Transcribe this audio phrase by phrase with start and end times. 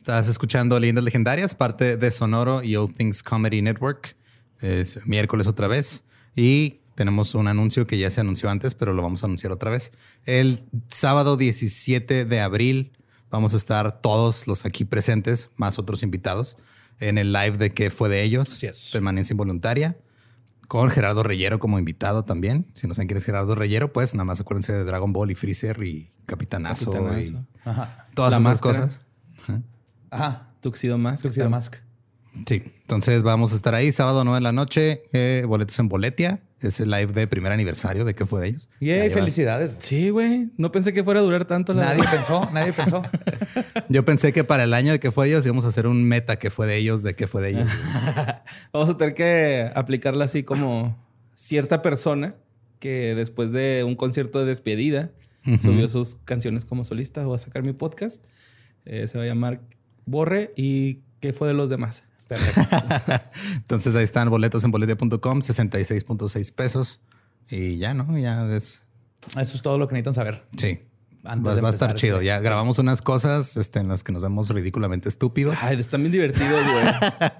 [0.00, 4.16] Estás escuchando Leyendas Legendarias, parte de Sonoro y All Things Comedy Network.
[4.58, 6.04] Es miércoles otra vez.
[6.34, 9.70] Y tenemos un anuncio que ya se anunció antes, pero lo vamos a anunciar otra
[9.70, 9.92] vez.
[10.24, 12.92] El sábado 17 de abril
[13.30, 16.56] vamos a estar todos los aquí presentes, más otros invitados,
[16.98, 18.88] en el live de qué fue de ellos, Así es.
[18.94, 19.98] permanencia involuntaria,
[20.66, 22.66] con Gerardo Reyero como invitado también.
[22.74, 25.34] Si no saben quién es Gerardo Reyero, pues nada más acuérdense de Dragon Ball y
[25.34, 27.20] Freezer y Capitanazo, Capitanazo.
[27.20, 28.06] y Ajá.
[28.14, 28.78] todas La esas máscara.
[28.86, 29.00] cosas.
[29.42, 29.60] Ajá.
[30.60, 31.22] Tuxedo Mask.
[31.24, 31.76] Tuxedo Mask.
[32.46, 36.40] Sí, entonces vamos a estar ahí sábado 9 de la noche, eh, boletos en Boletia.
[36.60, 38.68] Es el live de primer aniversario de qué fue de ellos.
[38.80, 39.74] Llevas- felicidades.
[39.78, 40.50] Sí, güey.
[40.58, 43.02] No pensé que fuera a durar tanto la Nadie pensó, nadie pensó.
[43.88, 46.04] Yo pensé que para el año de qué fue de ellos íbamos a hacer un
[46.04, 47.68] meta que fue de ellos, de qué fue de ellos.
[48.72, 50.96] Vamos a tener que aplicarla así como
[51.34, 52.34] cierta persona
[52.78, 55.10] que después de un concierto de despedida
[55.60, 58.22] subió sus canciones como solista o a sacar mi podcast.
[58.84, 59.62] Eh, se va a llamar
[60.06, 62.04] Borre y ¿qué fue de los demás?
[62.28, 62.76] Perfecto.
[63.56, 67.00] Entonces ahí están boletos en boletia.com, 66.6 pesos.
[67.48, 68.16] Y ya, ¿no?
[68.18, 68.84] Ya es...
[69.36, 70.44] Eso es todo lo que necesitan saber.
[70.56, 70.80] Sí.
[71.22, 72.16] Antes va, de va a estar chido.
[72.16, 75.58] este- ya este- grabamos unas cosas este, en las que nos vemos ridículamente estúpidos.
[75.62, 76.84] Ay, están bien divertidos, güey.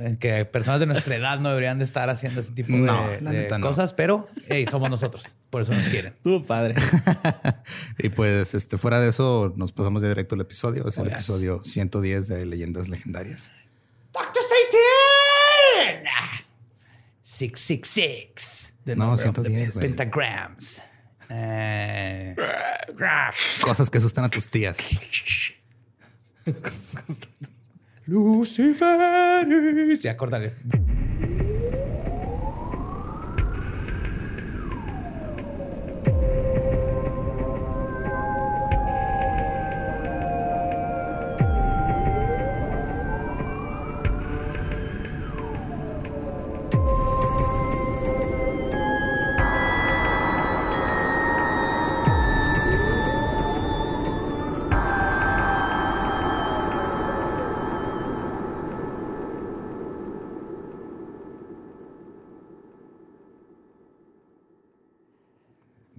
[0.00, 3.22] Eh, Que personas de nuestra edad no deberían de estar haciendo ese tipo No, de,
[3.22, 3.66] la de neta no.
[3.68, 5.36] cosas, pero hey, somos nosotros.
[5.48, 6.12] Por eso nos quieren.
[6.12, 6.74] Estuvo padre.
[7.98, 10.86] y pues este, fuera de eso, nos pasamos ya directo al episodio.
[10.86, 11.14] Es el yes.
[11.14, 13.50] episodio 110 de Leyendas Legendarias.
[14.12, 16.04] ¡Doctor Satan!
[17.22, 18.74] 666.
[18.84, 19.86] The No, number of the 110, güey.
[19.86, 20.82] Pentagrams.
[21.30, 22.34] Eh,
[23.60, 24.78] Cosas que asustan a tus tías.
[28.06, 29.46] Lucifer.
[29.98, 30.54] Sí, acórdale.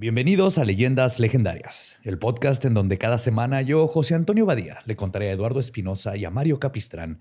[0.09, 4.95] Bienvenidos a Leyendas Legendarias, el podcast en donde cada semana yo, José Antonio Badía, le
[4.95, 7.19] contaré a Eduardo Espinosa y a Mario Capistrán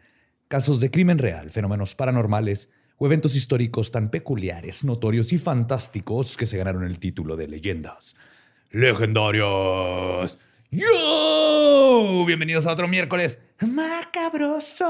[0.49, 6.47] casos de crimen real, fenómenos paranormales o eventos históricos tan peculiares, notorios y fantásticos que
[6.47, 8.17] se ganaron el título de Leyendas
[8.71, 10.39] Legendarias.
[10.71, 12.25] ¡Yo!
[12.27, 14.87] Bienvenidos a otro miércoles macabroso.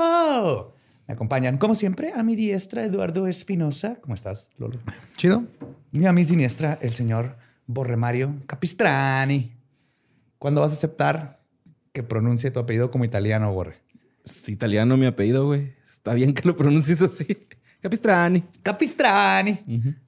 [1.09, 3.97] Me acompañan, como siempre, a mi diestra Eduardo Espinosa.
[4.01, 4.79] ¿Cómo estás, Lolo?
[5.17, 5.43] Chido.
[5.91, 9.53] Y a mi siniestra, el señor Borremario Capistrani.
[10.39, 11.41] ¿Cuándo vas a aceptar
[11.93, 13.77] que pronuncie tu apellido como italiano, Borre?
[14.25, 15.75] Es italiano mi apellido, güey.
[15.89, 17.47] Está bien que lo pronuncies así.
[17.81, 18.43] Capistrani.
[18.63, 19.59] Capistrani,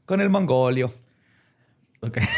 [0.04, 0.92] con el mongolio.
[2.00, 2.18] Ok.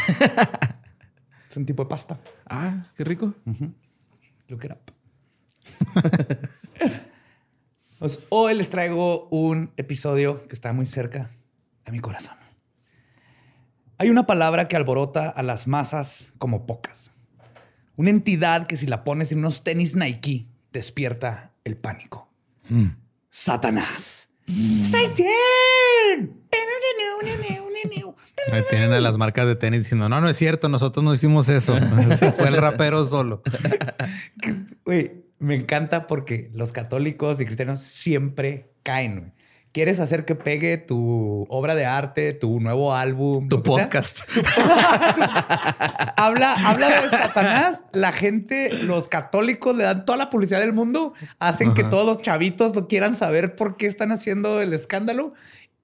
[1.49, 2.19] Es un tipo de pasta.
[2.49, 3.31] Ah, qué rico.
[4.47, 4.91] Look it up.
[7.99, 11.29] Pues, hoy les traigo un episodio que está muy cerca
[11.85, 12.35] a mi corazón.
[13.97, 17.11] Hay una palabra que alborota a las masas como pocas.
[17.95, 22.29] Una entidad que si la pones en unos tenis Nike despierta el pánico.
[23.29, 24.29] Satanás.
[24.79, 26.43] ¡Satan!
[28.51, 31.47] Ahí tienen a las marcas de tenis diciendo, no, no es cierto, nosotros no hicimos
[31.49, 31.77] eso.
[32.37, 33.41] Fue el rapero solo.
[34.85, 39.33] Güey, me encanta porque los católicos y cristianos siempre caen.
[39.73, 43.49] ¿Quieres hacer que pegue tu obra de arte, tu nuevo álbum?
[43.49, 44.19] Tu que podcast.
[46.15, 47.83] Habla, habla de Satanás.
[47.91, 51.89] La gente, los católicos le dan toda la publicidad del mundo, hacen que Ajá.
[51.89, 55.33] todos los chavitos lo quieran saber por qué están haciendo el escándalo.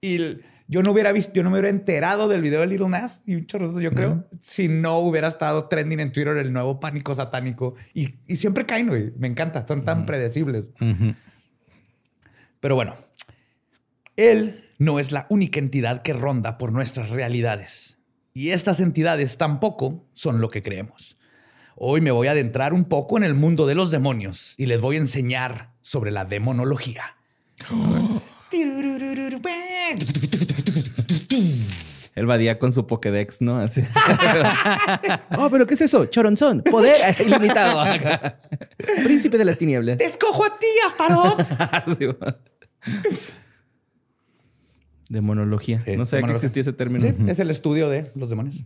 [0.02, 2.90] Y el- yo no hubiera visto, yo no me hubiera enterado del video de Little
[2.90, 6.80] Nas y de eso, yo creo, si no hubiera estado trending en Twitter el nuevo
[6.80, 7.74] pánico satánico.
[7.96, 9.12] Y, y siempre caen, güey.
[9.18, 10.70] Me encanta, son tan predecibles.
[10.80, 11.16] Ujú.
[12.60, 12.96] Pero bueno,
[14.20, 17.98] él no es la única entidad que ronda por nuestras realidades.
[18.34, 21.18] Y estas entidades tampoco son lo que creemos.
[21.76, 24.82] Hoy me voy a adentrar un poco en el mundo de los demonios y les
[24.82, 27.16] voy a enseñar sobre la demonología.
[32.16, 33.60] El Badía con su Pokédex, ¿no?
[33.60, 33.82] Así.
[35.38, 36.06] oh, pero ¿qué es eso?
[36.08, 36.64] Choronzón.
[36.64, 37.86] Poder ilimitado.
[39.06, 39.98] Príncipe de las tinieblas.
[39.98, 41.48] ¡Te escojo a ti, Astaroth!
[45.10, 45.80] Demonología.
[45.80, 47.02] Sí, no sabía que existía ese término.
[47.02, 48.64] Sí, es el estudio de los demonios.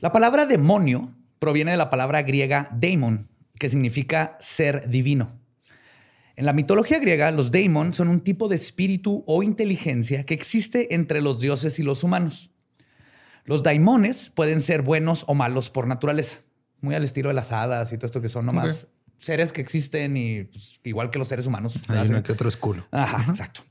[0.00, 3.28] La palabra demonio proviene de la palabra griega daemon,
[3.58, 5.30] que significa ser divino.
[6.36, 10.94] En la mitología griega, los daemon son un tipo de espíritu o inteligencia que existe
[10.94, 12.50] entre los dioses y los humanos.
[13.44, 16.38] Los daimones pueden ser buenos o malos por naturaleza,
[16.80, 18.86] muy al estilo de las hadas y todo esto que son nomás
[19.18, 21.78] seres que existen y pues, igual que los seres humanos.
[21.88, 22.86] Hay uno que otro es culo.
[22.90, 23.62] Ajá, exacto.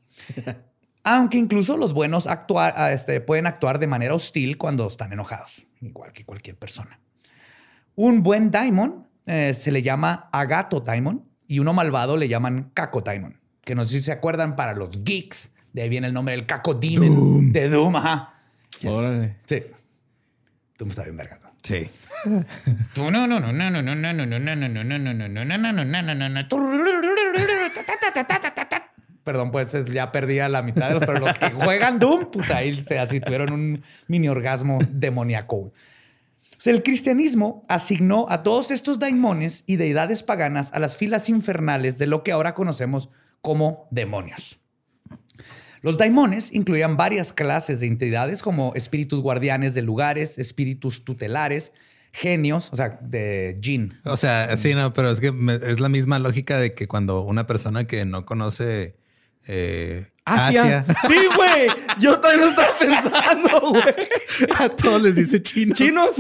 [1.10, 5.66] Aunque incluso los buenos actuar, ah, este, pueden actuar de manera hostil cuando están enojados,
[5.82, 7.00] igual que cualquier persona.
[7.96, 13.02] Un buen daimon eh, se le llama Agato Daimon y uno malvado le llaman Caco
[13.02, 16.36] Daimon, que no sé si se acuerdan para los geeks, de ahí viene el nombre
[16.36, 17.96] del Caco Demon de Doom.
[17.96, 18.36] Ajá.
[18.86, 19.38] Órale.
[19.46, 19.64] Sí.
[20.78, 21.40] Doom está bien verga.
[21.64, 21.90] Sí.
[29.30, 32.58] Perdón, pues ya perdí a la mitad de los, pero los que juegan Doom, puta,
[32.58, 35.72] ahí se así tuvieron un mini orgasmo demoníaco.
[36.66, 42.08] el cristianismo asignó a todos estos daimones y deidades paganas a las filas infernales de
[42.08, 43.12] lo que ahora conocemos
[43.42, 44.60] como demonios.
[45.84, 51.72] Los daimones incluían varias clases de entidades como espíritus guardianes de lugares, espíritus tutelares,
[52.14, 53.94] genios, o sea, de jin.
[54.06, 55.32] O sea, sí, no, pero es que
[55.68, 58.98] es la misma lógica de que cuando una persona que no conoce
[59.52, 60.86] eh, Asia.
[61.08, 61.68] Sí, güey.
[62.00, 64.08] Yo también lo estaba pensando, güey.
[64.60, 65.78] A todos les dice chinos.
[65.78, 66.20] Chinos.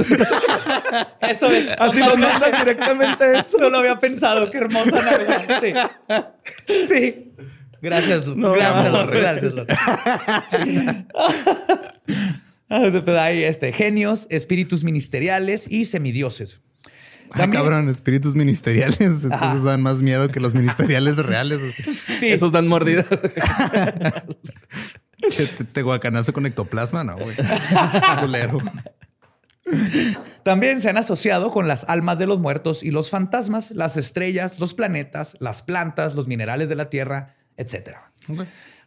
[1.22, 1.70] Eso es.
[1.78, 3.60] Así lo mandan directamente eso.
[3.60, 4.50] No lo había pensado.
[4.50, 5.00] Qué hermosa
[5.62, 5.74] Sí.
[6.88, 7.34] sí.
[7.82, 9.54] Gracias, no, gracias, no, gracias.
[13.08, 16.60] Hay este, genios, espíritus ministeriales y semidioses.
[17.32, 19.00] Ah, cabrón, espíritus ministeriales.
[19.00, 21.60] Esos dan más miedo que los ministeriales reales.
[22.20, 22.30] Sí.
[22.30, 23.06] Esos dan mordidas.
[25.74, 27.04] ¿Te, guacanazo con ectoplasma?
[27.04, 27.36] No, güey.
[30.44, 34.60] También se han asociado con las almas de los muertos y los fantasmas, las estrellas,
[34.60, 37.98] los planetas, las plantas, los minerales de la tierra, etc.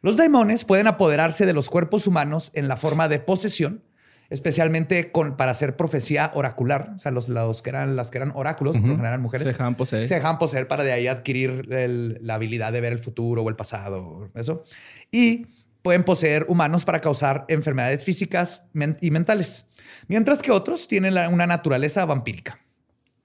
[0.01, 3.85] Los daimones pueden apoderarse de los cuerpos humanos en la forma de posesión
[4.31, 6.93] especialmente con, para hacer profecía oracular.
[6.97, 7.27] O sea, los,
[7.63, 9.45] que eran, las que eran oráculos, uh eran mujeres.
[9.45, 10.09] Se dejaban poseer.
[10.09, 13.57] Se dejaban poseer para de ahí adquirir la habilidad de ver el futuro o el
[13.57, 14.65] pasado, eso.
[15.11, 15.47] Y
[15.83, 18.65] pueden poseer humanos para causar enfermedades físicas
[19.01, 19.67] y mentales.
[20.09, 22.61] Mientras que otros tienen una naturaleza vampírica.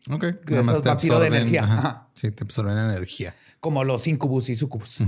[0.10, 0.24] Ok.
[0.50, 2.08] Es vampiro de energía.
[2.14, 3.36] Sí, te absorben energía.
[3.60, 5.00] Como los incubus y sucubus.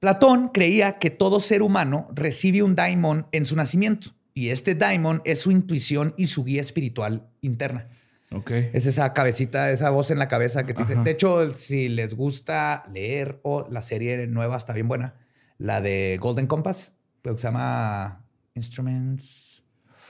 [0.00, 4.12] Platón creía que todo ser humano recibe un daimon en su nacimiento.
[4.40, 7.88] Y este daimon es su intuición y su guía espiritual interna.
[8.32, 8.52] Ok.
[8.72, 10.94] Es esa cabecita, esa voz en la cabeza que te dice.
[10.94, 15.12] De hecho, si les gusta leer o la serie nueva está bien buena,
[15.58, 19.49] la de Golden Compass, que se llama Instruments.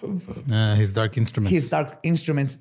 [0.02, 1.52] Uh, his Dark Instruments.
[1.52, 2.58] His Dark Instruments.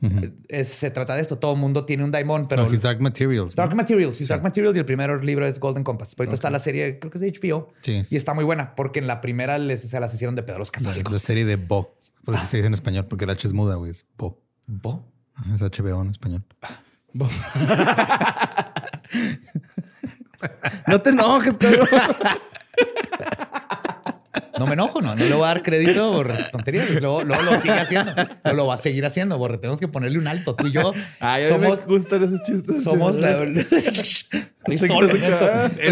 [0.49, 1.37] Eh, se trata de esto.
[1.37, 2.71] Todo el mundo tiene un daimon, pero.
[2.71, 3.55] His Dark Materials.
[3.55, 4.19] Dark Materials.
[4.19, 4.75] His Dark Materials.
[4.75, 6.15] Y el primer libro es Golden Compass.
[6.15, 7.69] Pero ahorita está la serie, creo que es de HBO.
[7.81, 8.01] Sí.
[8.09, 10.71] Y está muy buena porque en la primera les, se las hicieron de pedo los
[10.71, 11.11] católicos.
[11.11, 11.95] La, serie de Bo.
[12.25, 13.91] Por eso se dice en español, porque el H es muda, güey.
[13.91, 14.41] Es Bo.
[14.67, 15.05] ¿Bo?
[15.53, 16.43] Es HBO en español.
[17.13, 17.27] Bo.
[20.87, 21.87] no te enojes, cabrón.
[24.57, 26.89] No me enojo, no, no le voy a dar crédito por tonterías.
[27.01, 28.13] Luego, lo sigue haciendo.
[28.43, 29.57] Lo, lo va a seguir haciendo, Borre.
[29.57, 30.55] Tenemos que ponerle un alto.
[30.55, 31.87] Tú y yo Ay, somos.
[31.87, 32.83] Me gustan esos chistes.
[32.83, 33.43] Somos la.
[33.43, 34.83] es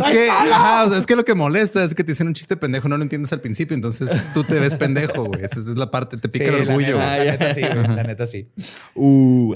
[0.04, 2.98] que, ajá, es que lo que molesta es que te dicen un chiste pendejo, no
[2.98, 5.44] lo entiendes al principio, entonces tú te ves pendejo, güey.
[5.44, 6.98] Esa es la parte, te pica el orgullo.
[6.98, 8.50] La neta, sí, la neta sí.
[8.96, 9.54] Uh,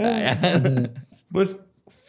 [1.31, 1.57] pues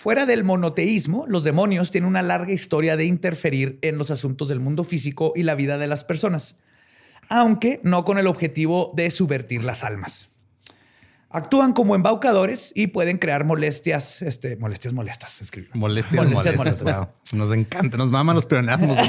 [0.03, 4.59] Fuera del monoteísmo, los demonios tienen una larga historia de interferir en los asuntos del
[4.59, 6.57] mundo físico y la vida de las personas
[7.29, 10.29] aunque no con el objetivo de subvertir las almas.
[11.35, 15.41] Actúan como embaucadores y pueden crear molestias, este, molestias molestas,
[15.73, 16.27] Molestias,
[16.59, 17.09] molestas.
[17.33, 18.99] Nos encanta, nos maman los peonazos.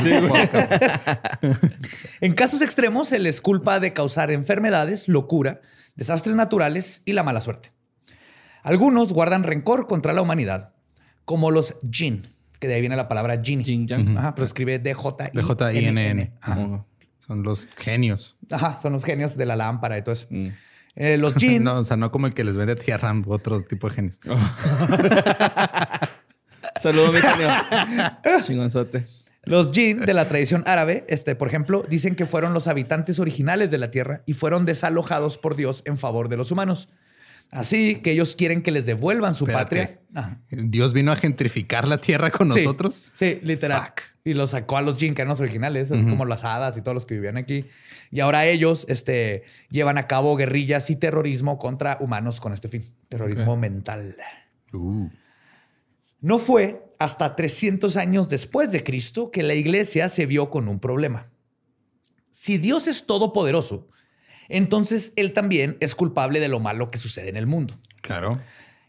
[2.21, 5.59] en casos extremos se les culpa de causar enfermedades, locura,
[5.95, 7.73] desastres naturales y la mala suerte.
[8.63, 10.73] Algunos guardan rencor contra la humanidad,
[11.25, 12.25] como los jin,
[12.57, 13.65] que de ahí viene la palabra jin.
[13.65, 13.85] Jin,
[14.33, 16.33] pero escribe D-J-I-N-N.
[17.25, 18.35] Son los genios.
[18.51, 20.27] Ajá, son los genios de la lámpara y todo eso.
[20.29, 20.47] Mm.
[20.95, 21.63] Eh, los jin.
[21.63, 24.19] no, o sea, no como el que les vende tierra, otro tipo de genios.
[26.81, 27.47] Saludos, mi genio.
[28.45, 29.05] Chingonzote.
[29.43, 33.71] Los jin de la tradición árabe, este, por ejemplo, dicen que fueron los habitantes originales
[33.71, 36.89] de la tierra y fueron desalojados por Dios en favor de los humanos.
[37.53, 39.99] Así que ellos quieren que les devuelvan su patria.
[40.49, 43.11] Dios vino a gentrificar la tierra con nosotros.
[43.15, 43.93] Sí, literal.
[44.25, 47.37] Y los sacó a los jincanos originales, como las hadas y todos los que vivían
[47.37, 47.65] aquí.
[48.09, 52.91] Y ahora ellos este, llevan a cabo guerrillas y terrorismo contra humanos con este fin.
[53.09, 54.15] Terrorismo mental.
[54.71, 55.09] Uh.
[56.21, 60.79] No fue hasta 300 años después de Cristo que la iglesia se vio con un
[60.79, 61.29] problema.
[62.31, 63.87] Si Dios es todopoderoso,
[64.49, 67.77] entonces Él también es culpable de lo malo que sucede en el mundo.
[68.01, 68.39] Claro.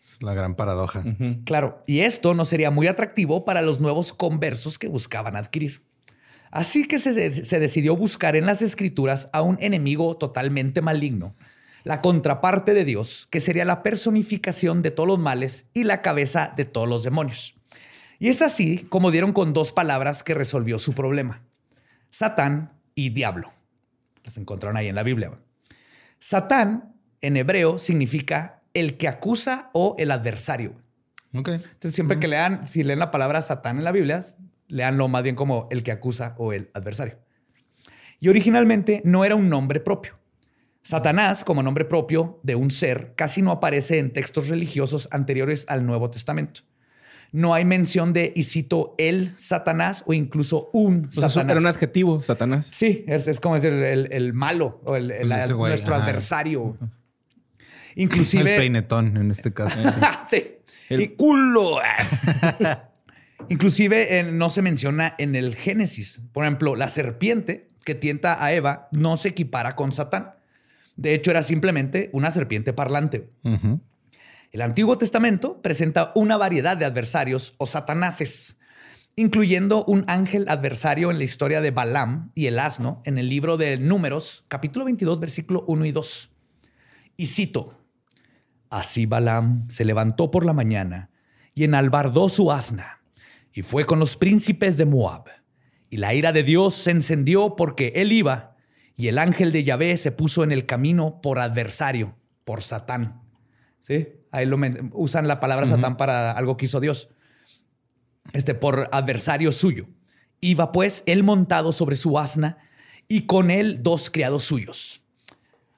[0.03, 1.03] Es la gran paradoja.
[1.45, 5.83] Claro, y esto no sería muy atractivo para los nuevos conversos que buscaban adquirir.
[6.51, 11.35] Así que se, se, decidió buscar en las escrituras a un enemigo totalmente maligno,
[11.85, 16.53] la contraparte de Dios, que sería la personificación de todos los males y la cabeza
[16.55, 17.55] de todos los demonios.
[18.19, 21.43] Y es así como dieron con dos palabras que resolvió su problema.
[22.11, 23.53] Satán y diablo.
[24.23, 25.33] Las encontraron ahí en la Biblia.
[26.27, 30.75] Satán en hebreo significa el que acusa o el adversario.
[31.35, 34.25] Entonces, siempre que lean, si leen la palabra Satán en la Biblia,
[34.67, 37.19] leanlo más bien como el que acusa o el adversario.
[38.21, 40.19] Y originalmente no era un nombre propio.
[40.81, 45.85] Satanás, como nombre propio de un ser, casi no aparece en textos religiosos anteriores al
[45.85, 46.63] Nuevo Testamento.
[47.35, 51.51] No hay mención de, y cito, el Satanás o incluso un Satanás.
[51.51, 52.69] Era un adjetivo, Satanás.
[52.71, 56.79] Sí, es, como decir el, malo o el, nuestro adversario.
[57.97, 58.55] Inclusive...
[58.55, 59.81] El peinetón en este caso.
[60.31, 60.59] sí.
[60.89, 61.79] El culo.
[63.49, 66.23] Inclusive no se menciona en el Génesis.
[66.33, 70.35] Por ejemplo, la serpiente que tienta a Eva no se equipara con Satán.
[70.95, 73.29] De hecho, era simplemente una serpiente parlante.
[74.55, 78.57] El Antiguo Testamento presenta una variedad de adversarios o satanases,
[79.17, 83.57] incluyendo un ángel adversario en la historia de Balaam y el asno en el libro
[83.57, 86.31] de Números, capítulo 22, versículo 1 y 2.
[87.17, 87.81] Y cito,
[88.71, 91.11] Así Balaam se levantó por la mañana
[91.53, 93.03] y enalbardó su asna
[93.53, 95.25] y fue con los príncipes de Moab.
[95.91, 98.55] Y la ira de Dios se encendió porque él iba
[98.95, 103.21] y el ángel de Yahvé se puso en el camino por adversario, por Satán.
[103.81, 104.07] ¿Sí?
[104.35, 104.59] Ahí lo
[104.95, 107.09] usan la palabra Satán para algo que hizo Dios.
[108.33, 109.87] Este, por adversario suyo.
[110.41, 112.59] Iba pues él montado sobre su asna
[113.07, 115.03] y con él dos criados suyos.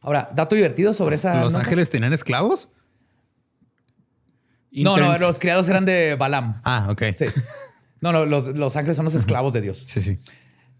[0.00, 1.38] Ahora, dato divertido sobre esa.
[1.42, 2.70] ¿Los ángeles tenían esclavos?
[4.70, 6.62] No, no, los criados eran de Balaam.
[6.64, 7.02] Ah, ok.
[7.14, 7.26] Sí.
[8.00, 9.82] No, no, los, ángeles son los esclavos de Dios.
[9.86, 10.18] Sí, sí.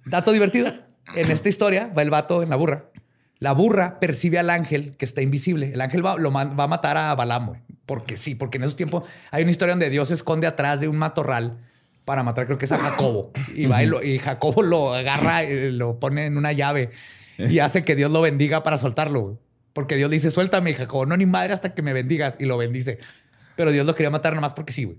[0.07, 0.73] Dato divertido.
[1.15, 2.91] En esta historia va el vato en la burra.
[3.39, 5.73] La burra percibe al ángel que está invisible.
[5.75, 7.66] El ángel va, lo va a matar a Balaam, güey.
[7.87, 10.89] Porque sí, porque en esos tiempos hay una historia donde Dios se esconde atrás de
[10.89, 11.59] un matorral
[12.05, 13.33] para matar, creo que es a Jacobo.
[13.55, 16.91] Y va y, Jacobo lo agarra y lo pone en una llave
[17.39, 19.39] y hace que Dios lo bendiga para soltarlo.
[19.73, 21.07] Porque Dios dice, suéltame, Jacobo.
[21.07, 22.37] No, ni madre hasta que me bendigas.
[22.39, 22.99] Y lo bendice
[23.57, 24.99] pero Dios lo quería matar nomás porque sí, güey.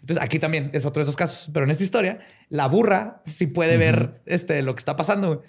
[0.00, 3.48] Entonces aquí también es otro de esos casos, pero en esta historia la burra sí
[3.48, 5.42] puede ver este, lo que está pasando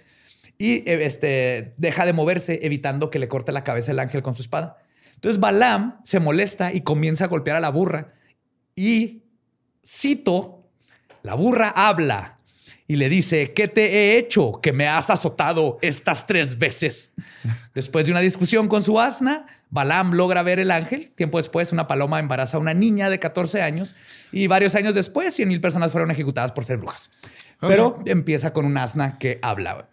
[0.57, 4.35] y eh, este, deja de moverse evitando que le corte la cabeza el ángel con
[4.35, 4.77] su espada.
[5.19, 8.13] Entonces Balaam se molesta y comienza a golpear a la burra
[8.73, 9.23] y
[9.85, 10.63] cito,
[11.23, 12.39] la burra habla
[12.87, 17.11] y le dice, ¿qué te he hecho que me has azotado estas tres veces?
[17.73, 21.11] Después de una discusión con su asna, Balaam logra ver el ángel.
[21.11, 23.97] Tiempo después, una paloma embaraza a una niña de 14 años
[24.31, 27.09] y varios años después, 100 mil personas fueron ejecutadas por ser brujas.
[27.59, 29.89] Pero empieza con un asna que habla.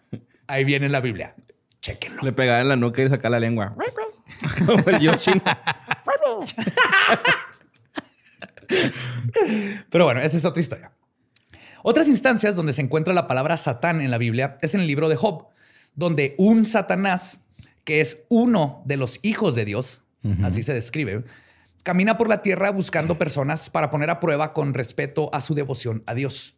[0.47, 1.35] Ahí viene la Biblia.
[1.81, 2.23] Chequenlo.
[2.23, 3.75] Le pegaba en la nuca y saca la lengua.
[4.65, 5.41] Como el Yoshi.
[9.89, 10.91] Pero bueno, esa es otra historia.
[11.83, 15.09] Otras instancias donde se encuentra la palabra Satán en la Biblia es en el libro
[15.09, 15.47] de Job,
[15.95, 17.39] donde un Satanás,
[17.83, 20.01] que es uno de los hijos de Dios,
[20.43, 21.23] así se describe,
[21.83, 26.03] camina por la tierra buscando personas para poner a prueba con respeto a su devoción
[26.05, 26.56] a Dios.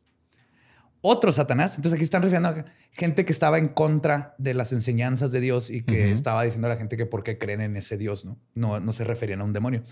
[1.01, 5.31] Otro Satanás, entonces aquí están refiriendo a gente que estaba en contra de las enseñanzas
[5.31, 7.97] de Dios y que estaba diciendo a la gente que por qué creen en ese
[7.97, 8.37] Dios, ¿no?
[8.53, 9.83] No, no se referían a un demonio.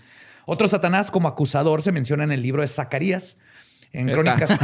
[0.44, 3.38] Otro Satanás como acusador se menciona en el libro de Zacarías,
[3.92, 4.50] en Crónicas.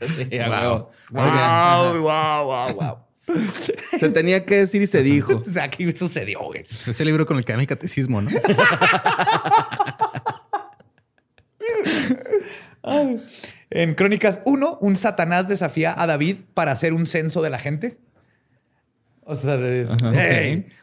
[0.00, 0.90] wow.
[1.10, 2.98] Wow, wow, wow,
[3.98, 5.36] Se tenía que decir y se dijo.
[5.40, 6.64] o sea, aquí sucedió, güey.
[6.86, 8.30] Ese libro con el que da mi catecismo, ¿no?
[13.70, 17.98] en Crónicas 1, un Satanás desafía a David para hacer un censo de la gente.
[19.22, 19.58] O sea,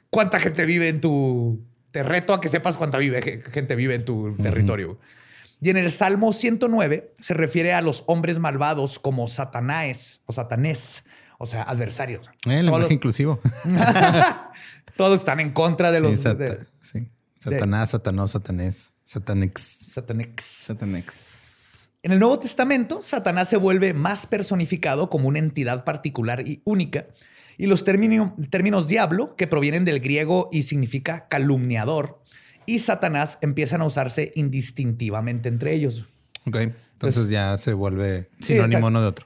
[0.09, 1.65] ¿cuánta gente vive en tu...
[1.91, 4.99] Te reto a que sepas cuánta vive, gente vive en tu territorio.
[5.61, 11.05] Y en el Salmo 109 se refiere a los hombres malvados como Satanás o Satanés,
[11.39, 12.29] o sea, adversarios.
[12.45, 13.39] El eh, lenguaje inclusivo.
[14.97, 16.21] Todos están en contra de los...
[16.81, 19.61] Sí, Satanás, Satanás, Satanés, Satanex.
[19.61, 20.43] Satanex.
[20.43, 21.34] Satanex.
[22.05, 27.07] En el Nuevo Testamento, Satanás se vuelve más personificado como una entidad particular y única.
[27.57, 32.21] Y los términos diablo, que provienen del griego y significa calumniador,
[32.67, 36.05] y Satanás empiezan a usarse indistintivamente entre ellos.
[36.45, 36.57] Ok.
[36.93, 39.25] Entonces, ya se vuelve sinónimo uno de otro.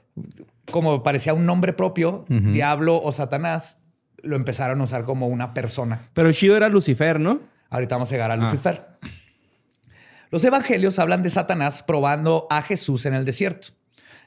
[0.70, 3.76] Como parecía un nombre propio, diablo o Satanás,
[4.22, 6.08] lo empezaron a usar como una persona.
[6.14, 7.40] Pero chido era Lucifer, ¿no?
[7.68, 8.38] Ahorita vamos a llegar a ah.
[10.30, 13.68] Los evangelios hablan de Satanás probando a Jesús en el desierto.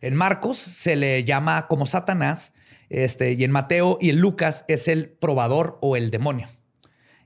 [0.01, 2.53] En Marcos se le llama como Satanás,
[2.89, 6.49] este, y en Mateo y en Lucas es el probador o el demonio.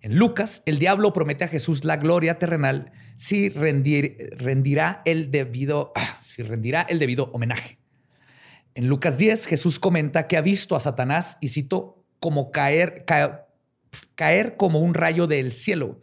[0.01, 5.91] En Lucas, el diablo promete a Jesús la gloria terrenal si rendirá, el debido,
[6.21, 7.79] si rendirá el debido homenaje.
[8.75, 13.05] En Lucas 10, Jesús comenta que ha visto a Satanás, y cito, como caer,
[14.13, 15.99] caer, como un rayo del cielo,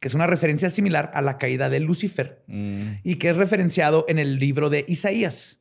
[0.00, 2.92] que es una referencia similar a la caída de Lucifer mm.
[3.04, 5.60] y que es referenciado en el libro de Isaías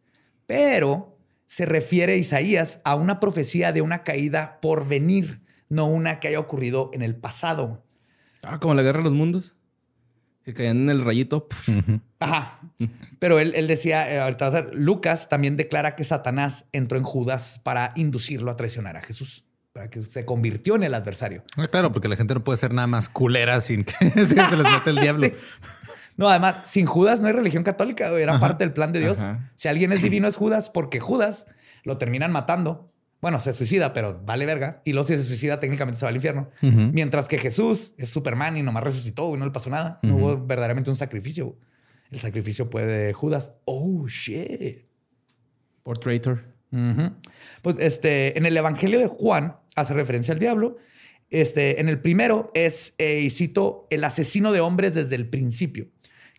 [0.49, 1.15] pero
[1.45, 6.39] se refiere Isaías a una profecía de una caída por venir, no una que haya
[6.39, 7.85] ocurrido en el pasado.
[8.41, 9.55] Ah, como la guerra de los mundos.
[10.43, 11.47] Que caían en el rayito.
[12.19, 12.59] Ajá.
[13.19, 17.03] Pero él, decía, eh, ahorita va a ser, Lucas también declara que Satanás entró en
[17.03, 19.45] Judas para inducirlo a traicionar a Jesús,
[19.79, 21.41] para que se convirtió en el adversario.
[21.55, 24.69] Ah, claro, porque la gente no puede ser nada más culera sin que se les
[24.69, 25.31] mete el diablo.
[26.17, 29.25] No, además, sin Judas no hay religión católica, era parte del plan de Dios.
[29.55, 31.47] Si alguien es divino es Judas, porque Judas
[31.85, 32.91] lo terminan matando.
[33.21, 34.81] Bueno, se suicida, pero vale verga.
[34.83, 36.49] Y luego si se suicida, técnicamente se va al infierno.
[36.59, 39.97] Mientras que Jesús es Superman y nomás resucitó y no le pasó nada.
[40.01, 41.57] No hubo verdaderamente un sacrificio.
[42.11, 43.53] El sacrificio puede de Judas.
[43.63, 44.89] Oh, shit.
[45.83, 46.58] Por traitor.
[47.61, 50.77] Pues este, en el Evangelio de Juan hace referencia al diablo.
[51.31, 55.87] Este, en el primero es, eh, y cito, el asesino de hombres desde el principio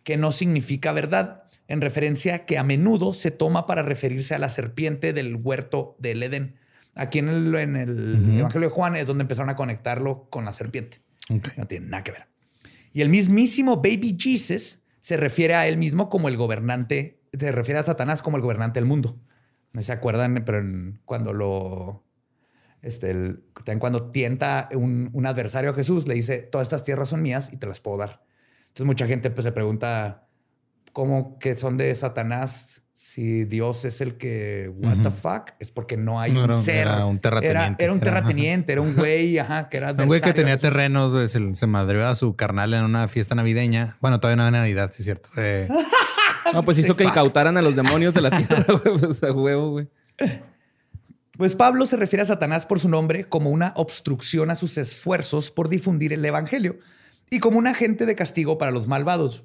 [0.03, 4.49] que no significa verdad, en referencia que a menudo se toma para referirse a la
[4.49, 6.55] serpiente del huerto del Edén.
[6.95, 10.53] Aquí en el, en el Evangelio de Juan es donde empezaron a conectarlo con la
[10.53, 11.01] serpiente.
[11.29, 12.27] No tiene nada que ver.
[12.91, 17.79] Y el mismísimo Baby Jesus se refiere a él mismo como el gobernante, se refiere
[17.79, 19.17] a Satanás como el gobernante del mundo.
[19.73, 20.63] No se acuerdan, pero
[21.05, 22.03] cuando lo
[22.81, 23.43] este, el,
[23.79, 27.57] cuando tienta un, un, adversario a Jesús, le dice, todas estas tierras son mías y
[27.57, 28.23] te las puedo dar.
[28.61, 30.27] Entonces mucha gente pues, se pregunta
[30.91, 35.97] cómo que son de Satanás si Dios es el que, what the fuck, es porque
[35.97, 36.87] no hay un ser.
[36.87, 37.83] Era un terrateniente.
[37.83, 41.55] Era, un terrateniente, era un güey, ajá, que era Un güey que tenía terrenos, se,
[41.55, 43.97] se, madrió a su carnal en una fiesta navideña.
[44.01, 45.29] Bueno, todavía no había Navidad, sí es cierto.
[45.35, 45.67] Eh,
[46.53, 49.71] no, pues hizo que incautaran a los demonios de la tierra, güey, pues a huevo,
[49.71, 49.87] güey.
[51.37, 55.49] Pues Pablo se refiere a Satanás por su nombre como una obstrucción a sus esfuerzos
[55.49, 56.77] por difundir el evangelio
[57.29, 59.43] y como un agente de castigo para los malvados.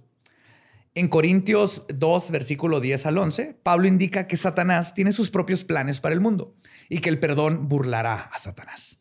[0.95, 6.01] En Corintios 2, versículo 10 al 11, Pablo indica que Satanás tiene sus propios planes
[6.01, 6.55] para el mundo
[6.89, 8.99] y que el perdón burlará a Satanás.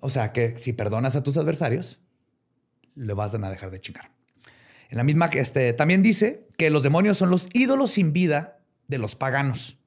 [0.00, 2.00] O sea que si perdonas a tus adversarios,
[2.94, 4.15] le vas a dejar de chingar.
[4.88, 8.58] En la misma que este, también dice que los demonios son los ídolos sin vida
[8.88, 9.78] de los paganos.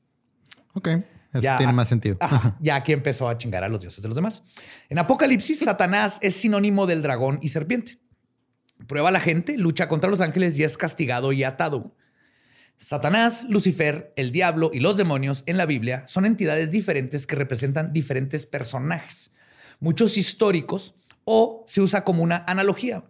[0.74, 0.90] Ok.
[1.34, 2.18] Eso tiene más sentido.
[2.60, 4.44] ya aquí empezó a chingar a los dioses de los demás.
[4.90, 8.00] En Apocalipsis, Satanás es sinónimo del dragón y serpiente.
[8.88, 11.96] Prueba la gente, lucha contra los ángeles y es castigado y atado.
[12.78, 17.92] Satanás, Lucifer, el diablo y los demonios en la Biblia son entidades diferentes que representan
[17.92, 19.34] diferentes personajes,
[19.82, 23.04] muchos históricos o se usa como una analogía.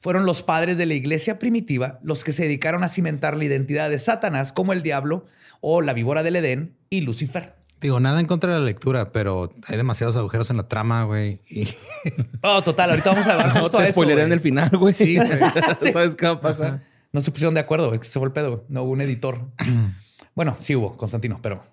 [0.00, 3.90] Fueron los padres de la iglesia primitiva los que se dedicaron a cimentar la identidad
[3.90, 5.26] de Satanás como el diablo
[5.60, 7.54] o la víbora del Edén y Lucifer.
[7.80, 11.40] Digo, nada en contra de la lectura, pero hay demasiados agujeros en la trama, güey.
[12.42, 12.90] Oh, total.
[12.90, 14.92] Ahorita vamos a hablar no te spoileré en el final, güey.
[14.98, 16.84] Sí, ¿Sabes qué va a pasar?
[17.12, 18.64] No se pusieron de acuerdo, es que se fue el pedo.
[18.68, 19.48] No hubo un editor.
[20.34, 21.64] bueno, sí hubo, Constantino, pero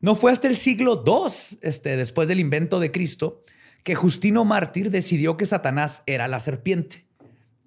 [0.00, 3.44] no fue hasta el siglo II, este, después del invento de Cristo,
[3.84, 7.09] que Justino Mártir decidió que Satanás era la serpiente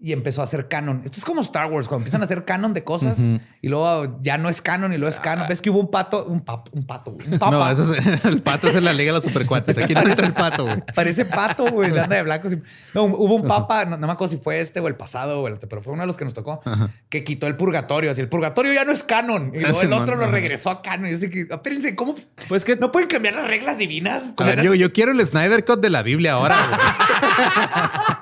[0.03, 1.01] y empezó a hacer canon.
[1.05, 3.17] Esto es como Star Wars, cuando empiezan a hacer canon de cosas
[3.61, 5.47] y luego ya no es canon y luego es canon.
[5.47, 7.51] Ves que hubo un pato, un, un pato, un papa.
[7.51, 9.77] No, eso es, el pato es en la Liga de los Supercuates.
[9.77, 10.83] Aquí no entra el pato, güey.
[10.93, 12.49] Parece pato, güey, de anda de blanco.
[12.93, 15.81] No, hubo un papa, no, me acuerdo si fue este o el pasado, o pero
[15.81, 16.59] fue uno de los que nos tocó,
[17.07, 18.11] que quitó el purgatorio.
[18.11, 19.53] Así, el purgatorio ya no es canon.
[19.55, 21.07] Y luego el otro lo regresó a canon.
[21.07, 22.13] Y dice que, espérense, ¿cómo?
[22.49, 24.33] Pues que no pueden cambiar las reglas divinas.
[24.37, 26.57] A ver, yo, yo quiero el Snyder Cut de la Biblia ahora,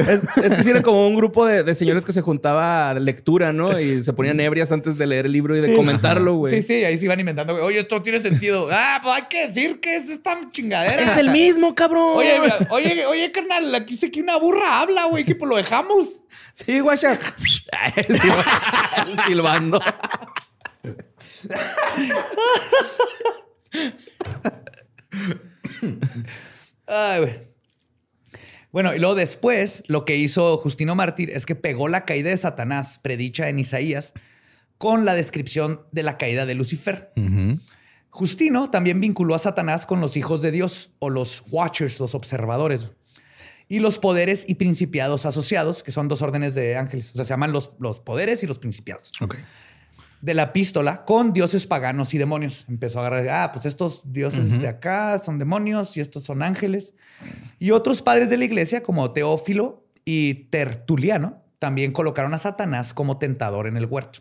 [0.00, 3.78] es, que si como un grupo de, señores que se juntaba a lectura, ¿no?
[3.78, 6.54] Y se ponían ebrias antes de leer el libro y de comentarlo, güey.
[6.54, 7.64] Sí, sí, ahí se iban inventando, güey.
[7.64, 8.68] Oye, esto tiene sentido.
[8.84, 11.02] Ah, pues hay que decir que es esta chingadera.
[11.02, 12.16] Es el mismo, cabrón.
[12.16, 16.22] Oye, oye, oye, carnal, aquí sé que una burra habla, güey, que pues lo dejamos.
[16.54, 17.18] Sí, guacha.
[19.26, 19.78] Silbando.
[26.86, 27.51] Ay, güey.
[28.72, 32.36] Bueno, y luego después lo que hizo Justino Mártir es que pegó la caída de
[32.36, 34.14] Satanás, predicha en Isaías,
[34.78, 37.12] con la descripción de la caída de Lucifer.
[38.08, 42.90] Justino también vinculó a Satanás con los hijos de Dios o los Watchers, los observadores,
[43.68, 47.10] y los poderes y principiados asociados, que son dos órdenes de ángeles.
[47.12, 49.12] O sea, se llaman los, los poderes y los principiados.
[50.22, 52.64] De la epístola con dioses paganos y demonios.
[52.68, 56.94] Empezó a agarrar, ah, pues estos dioses de acá son demonios y estos son ángeles.
[57.58, 63.18] Y otros padres de la iglesia, como Teófilo y Tertuliano, también colocaron a Satanás como
[63.18, 64.20] tentador en el huerto.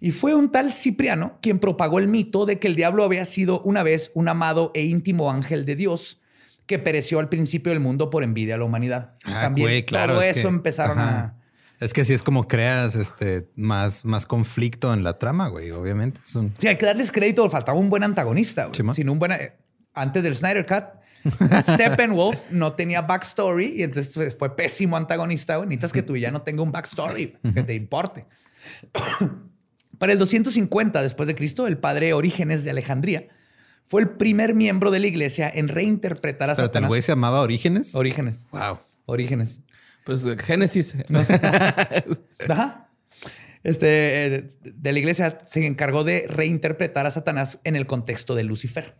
[0.00, 3.60] Y fue un tal Cipriano quien propagó el mito de que el diablo había sido
[3.60, 6.18] una vez un amado e íntimo ángel de Dios
[6.64, 9.12] que pereció al principio del mundo por envidia a la humanidad.
[9.24, 11.36] Ah, También güey, claro, todo es eso que- empezaron ajá.
[11.80, 15.70] Es que así es como creas este más, más conflicto en la trama, güey.
[15.70, 16.20] Obviamente.
[16.24, 17.48] Es un- Sí, hay que darles crédito.
[17.50, 18.66] Faltaba un buen antagonista.
[18.66, 18.94] güey.
[18.94, 19.32] Sin un buen...
[19.94, 20.84] Antes del Snyder Cut,
[21.62, 25.56] Steppenwolf no tenía backstory y entonces fue- pésimo antagonista.
[25.56, 25.68] güey.
[25.68, 28.26] Necesitas que tu villano tenga un backstory que te importe.
[29.98, 33.28] Para el 250 después de Cristo, el padre Orígenes de Alejandría
[33.86, 36.88] fue el primer miembro de la iglesia en reinterpretar a Espérate, el Satanás.
[36.88, 37.94] güey se llamaba Orígenes.
[37.94, 38.46] Orígenes.
[38.52, 38.78] Wow.
[39.06, 39.60] Orígenes.
[40.10, 40.96] Pues Génesis.
[42.48, 42.90] Ajá.
[43.62, 48.42] Este, eh, de la iglesia se encargó de reinterpretar a Satanás en el contexto de
[48.42, 48.96] Lucifer.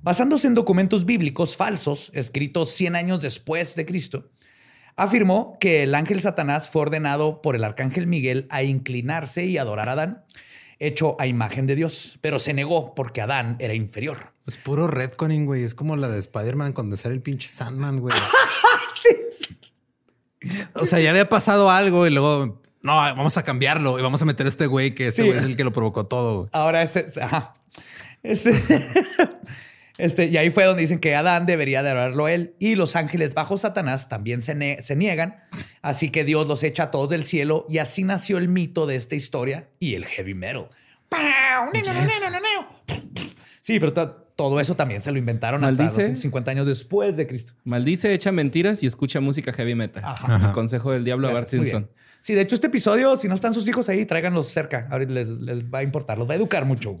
[0.00, 4.30] Basándose en documentos bíblicos falsos, escritos 100 años después de Cristo,
[4.94, 9.88] afirmó que el ángel Satanás fue ordenado por el arcángel Miguel a inclinarse y adorar
[9.88, 10.24] a Adán,
[10.78, 14.34] hecho a imagen de Dios, pero se negó porque Adán era inferior.
[14.46, 15.64] Es puro retconning, güey.
[15.64, 18.14] Es como la de Spider-Man cuando sale el pinche Sandman, güey.
[20.74, 24.24] O sea, ya había pasado algo y luego, no, vamos a cambiarlo y vamos a
[24.24, 25.28] meter a este güey que ese Sí.
[25.28, 26.48] güey es el que lo provocó todo.
[26.52, 27.54] Ahora ese, ajá.
[28.22, 28.52] Ese-
[29.98, 32.96] este, y ahí fue donde dicen que Adán debería de adorarlo a él y los
[32.96, 35.36] ángeles bajo Satanás también se, ne- se niegan.
[35.82, 38.96] Así que Dios los echa a todos del cielo y así nació el mito de
[38.96, 40.68] esta historia y el heavy metal.
[43.60, 43.92] Sí, pero
[44.42, 46.02] todo eso también se lo inventaron hasta Maldice.
[46.02, 47.52] 250 años después de Cristo.
[47.62, 50.02] Maldice, echa mentiras y escucha música heavy metal.
[50.04, 50.48] Ajá.
[50.48, 51.76] El consejo del diablo a Bart Gracias, muy bien.
[51.76, 51.96] Simpson.
[52.20, 54.88] Sí, de hecho, este episodio, si no están sus hijos ahí, tráiganlos cerca.
[54.90, 56.98] Ahorita les, les va a importar, los va a educar mucho.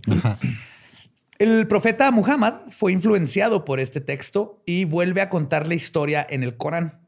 [1.40, 6.44] El profeta Muhammad fue influenciado por este texto y vuelve a contar la historia en
[6.44, 7.00] el Corán.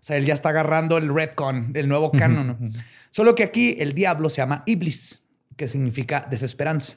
[0.00, 2.72] O sea, él ya está agarrando el retcon, el nuevo canon.
[3.10, 5.22] Solo que aquí el diablo se llama Iblis,
[5.56, 6.96] que significa desesperanza,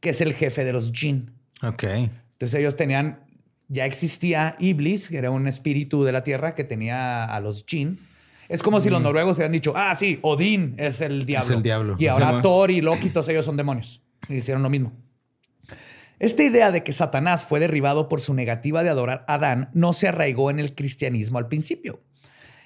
[0.00, 1.37] que es el jefe de los jinn.
[1.62, 1.82] Ok.
[1.84, 3.20] Entonces ellos tenían,
[3.68, 8.00] ya existía Iblis, que era un espíritu de la tierra que tenía a los jinn.
[8.48, 11.56] Es como si los noruegos hubieran dicho, ah, sí, Odín es el diablo.
[11.56, 11.96] el diablo.
[11.98, 12.40] Y ahora.
[12.40, 14.02] Thor y Loki, todos ellos son demonios.
[14.28, 14.92] Y hicieron lo mismo.
[16.18, 19.92] Esta idea de que Satanás fue derribado por su negativa de adorar a Adán no
[19.92, 22.02] se arraigó en el cristianismo al principio.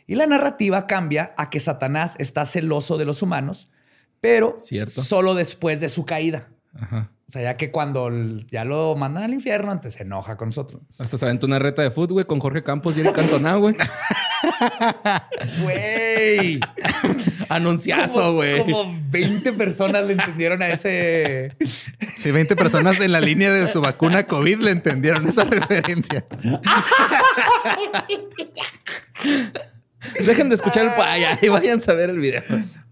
[0.06, 3.68] Y la narrativa cambia a que Satanás está celoso de los humanos,
[4.20, 5.02] pero Cierto.
[5.02, 6.48] solo después de su caída.
[6.74, 7.12] Ajá.
[7.32, 10.48] O sea, ya que cuando el- ya lo mandan al infierno, antes se enoja con
[10.48, 10.82] nosotros.
[10.98, 13.74] Hasta se aventó una reta de fútbol, güey, con Jorge Campos y Eric Cantona, güey.
[15.62, 16.60] ¡Güey!
[17.48, 18.58] Anunciazo, Como- güey.
[18.60, 21.56] Como 20 personas le entendieron a ese.
[22.18, 26.26] Si 20 personas en la línea de su vacuna COVID le entendieron esa referencia.
[30.24, 32.42] Dejen de escuchar el paya y vayan a ver el video.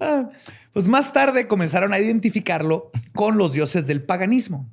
[0.01, 0.31] Ah,
[0.73, 4.69] Pues más tarde comenzaron a identificarlo con los dioses del paganismo.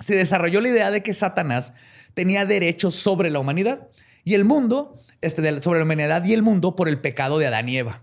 [0.00, 1.72] Se desarrolló la idea de que Satanás
[2.14, 3.88] tenía derechos sobre la humanidad
[4.24, 7.68] y el mundo, este, sobre la humanidad y el mundo por el pecado de Adán
[7.68, 8.02] y Eva.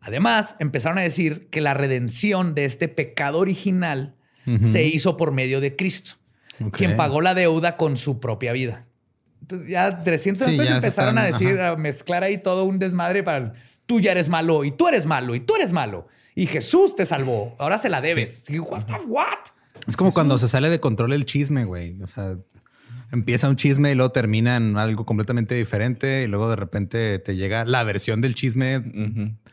[0.00, 4.16] Además, empezaron a decir que la redención de este pecado original
[4.60, 6.16] se hizo por medio de Cristo,
[6.72, 8.86] quien pagó la deuda con su propia vida.
[9.68, 11.68] Ya 300 Sí, ya empezaron están- a decir, ajá.
[11.70, 13.52] a mezclar ahí todo un desmadre para
[13.86, 17.04] tú ya eres malo y tú eres malo y tú eres malo y Jesús te
[17.06, 17.54] salvó.
[17.58, 18.48] Ahora se la debes.
[18.48, 19.26] Y, what what?
[19.86, 22.00] Es como cuando se sale de control el chisme, güey.
[22.02, 22.36] O sea,
[23.12, 27.36] empieza un chisme y luego termina en algo completamente diferente y luego de repente te
[27.36, 28.82] llega la versión del chisme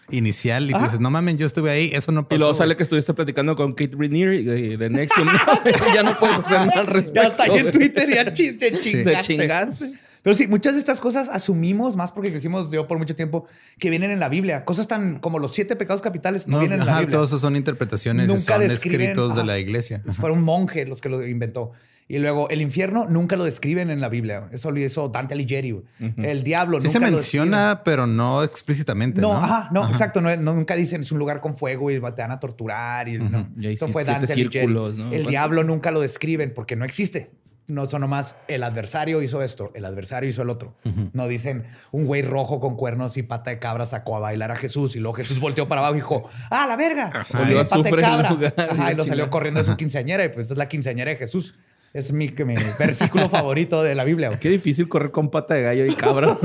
[0.09, 0.85] inicial y tú Ajá.
[0.85, 2.35] dices, no mames, yo estuve ahí, eso no pasó.
[2.35, 2.57] Y luego güey".
[2.57, 5.27] sale que estuviste platicando con Kate Renier y de Nexium.
[5.93, 7.21] ya no puedes hacer nada al respecto.
[7.21, 7.71] Ya está ahí en.
[7.71, 9.37] Twitter, ya chi- te Te chingaste.
[9.37, 9.91] chingaste.
[10.21, 13.45] Pero sí, muchas de estas cosas asumimos, más porque crecimos yo por mucho tiempo,
[13.77, 14.65] que vienen en la Biblia.
[14.65, 17.17] Cosas tan como los siete pecados capitales no, No, vienen en la ajá, Biblia.
[17.17, 19.47] todos esos son interpretaciones Nunca son describen- escritos de ajá.
[19.47, 20.01] la iglesia.
[20.19, 21.71] Fue un monje los que lo inventó.
[22.11, 24.49] Y luego el infierno nunca lo describen en la Biblia.
[24.51, 25.71] Eso lo hizo Dante Alighieri.
[25.71, 25.85] güey.
[26.17, 29.21] El diablo Sí nunca se lo menciona, pero no explícitamente.
[29.21, 30.19] No, No, ajá, no, exacto.
[30.19, 33.07] No, no, nunca dicen es un lugar con fuego y te van a torturar.
[33.07, 33.47] Y, no.
[33.55, 34.65] Y Eso fue Dante Alighieri.
[34.65, 35.27] El ¿Cuántos?
[35.27, 37.29] diablo nunca lo describen porque no existe.
[37.67, 40.75] no son nomás el adversario hizo esto, el adversario hizo el otro.
[41.13, 44.55] No dicen un güey rojo con cuernos y pata de cabra sacó a bailar a
[44.55, 47.27] Jesús y luego Jesús volteó para abajo y dijo, ¡ah, la verga!
[47.39, 48.37] Olió pata de cabra.
[48.57, 51.53] Ajá, y lo salió corriendo de su quinceañera y pues es la quinceañera de Jesús.
[51.93, 54.39] Es mi, mi versículo favorito de la Biblia.
[54.39, 56.37] Qué difícil correr con pata de gallo y cabra.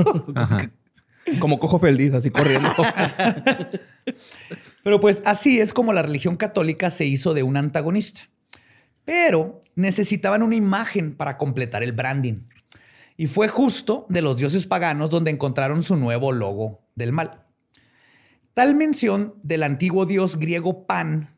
[1.39, 2.69] como cojo feliz, así corriendo.
[4.83, 8.21] Pero pues así es como la religión católica se hizo de un antagonista.
[9.03, 12.47] Pero necesitaban una imagen para completar el branding.
[13.17, 17.43] Y fue justo de los dioses paganos donde encontraron su nuevo logo del mal.
[18.53, 21.37] Tal mención del antiguo dios griego Pan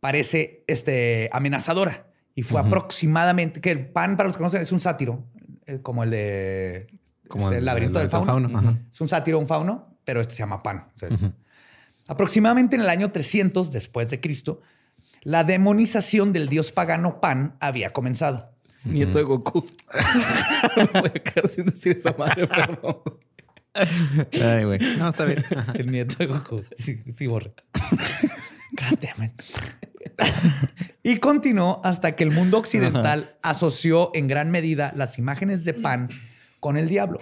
[0.00, 4.80] parece este, amenazadora y fue aproximadamente, que el Pan, para los que conocen, es un
[4.80, 5.24] sátiro,
[5.66, 6.86] eh, como el de
[7.28, 8.78] como este, el, laberinto del fauno.
[8.90, 10.86] Es un sátiro, un fauno, pero este se llama Pan.
[12.06, 14.60] Aproximadamente en el año 300 después de Cristo,
[15.22, 18.50] la demonización del dios pagano Pan había comenzado.
[18.84, 19.64] Nieto de Goku.
[20.76, 22.96] no voy a quedar sin decir esa madre, perdón.
[23.74, 24.80] Ay, güey.
[24.98, 25.44] No, está bien.
[25.74, 26.62] El nieto de Goku.
[26.76, 27.54] Sí, sí, borre.
[31.02, 36.10] y continuó hasta que el mundo occidental asoció en gran medida las imágenes de Pan
[36.60, 37.20] con el diablo.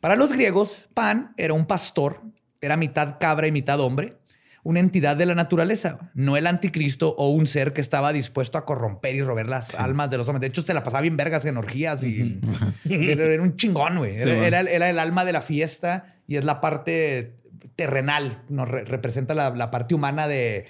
[0.00, 2.22] Para los griegos, Pan era un pastor,
[2.60, 4.16] era mitad cabra y mitad hombre,
[4.64, 8.64] una entidad de la naturaleza, no el anticristo o un ser que estaba dispuesto a
[8.64, 10.42] corromper y robar las almas de los hombres.
[10.42, 12.40] De hecho, se la pasaba bien vergas en orgías y
[12.88, 14.16] era, un chingón, güey.
[14.16, 17.41] era, el alma de la fiesta y es la parte
[17.76, 20.66] terrenal, nos representa la, parte humana de,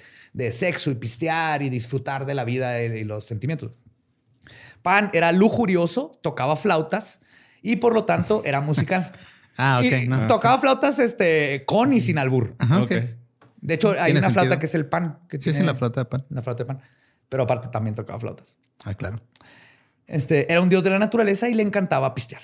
[0.51, 3.71] sexo y pistear y disfrutar de la vida y los sentimientos.
[4.81, 7.21] Pan era lujurioso, tocaba flautas
[7.61, 9.11] y por lo tanto era musical.
[9.57, 10.27] ah, ok.
[10.27, 12.55] tocaba flautas este, con y sin albur.
[13.61, 15.19] De hecho, hay una flauta que es el pan.
[15.29, 16.25] Que sí, tiene, la flauta de pan.
[16.29, 16.81] La flauta de pan.
[17.29, 18.57] Pero aparte también tocaba flautas.
[18.83, 19.21] Ah, claro.
[20.05, 22.41] Este, era un dios de la naturaleza y le encantaba pistear.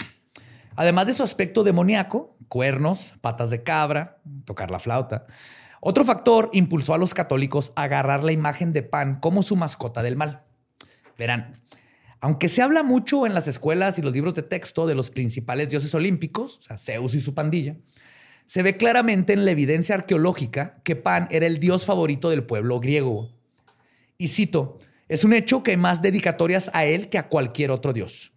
[0.80, 5.26] Además de su aspecto demoníaco, cuernos, patas de cabra, tocar la flauta,
[5.82, 10.02] otro factor impulsó a los católicos a agarrar la imagen de Pan como su mascota
[10.04, 10.44] del mal.
[11.18, 11.52] Verán,
[12.22, 15.68] aunque se habla mucho en las escuelas y los libros de texto de los principales
[15.68, 17.76] dioses olímpicos, o sea, Zeus y su pandilla,
[18.46, 22.80] se ve claramente en la evidencia arqueológica que Pan era el dios favorito del pueblo
[22.80, 23.30] griego.
[24.18, 27.92] Y cito, es un hecho que hay más dedicatorias a él que a cualquier otro
[27.92, 28.32] dios.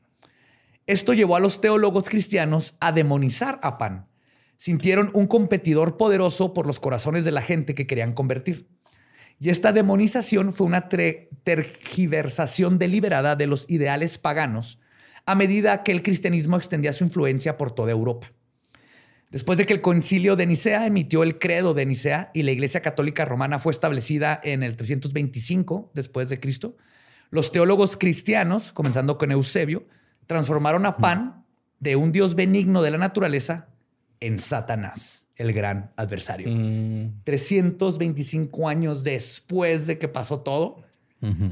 [0.87, 4.09] Esto llevó a los teólogos cristianos a demonizar a Pan.
[4.57, 8.69] Sintieron un competidor poderoso por los corazones de la gente que querían convertir.
[9.39, 14.79] Y esta demonización fue una tergiversación deliberada de los ideales paganos
[15.27, 18.33] a medida que el cristianismo extendía su influencia por toda Europa.
[19.31, 22.83] Después de que el concilio de Nicea emitió el credo de Nicea y la Iglesia
[22.83, 26.77] Católica Romana fue establecida en el 325 después de Cristo,
[27.31, 29.87] los teólogos cristianos, comenzando con Eusebio,
[30.33, 31.45] transformaron a Pan
[31.79, 33.69] de un dios benigno de la naturaleza
[34.21, 36.49] en Satanás, el gran adversario.
[37.25, 38.67] 325 mm.
[38.67, 40.83] años después de que pasó todo,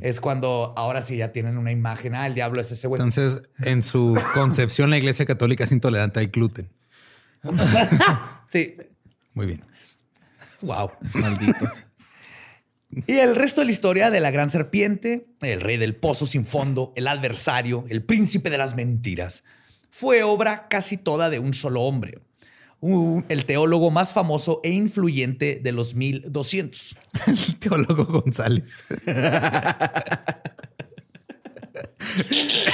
[0.00, 3.00] es cuando ahora sí ya tienen una imagen, ah, el diablo es ese güey.
[3.00, 6.68] Entonces, en su concepción, la Iglesia Católica es intolerante al gluten.
[8.50, 8.76] sí.
[9.34, 9.60] Muy bien.
[10.62, 10.90] Wow.
[11.14, 11.84] Malditos.
[13.07, 16.44] Y el resto de la historia de la gran serpiente, el rey del pozo sin
[16.44, 19.44] fondo, el adversario, el príncipe de las mentiras,
[19.90, 22.18] fue obra casi toda de un solo hombre,
[22.83, 26.96] el teólogo más famoso e influyente de los 1200.
[27.26, 28.85] El teólogo González.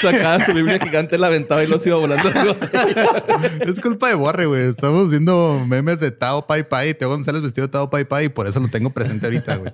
[0.00, 2.30] Sacaba su Biblia gigante, la aventaba y los iba volando.
[3.60, 4.68] es culpa de Borre, güey.
[4.68, 8.26] Estamos viendo memes de Tao Pai Pai y Teo González vestido de Tao Pai Pai
[8.26, 9.72] y por eso lo tengo presente ahorita, güey.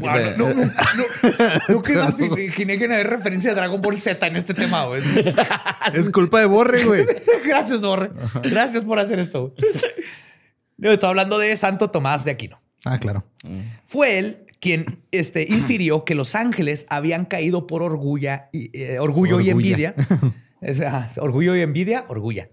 [0.00, 0.72] no, no, no,
[1.68, 4.54] no, que no se imaginé que no hay referencia de Dragon Ball Z en este
[4.54, 5.02] tema, güey.
[5.94, 7.06] Es culpa de Borre, güey.
[7.44, 8.10] Gracias, Borre.
[8.42, 9.54] Gracias por hacer esto.
[10.76, 12.60] Yo estoy hablando de Santo Tomás de Aquino.
[12.84, 13.24] Ah, claro.
[13.86, 19.40] Fue él quien este, infirió que los ángeles habían caído por orgullo y, eh, orgullo
[19.40, 19.94] y envidia.
[21.18, 22.48] orgullo y envidia, orgulla.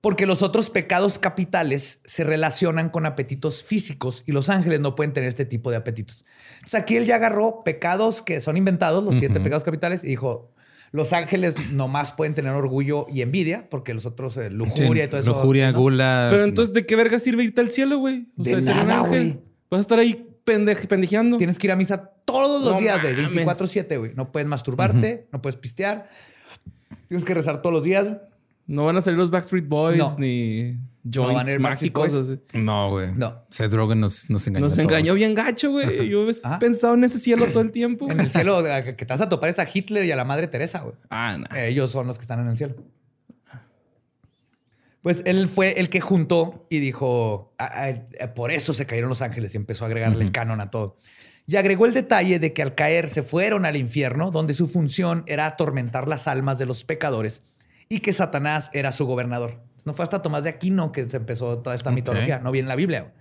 [0.00, 5.12] Porque los otros pecados capitales se relacionan con apetitos físicos y los ángeles no pueden
[5.12, 6.24] tener este tipo de apetitos.
[6.54, 10.52] Entonces aquí él ya agarró pecados que son inventados, los siete pecados capitales, y dijo,
[10.92, 15.20] los ángeles nomás pueden tener orgullo y envidia, porque los otros, eh, lujuria y todo
[15.20, 15.30] eso.
[15.30, 16.28] Lujuria, gula.
[16.30, 18.28] Pero entonces, ¿de qué verga sirve irte al cielo, güey?
[18.38, 19.40] O de nada, güey.
[19.68, 20.27] Vas a estar ahí
[20.88, 21.36] pendejeando.
[21.36, 23.14] Tienes que ir a misa todos los días, güey.
[23.14, 24.12] 24-7, güey.
[24.14, 26.08] No puedes masturbarte, no puedes pistear.
[27.08, 28.12] Tienes que rezar todos los días.
[28.66, 30.76] No van a salir los Backstreet Boys ni
[31.10, 32.28] joints van a ir Backstreet mágicos.
[32.28, 32.38] Boys.
[32.52, 33.12] No, güey.
[33.14, 33.44] No.
[33.48, 34.66] Seth Rogen nos, nos engañó.
[34.66, 36.06] Nos a engañó bien gacho, güey.
[36.08, 36.58] Yo he Ajá.
[36.58, 38.10] pensado en ese cielo todo el tiempo.
[38.12, 40.48] En el cielo que te vas a topar es a Hitler y a la madre
[40.48, 40.96] Teresa, güey.
[41.08, 41.56] Ah, no.
[41.56, 42.74] Ellos son los que están en el cielo.
[45.02, 49.08] Pues él fue el que juntó y dijo, "Ah, ah, eh, por eso se cayeron
[49.08, 50.96] los ángeles y empezó a agregarle canon a todo.
[51.46, 55.22] Y agregó el detalle de que al caer se fueron al infierno, donde su función
[55.26, 57.42] era atormentar las almas de los pecadores
[57.88, 59.62] y que Satanás era su gobernador.
[59.84, 62.68] No fue hasta Tomás de Aquino que se empezó toda esta mitología, no viene en
[62.68, 63.14] la Biblia.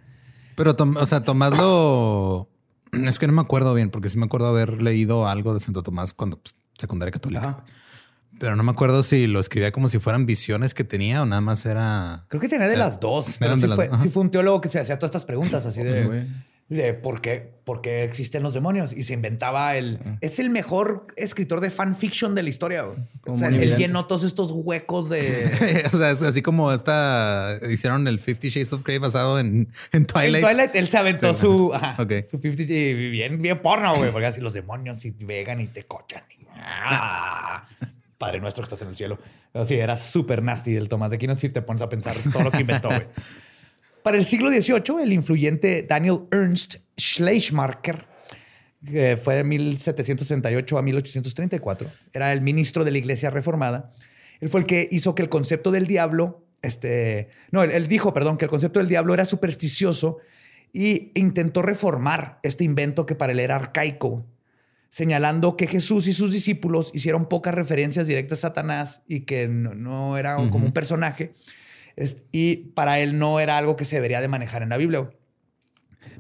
[0.56, 2.50] Pero, o sea, Tomás lo...
[2.92, 5.84] Es que no me acuerdo bien, porque sí me acuerdo haber leído algo de Santo
[5.84, 7.50] Tomás cuando pues, secundaria católica.
[7.50, 7.66] Ajá.
[8.40, 11.42] Pero no me acuerdo si lo escribía como si fueran visiones que tenía o nada
[11.42, 12.26] más era...
[12.28, 13.36] Creo que tenía de Era- las dos.
[13.40, 15.66] Pero sí de las fue, sí fue un teólogo que se hacía todas estas preguntas
[15.66, 16.28] así de,
[16.70, 18.94] de por, qué, por qué existen los demonios.
[18.94, 20.00] Y se inventaba el...
[20.22, 22.86] Es el mejor escritor de fanfiction de la historia.
[23.26, 25.86] O sea, él llenó todos estos huecos de...
[25.94, 27.58] o sea, es así como esta...
[27.70, 30.36] Hicieron el Fifty Shades of Grey basado en, en Twilight.
[30.36, 31.42] En Twilight él se aventó Sí.
[31.42, 32.12] su, ajá, Ok.
[32.30, 34.12] su 50 y bien, bien porno, güey.
[34.12, 36.22] Porque así los demonios y vegan y te cochan.
[36.40, 37.66] y- ¡Ah!
[38.18, 39.20] Padre nuestro que estás en el cielo.
[39.54, 42.52] Así era súper nasty el Tomás de Aquino si te pones a pensar todo lo
[42.52, 43.04] que inventó, güey.
[44.04, 48.08] Para el siglo XVIII, el influyente Daniel Ernst Schleiermacher,
[48.86, 53.92] que fue de 1768 a 1834, era el ministro de la Iglesia Reformada.
[54.40, 58.14] Él fue el que hizo que el concepto del diablo, este, no, él, él dijo,
[58.14, 60.20] perdón, que el concepto del diablo era supersticioso
[60.72, 64.26] y intentó reformar este invento que para él era arcaico,
[64.90, 69.74] señalando que Jesús y sus discípulos hicieron pocas referencias directas a Satanás y que no,
[69.76, 71.34] no era como un personaje.
[72.32, 75.10] Y para él no era algo que se debería de manejar en la Biblia.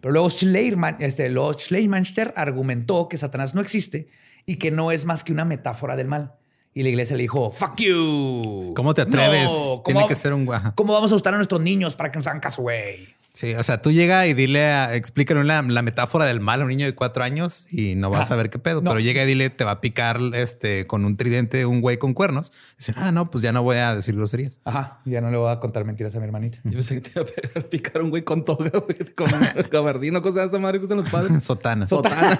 [0.01, 4.07] Pero luego Schleierman, este, luego Schleiermacher argumentó que Satanás no existe
[4.45, 6.33] y que no es más que una metáfora del mal.
[6.73, 8.73] Y la iglesia le dijo, fuck you.
[8.75, 9.45] ¿Cómo te atreves?
[9.51, 10.73] No, Tiene ¿cómo- que ser un guaja.
[10.75, 13.07] ¿Cómo vamos a gustar a nuestros niños para que nos hagan caso, güey?
[13.37, 16.63] Sí, o sea, tú llega y dile, a, explícale la, la metáfora del mal a
[16.63, 18.81] un niño de cuatro años y no vas Ah, a ver qué pedo.
[18.81, 18.89] no.
[18.89, 22.15] Pero llega y dile, te va a picar este con un tridente un güey con
[22.15, 22.51] cuernos.
[22.79, 24.59] Dicen, ah, no, pues ya no voy a decir groserías.
[24.65, 26.57] Ajá, ya no le voy a contar mentiras a mi hermanita.
[26.63, 29.27] Yo pensé que te iba a pegar- picar un güey con toga, güey, con
[29.71, 31.43] gabardino, cosas de esa madre que usan los padres.
[31.43, 31.85] Sotana.
[31.85, 32.39] Sotana.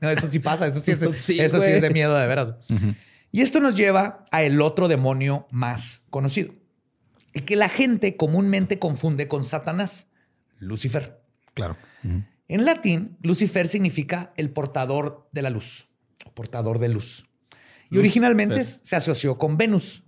[0.00, 2.50] No, eso sí pasa, eso sí es, Sí, eso sí es de miedo de veras.
[3.32, 6.52] Y esto nos lleva a el otro demonio más conocido,
[7.32, 10.06] el que la gente comúnmente confunde con Satanás,
[10.60, 11.20] Lucifer.
[11.54, 11.76] Claro.
[12.48, 15.88] En latín, Lucifer significa el portador de la luz,
[16.24, 17.26] o portador de luz.
[17.90, 20.04] Y Luz, originalmente se asoció con Venus,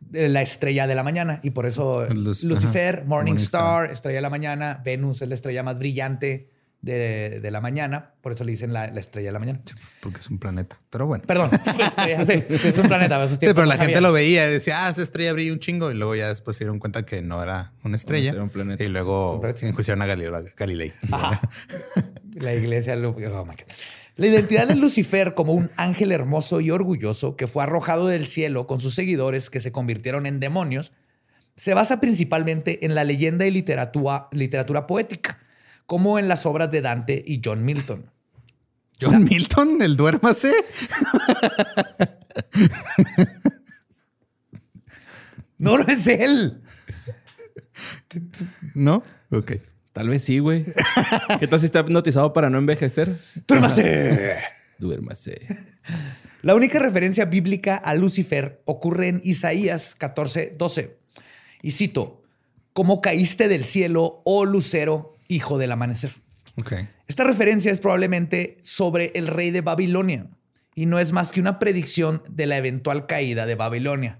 [0.00, 1.40] de la estrella de la mañana.
[1.42, 3.04] Y por eso Luz, Lucifer.
[3.04, 4.80] Morning, Morning Star, estrella de la mañana.
[4.84, 6.50] Venus es la estrella más brillante
[6.82, 8.12] de, de la mañana.
[8.20, 9.60] Por eso le dicen la, la estrella de la mañana.
[10.00, 10.78] Porque es un planeta.
[10.90, 11.24] Pero bueno.
[11.26, 13.26] Perdón, estrella, sí, es un planeta.
[13.28, 15.90] Sí, pero no la gente lo veía y decía, ah, esa estrella brilla un chingo.
[15.90, 18.32] Y luego ya después se dieron cuenta que no era una estrella.
[18.32, 18.82] Era un planeta.
[18.84, 20.92] Y luego enjuiciaron a Galileo Galilei.
[21.10, 21.40] Ajá.
[22.34, 22.96] La iglesia.
[22.96, 23.72] lo- oh my God.
[24.16, 28.66] La identidad de Lucifer como un ángel hermoso y orgulloso que fue arrojado del cielo
[28.66, 30.92] con sus seguidores que se convirtieron en demonios
[31.56, 35.38] se basa principalmente en la leyenda y literatura, literatura poética,
[35.92, 38.10] como en las obras de Dante y John Milton.
[38.98, 40.50] John Milton, el duérmase.
[45.58, 46.62] No, no es él.
[48.74, 49.02] ¿No?
[49.32, 49.52] Ok.
[49.92, 50.64] Tal vez sí, güey.
[51.38, 53.14] ¿Qué tal si está hipnotizado para no envejecer?
[53.46, 54.38] ¡Duérmase!
[54.78, 55.46] Duérmase.
[56.40, 60.96] La única referencia bíblica a Lucifer ocurre en Isaías 14, 12.
[61.60, 62.22] Y cito,
[62.72, 66.12] ¿cómo caíste del cielo, oh lucero, hijo del amanecer?
[66.58, 66.72] Ok.
[67.08, 70.26] Esta referencia es probablemente sobre el rey de Babilonia
[70.74, 74.18] y no es más que una predicción de la eventual caída de Babilonia.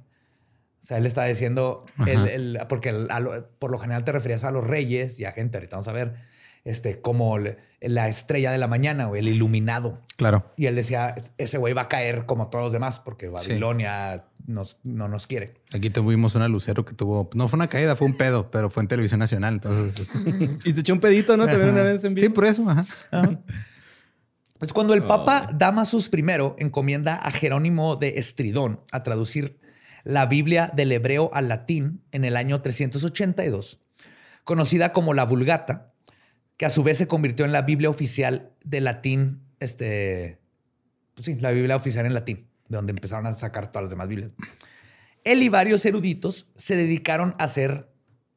[0.83, 4.13] O sea, él está diciendo, el- el- porque el- a lo- por lo general te
[4.13, 6.15] referías a los reyes y a gente, ahorita vamos a ver,
[6.65, 10.01] este, como le- la estrella de la mañana o el iluminado.
[10.17, 10.53] Claro.
[10.57, 14.79] Y él decía, ese güey va a caer como todos los demás porque Babilonia nos,
[14.83, 15.55] no nos quiere.
[15.73, 18.83] Aquí tuvimos una lucero que tuvo, no fue una caída, fue un pedo, pero fue
[18.83, 19.55] en televisión nacional.
[19.55, 20.27] Entonces, es-
[20.67, 21.47] Y se echó un pedito, ¿no?
[21.47, 22.27] También una vez en vivo.
[22.27, 22.69] sí, por eso.
[22.69, 22.87] Ajá.
[24.59, 26.25] Pues cuando el Papa Damasus I
[26.59, 29.59] encomienda a Jerónimo de Estridón a traducir
[30.05, 33.81] la Biblia del hebreo al latín en el año 382,
[34.45, 35.93] conocida como la Vulgata,
[36.57, 40.39] que a su vez se convirtió en la Biblia oficial de latín, este,
[41.15, 44.09] pues sí, la Biblia oficial en latín, de donde empezaron a sacar todas las demás
[44.09, 44.33] Biblias.
[45.25, 47.93] Él y varios eruditos se dedicaron a hacer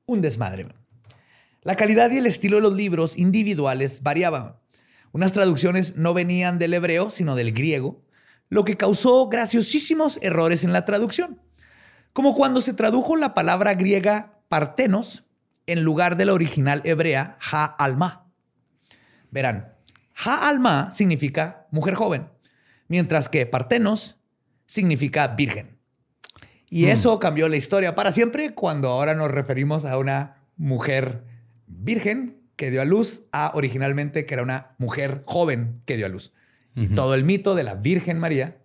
[0.05, 0.67] un desmadre.
[1.61, 4.57] La calidad y el estilo de los libros individuales variaban.
[5.13, 8.03] Unas traducciones no venían del hebreo, sino del griego,
[8.49, 11.41] lo que causó graciosísimos errores en la traducción.
[12.13, 15.23] Como cuando se tradujo la palabra griega partenos
[15.65, 18.29] en lugar de la original hebrea Ha-Alma.
[19.31, 19.73] Verán,
[20.23, 22.29] Ha-Alma significa mujer joven,
[22.87, 24.19] mientras que partenos
[24.65, 25.77] significa virgen.
[26.69, 31.23] Y eso cambió la historia para siempre cuando ahora nos referimos a una mujer
[31.67, 36.09] virgen que dio a luz a originalmente que era una mujer joven que dio a
[36.09, 36.33] luz.
[36.75, 38.57] Y todo el mito de la Virgen María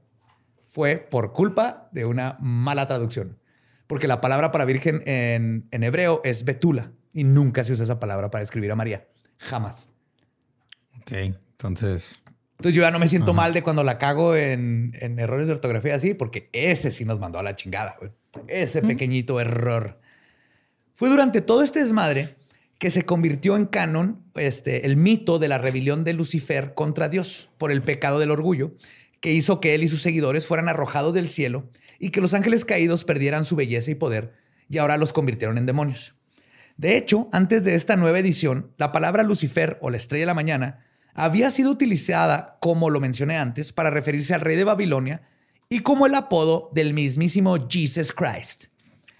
[0.66, 3.38] fue por culpa de una mala traducción.
[3.86, 8.30] Porque la palabra para virgen en, hebreo es betula y nunca se usa esa palabra
[8.30, 9.06] para describir a María.
[9.38, 9.90] Jamás.
[11.00, 12.19] Ok, entonces.
[12.60, 15.94] Entonces yo ya no me siento mal de cuando la cago en, errores de ortografía
[15.94, 17.96] así, porque ese sí nos mandó a la chingada,
[18.48, 19.98] Ese pequeñito error.
[20.92, 22.36] Fue durante todo este desmadre
[22.76, 27.48] que se convirtió en canon este, el mito de la rebelión de Lucifer contra Dios
[27.56, 28.74] por el pecado del orgullo,
[29.20, 32.66] que hizo que él y sus seguidores fueran arrojados del cielo y que los ángeles
[32.66, 34.34] caídos perdieran su belleza y poder
[34.68, 36.14] y ahora los convirtieron en demonios.
[36.76, 40.34] De hecho, antes de esta nueva edición, la palabra Lucifer o la estrella de la
[40.34, 40.84] mañana
[41.14, 45.22] había sido utilizada, como lo mencioné antes, para referirse al rey de Babilonia
[45.68, 48.66] y como el apodo del mismísimo Jesus Christ.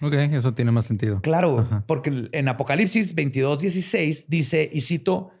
[0.01, 1.21] Ok, eso tiene más sentido.
[1.21, 5.31] Claro, porque en Apocalipsis 22, 16 dice, y cito,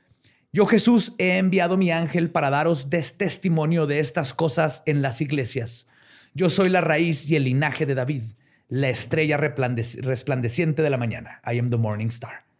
[0.53, 5.87] yo Jesús he enviado mi ángel para daros testimonio de estas cosas en las iglesias.
[6.33, 8.23] Yo soy la raíz y el linaje de David,
[8.67, 11.41] la estrella resplandeciente de la mañana.
[11.45, 12.50] I am the morning star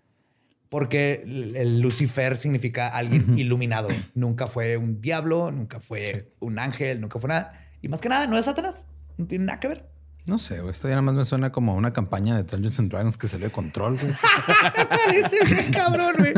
[0.71, 3.89] porque el Lucifer significa alguien iluminado.
[4.15, 7.67] Nunca fue un diablo, nunca fue un ángel, nunca fue nada.
[7.81, 8.85] Y más que nada, no es Satanás.
[9.17, 9.89] No tiene nada que ver.
[10.27, 13.17] No sé, esto ya nada más me suena como una campaña de Dungeons and Dragons
[13.17, 14.13] que salió de control, güey.
[14.89, 16.33] Parece un cabrón, güey.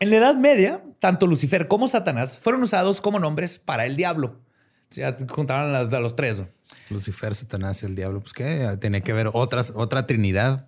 [0.00, 4.40] En la Edad Media, tanto Lucifer como Satanás fueron usados como nombres para el diablo.
[4.90, 6.42] Ya juntaron a los, tres.
[6.90, 8.20] Lucifer, Satanás y el diablo.
[8.20, 10.66] Pues que tiene que ver otras, otra trinidad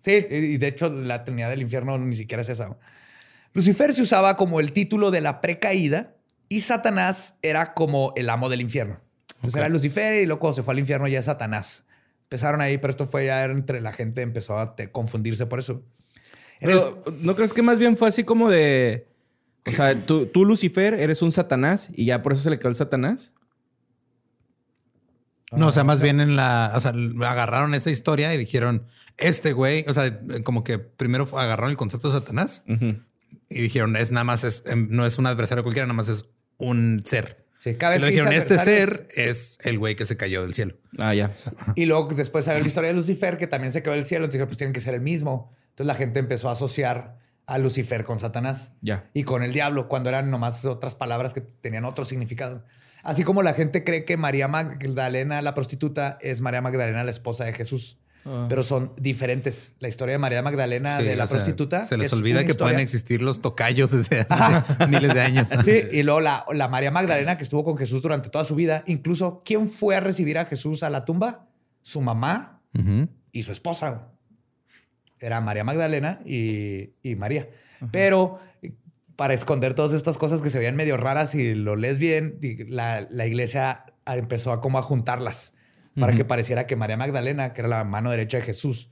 [0.00, 2.76] Sí, y de hecho la Trinidad del Infierno ni siquiera es esa.
[3.52, 6.14] Lucifer se usaba como el título de la precaída
[6.48, 9.00] y Satanás era como el amo del infierno.
[9.36, 11.84] Entonces era Lucifer y luego se fue al infierno ya es Satanás.
[12.24, 15.82] Empezaron ahí, pero esto fue ya entre la gente, empezó a confundirse por eso.
[16.60, 19.08] Pero, ¿no crees que más bien fue así como de...
[19.66, 22.68] O sea, tú, tú, Lucifer, eres un Satanás y ya por eso se le quedó
[22.68, 23.32] el Satanás?
[25.56, 26.72] No, o sea, más bien en la...
[26.74, 26.92] O sea,
[27.22, 28.86] agarraron esa historia y dijeron
[29.18, 32.62] este güey, o sea, como que primero agarraron el concepto de Satanás
[33.48, 36.28] y dijeron, es nada más, es, em, no es un adversario cualquiera, nada más es
[36.58, 37.46] un ser.
[37.58, 40.76] Sí, cada vez y dijeron, este ser es el güey que se cayó del cielo.
[40.98, 41.32] Ah, ya.
[41.74, 44.24] y luego después salió la historia de Lucifer, que también se cayó del cielo.
[44.24, 45.52] Entonces dijeron, pues tienen que ser el mismo.
[45.70, 48.72] Entonces la gente empezó a asociar a Lucifer con Satanás.
[48.82, 49.08] Ya.
[49.14, 52.64] Y con el diablo, cuando eran nomás otras palabras que tenían otro significado.
[53.06, 57.44] Así como la gente cree que María Magdalena, la prostituta, es María Magdalena, la esposa
[57.44, 57.98] de Jesús.
[58.24, 58.46] Ah.
[58.48, 59.70] Pero son diferentes.
[59.78, 61.84] La historia de María Magdalena, de la prostituta.
[61.84, 65.48] Se les olvida que pueden existir los tocayos desde hace miles de años.
[65.64, 68.82] Sí, y luego la, la, María Magdalena que estuvo con Jesús durante toda su vida.
[68.86, 71.46] Incluso, ¿quién fue a recibir a Jesús a la tumba?
[71.82, 72.60] Su mamá
[73.30, 74.08] y su esposa.
[75.20, 77.48] Era María Magdalena y, y María.
[77.92, 78.40] Pero
[79.16, 82.38] para esconder todas estas cosas que se veían medio raras y lo lees bien,
[82.68, 85.54] la, la iglesia empezó a como a juntarlas
[85.98, 88.90] para que pareciera que María Magdalena, que era la mano derecha de Jesús,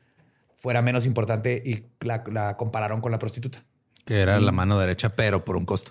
[0.57, 3.63] fuera menos importante y la, compararon con la prostituta.
[4.05, 5.91] Que era la mano derecha, pero por un costo.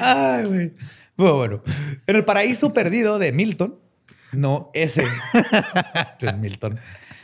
[0.00, 0.72] Ay, güey.
[1.16, 1.62] Bueno,
[2.06, 3.78] en el paraíso perdido de Milton,
[4.32, 5.04] no ese
[6.20, 6.78] de Milton,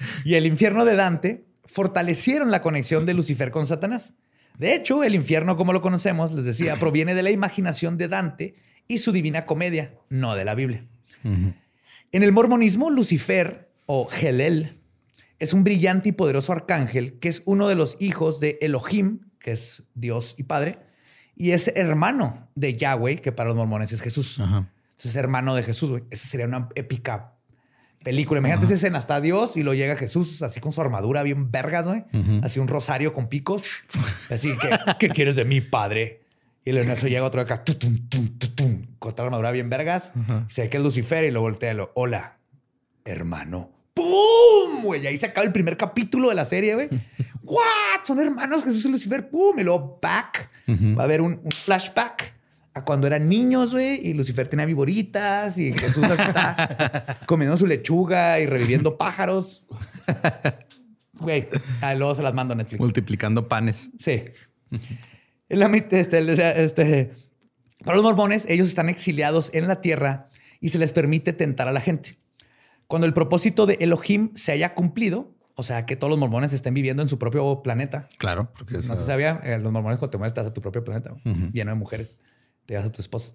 [0.25, 4.15] y el infierno de Dante fortalecieron la conexión de Lucifer con Satanás.
[4.59, 8.55] De hecho, el infierno, como lo conocemos, les decía, proviene de la imaginación de Dante
[8.89, 10.85] y su divina comedia, no de la Biblia.
[11.25, 14.81] En el mormonismo, Lucifer o Helel
[15.39, 19.53] es un brillante y poderoso arcángel que es uno de los hijos de Elohim, que
[19.53, 20.79] es Dios y Padre,
[21.37, 24.41] y es hermano de Yahweh, que para los mormones es Jesús.
[25.03, 26.05] es hermano de Jesús, güey.
[26.11, 27.35] Esa sería una épica
[28.03, 28.41] película.
[28.41, 31.87] Imagínate esa escena, hasta Dios y lo llega Jesús así con su armadura bien vergas,
[31.87, 32.05] güey.
[32.43, 33.63] Así un rosario con picos.
[34.31, 36.23] Así que, ¿qué quieres de mí, padre?
[36.65, 40.13] Y luego en eso llega otro acá, tutum, tum, con la armadura bien vergas.
[40.49, 42.39] Se ve que es Lucifer y lo voltea y lo, hola,
[43.05, 43.71] hermano.
[43.95, 44.83] ¡Pum!
[44.85, 46.89] Güey, ahí se acaba el primer capítulo de la serie, güey.
[47.43, 48.05] ¿What?
[48.05, 49.29] Son hermanos Jesús y Lucifer.
[49.29, 49.59] ¡Pum!
[49.59, 50.49] Y luego back.
[50.97, 52.35] Va a haber un flashback
[52.75, 58.41] a cuando eran niños, güey, y Lucifer tenía viboritas y Jesús está comiendo su lechuga
[58.41, 59.65] y reviviendo pájaros.
[61.21, 61.49] Güey,
[61.83, 62.81] ah, luego se las mando a Netflix.
[62.81, 63.91] Multiplicando panes.
[63.99, 64.25] Sí.
[65.49, 67.13] La, este, este,
[67.85, 70.29] para los mormones, ellos están exiliados en la tierra
[70.61, 72.19] y se les permite tentar a la gente.
[72.87, 76.73] Cuando el propósito de Elohim se haya cumplido, o sea, que todos los mormones estén
[76.73, 78.09] viviendo en su propio planeta.
[78.19, 80.83] Claro, porque no se sabía, eh, los mormones cuando te mueres vas a tu propio
[80.83, 81.15] planeta,
[81.53, 82.17] lleno de mujeres,
[82.67, 83.35] te vas a tu esposa.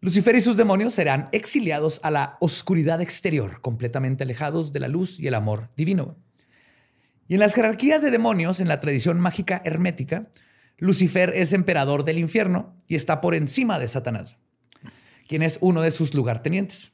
[0.00, 5.18] Lucifer y sus demonios serán exiliados a la oscuridad exterior, completamente alejados de la luz
[5.18, 6.16] y el amor divino.
[7.28, 10.30] Y en las jerarquías de demonios, en la tradición mágica hermética,
[10.78, 14.36] Lucifer es emperador del infierno y está por encima de Satanás,
[15.26, 16.92] quien es uno de sus lugartenientes.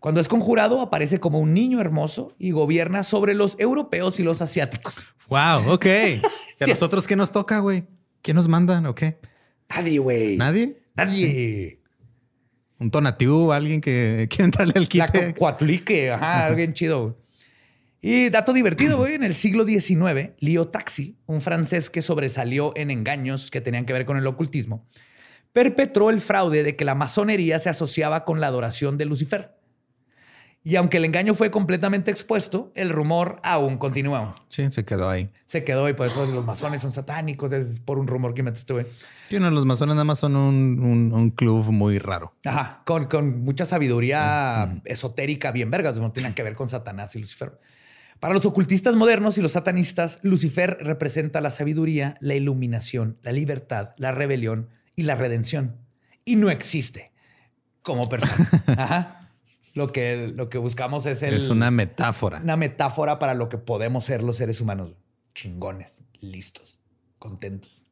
[0.00, 4.40] Cuando es conjurado, aparece como un niño hermoso y gobierna sobre los europeos y los
[4.40, 5.06] asiáticos.
[5.28, 5.86] Wow, ok.
[6.60, 7.84] ¿Y a nosotros qué nos toca, güey?
[8.22, 9.20] ¿Quién nos mandan o qué?
[9.68, 10.36] Nadie, güey.
[10.38, 10.82] ¿Nadie?
[11.04, 11.80] Nadie.
[12.78, 15.26] Un tonatiuh, alguien que quiere entrarle al quite.
[15.26, 17.18] La cuatlique, ajá, alguien chido.
[18.02, 22.90] Y dato divertido, güey, en el siglo XIX, Leo Taxi, un francés que sobresalió en
[22.90, 24.86] engaños que tenían que ver con el ocultismo,
[25.52, 29.59] perpetró el fraude de que la masonería se asociaba con la adoración de Lucifer.
[30.62, 34.34] Y aunque el engaño fue completamente expuesto, el rumor aún continuó.
[34.50, 35.30] Sí, se quedó ahí.
[35.46, 38.74] Se quedó y por eso los masones son satánicos, es por un rumor que metiste,
[38.74, 38.86] güey.
[39.30, 42.34] Sí, no, los masones nada más son un, club muy raro.
[42.44, 47.20] Ajá, con, con mucha sabiduría esotérica bien vergas, no tienen que ver con Satanás y
[47.20, 47.58] Lucifer.
[48.18, 53.94] Para los ocultistas modernos y los satanistas, Lucifer representa la sabiduría, la iluminación, la libertad,
[53.96, 55.78] la rebelión y la redención.
[56.26, 57.12] Y no existe
[57.80, 58.50] como persona.
[58.76, 59.19] Ajá.
[59.72, 62.40] Lo que, lo que buscamos es el, Es una metáfora.
[62.42, 64.94] Una metáfora para lo que podemos ser los seres humanos.
[65.34, 66.78] Chingones, listos,
[67.18, 67.82] contentos.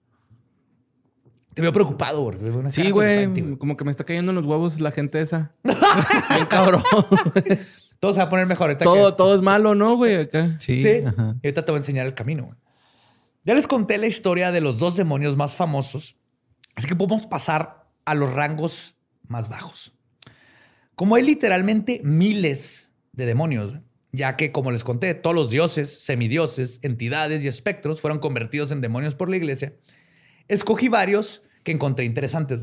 [1.55, 2.71] Te veo preocupado, güey.
[2.71, 3.57] Sí, güey.
[3.59, 5.53] Como que me está cayendo en los huevos la gente esa.
[5.65, 6.85] Bien cabrón.
[7.99, 8.77] todo se va a poner mejor.
[8.79, 10.29] Todo, todo es malo, ¿no, güey?
[10.61, 10.83] Sí.
[10.83, 12.57] Y ahorita te voy a enseñar el camino, güey.
[13.45, 16.17] Ya les conté la historia de los dos demonios más famosos.
[16.77, 18.95] Así que podemos pasar a los rangos
[19.27, 19.98] más bajos.
[20.99, 23.79] Como hay literalmente miles de demonios,
[24.11, 28.81] ya que, como les conté, todos los dioses, semidioses, entidades y espectros fueron convertidos en
[28.81, 29.75] demonios por la iglesia,
[30.49, 32.63] escogí varios que encontré interesantes.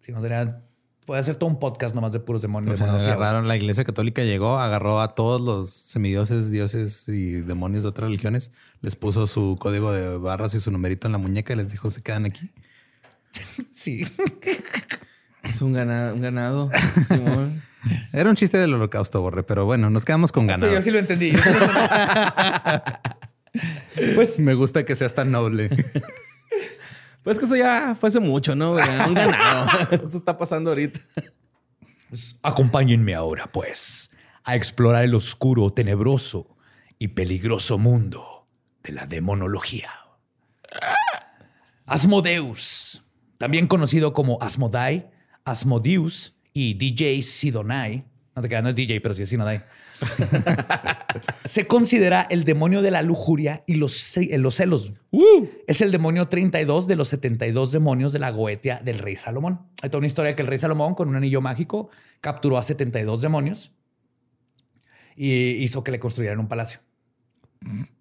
[0.00, 0.60] Si no sería,
[1.06, 2.78] puede hacer todo un podcast nomás de puros demonios.
[2.78, 8.10] agarraron, la iglesia católica llegó, agarró a todos los semidioses, dioses y demonios de otras
[8.10, 8.52] religiones,
[8.82, 11.90] les puso su código de barras y su numerito en la muñeca y les dijo,
[11.90, 12.50] se quedan aquí.
[13.74, 14.02] sí.
[15.42, 16.14] Es un ganado.
[16.14, 16.70] Un ganado
[18.12, 20.72] Era un chiste del holocausto, Borre, pero bueno, nos quedamos con ganado.
[20.72, 21.32] yo sí lo entendí.
[24.14, 25.70] pues me gusta que seas tan noble.
[27.24, 28.72] Pues que eso ya fue hace mucho, ¿no?
[28.72, 29.68] Un ganado.
[29.92, 30.98] Eso está pasando ahorita.
[32.08, 34.10] Pues, acompáñenme ahora, pues,
[34.42, 36.56] a explorar el oscuro, tenebroso
[36.98, 38.48] y peligroso mundo
[38.82, 39.88] de la demonología.
[41.86, 43.04] Asmodeus,
[43.38, 45.08] también conocido como Asmodai,
[45.44, 48.04] Asmodeus y DJ Sidonai.
[48.34, 49.62] No te creas, no es DJ, pero sí es Sidonai.
[51.44, 54.92] se considera el demonio de la lujuria y los, eh, los celos.
[55.66, 59.60] Es el demonio 32 de los 72 demonios de la Goetia del rey Salomón.
[59.82, 61.90] Hay toda una historia que el rey Salomón, con un anillo mágico,
[62.20, 63.72] capturó a 72 demonios
[65.16, 66.80] y hizo que le construyeran un palacio.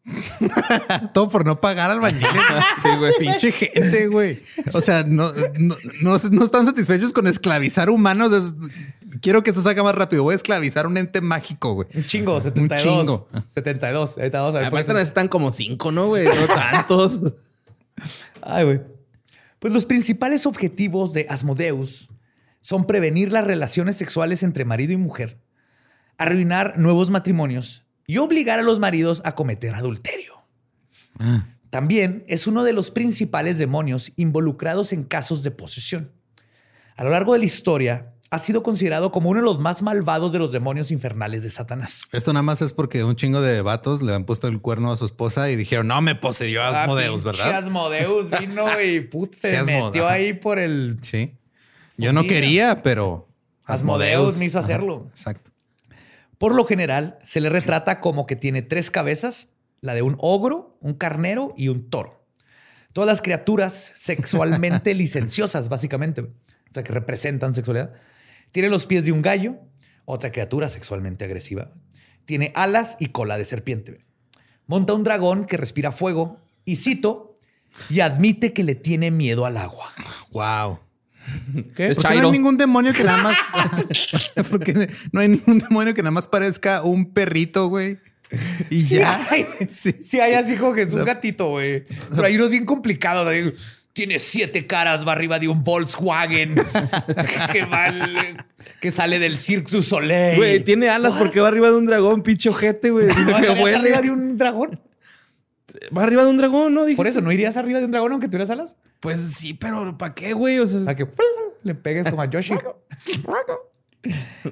[1.13, 2.25] Todo por no pagar al bañil.
[2.81, 3.13] Sí, güey.
[3.19, 4.43] Pinche gente, güey.
[4.73, 5.31] O sea, no,
[6.01, 8.53] no, están satisfechos con esclavizar humanos.
[9.21, 10.23] quiero que esto salga más rápido.
[10.23, 11.87] Voy a esclavizar un ente mágico, güey.
[11.93, 12.95] Un chingo, 72.
[12.95, 13.27] Un chingo.
[13.45, 14.17] 72.
[14.17, 14.55] Ahí estamos.
[14.55, 16.25] Aparte necesitan como cinco, ¿no, güey?
[16.25, 17.19] No tantos.
[18.41, 18.81] Ay, güey.
[19.59, 22.09] Pues los principales objetivos de Asmodeus
[22.61, 25.37] son prevenir las relaciones sexuales entre marido y mujer,
[26.17, 30.43] arruinar nuevos matrimonios y obligar a los maridos a cometer adulterio.
[31.17, 31.45] Ah.
[31.69, 36.11] También es uno de los principales demonios involucrados en casos de posesión.
[36.97, 40.33] A lo largo de la historia, ha sido considerado como uno de los más malvados
[40.33, 42.01] de los demonios infernales de Satanás.
[42.11, 44.97] Esto nada más es porque un chingo de vatos le han puesto el cuerno a
[44.97, 47.49] su esposa y dijeron, no me poseyó ah, Asmodeus, ¿verdad?
[47.59, 50.97] Asmodeus vino y se metió ahí por el...
[50.99, 51.37] Sí.
[51.95, 53.29] Yo no quería, pero...
[53.63, 55.07] Asmodeus me hizo hacerlo.
[55.11, 55.50] exacto.
[56.41, 60.75] Por lo general, se le retrata como que tiene tres cabezas, la de un ogro,
[60.81, 62.25] un carnero y un toro.
[62.93, 66.29] Todas las criaturas sexualmente licenciosas, básicamente, o
[66.73, 67.93] sea, que representan sexualidad.
[68.51, 69.59] Tiene los pies de un gallo,
[70.05, 71.73] otra criatura sexualmente agresiva.
[72.25, 74.03] Tiene alas y cola de serpiente.
[74.65, 77.37] Monta un dragón que respira fuego y cito,
[77.87, 79.91] y admite que le tiene miedo al agua.
[80.31, 80.79] Wow.
[81.75, 81.93] ¿Qué?
[81.95, 83.37] Porque no hay ningún demonio que nada más.
[84.49, 87.99] porque no hay ningún demonio que nada más parezca un perrito, güey.
[88.69, 89.27] Y ya.
[89.69, 90.19] sí.
[90.19, 91.85] hay así como que es un gatito, güey.
[92.09, 93.27] Pero hay unos bien complicados.
[93.93, 96.55] tiene siete caras, va arriba de un Volkswagen
[97.51, 97.93] que, va-
[98.79, 100.37] que sale del Cirque du Soleil.
[100.37, 103.07] Güey, tiene alas porque va arriba de un dragón, pinche ojete, güey.
[103.07, 104.79] ¿No arriba de un dragón?
[105.95, 106.85] Va arriba de un dragón, ¿no?
[106.85, 108.75] Dije, Por eso, ¿no irías arriba de un dragón aunque tuvieras alas?
[109.01, 110.59] Pues sí, pero ¿para qué, güey?
[110.59, 111.07] O sea, Para que
[111.63, 112.53] le pegues como a Yoshi.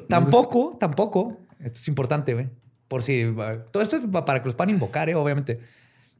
[0.08, 2.50] tampoco, tampoco, esto es importante, güey.
[2.88, 3.24] Por si
[3.72, 5.60] todo esto es pa- para que los puedan invocar, eh, obviamente.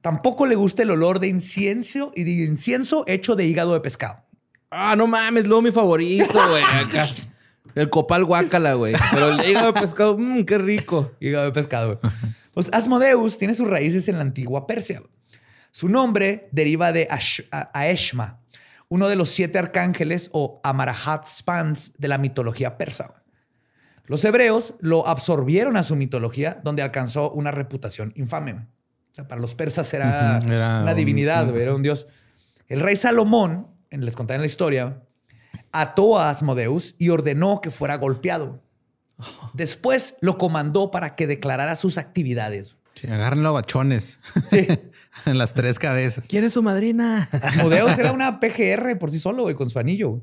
[0.02, 4.22] Tampoco le gusta el olor de incienso y de incienso hecho de hígado de pescado.
[4.72, 6.64] Ah, no mames, luego mi favorito, güey.
[6.64, 7.08] Acá.
[7.76, 8.94] El copal guácala, güey.
[9.12, 11.12] Pero el hígado de pescado, mmm, qué rico.
[11.20, 11.98] Hígado de pescado.
[12.00, 12.14] güey.
[12.54, 15.02] Pues Asmodeus tiene sus raíces en la antigua Persia.
[15.72, 17.44] Su nombre deriva de Ash-
[17.74, 18.40] Aeshma,
[18.88, 23.14] uno de los siete arcángeles o Amarahat Spans de la mitología persa.
[24.06, 28.54] Los hebreos lo absorbieron a su mitología, donde alcanzó una reputación infame.
[28.54, 32.08] O sea, para los persas era, una un- divinidad, era un dios.
[32.68, 35.04] El rey Salomón, en- les conté en la historia,
[35.72, 38.60] ató a Asmodeus y ordenó que fuera golpeado.
[39.54, 42.76] Después lo comandó para que declarara sus actividades.
[43.00, 44.20] Sí, agárrenlo a bachones.
[44.50, 44.68] Sí.
[45.26, 46.26] en las tres cabezas.
[46.28, 47.30] ¿Quién es su madrina?
[47.32, 50.22] Asmodeus era una PGR por sí solo, güey, con su anillo.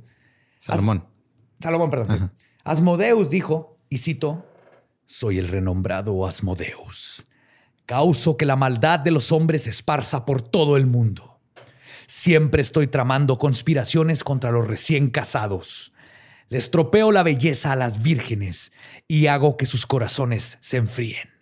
[0.59, 1.07] Salomón.
[1.59, 2.33] Salomón, perdón.
[2.37, 2.45] sí.
[2.65, 4.47] Asmodeus dijo, y cito,
[5.07, 7.25] soy el renombrado Asmodeus.
[7.87, 11.41] Causo que la maldad de los hombres se esparza por todo el mundo.
[12.07, 15.95] Siempre estoy tramando conspiraciones contra los recién casados.
[16.51, 18.71] Les tropeo la belleza a las vírgenes
[19.09, 21.36] y hago que sus corazones se enfríen.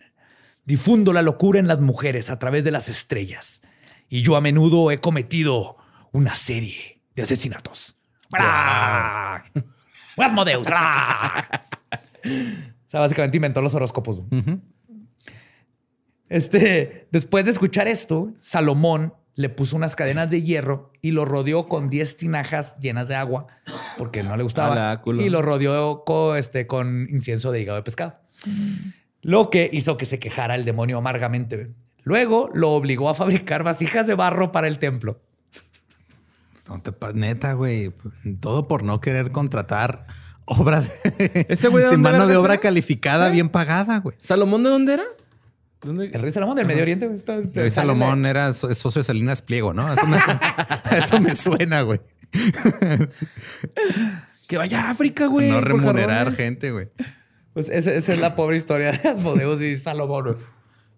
[0.65, 3.61] Difundo la locura en las mujeres a través de las estrellas.
[4.09, 5.77] Y yo a menudo he cometido
[6.11, 7.97] una serie de asesinatos.
[8.29, 9.43] ¡Bra!
[12.25, 14.21] O sea, básicamente inventó los horóscopos.
[16.29, 21.67] Este, después de escuchar esto, Salomón le puso unas cadenas de hierro y lo rodeó
[21.67, 23.47] con 10 tinajas llenas de agua
[23.97, 25.01] porque no le gustaba.
[25.25, 28.19] Y lo rodeó con, este, con incienso de hígado de pescado.
[29.27, 31.71] Lo que hizo que se quejara el demonio amargamente.
[32.03, 35.19] Luego lo obligó a fabricar vasijas de barro para el templo.
[36.69, 37.91] No te pa- neta, güey.
[38.39, 40.05] Todo por no querer contratar
[40.45, 44.15] obra de, ¿Ese güey de sin mano de obra calificada, bien pagada, güey.
[44.19, 45.03] ¿Salomón de dónde era?
[45.81, 46.05] ¿Dónde?
[46.13, 47.09] El rey Salomón del Medio Oriente.
[47.15, 49.91] está- El sale Salomón era so- es socio de Salinas Pliego, ¿no?
[49.91, 51.99] Eso me suena, eso me suena, güey.
[54.47, 55.49] Que vaya a África, güey.
[55.49, 56.89] no remunerar gente, güey.
[57.55, 60.37] Pues esa, esa es la pobre historia de Asmodeus y Salomón.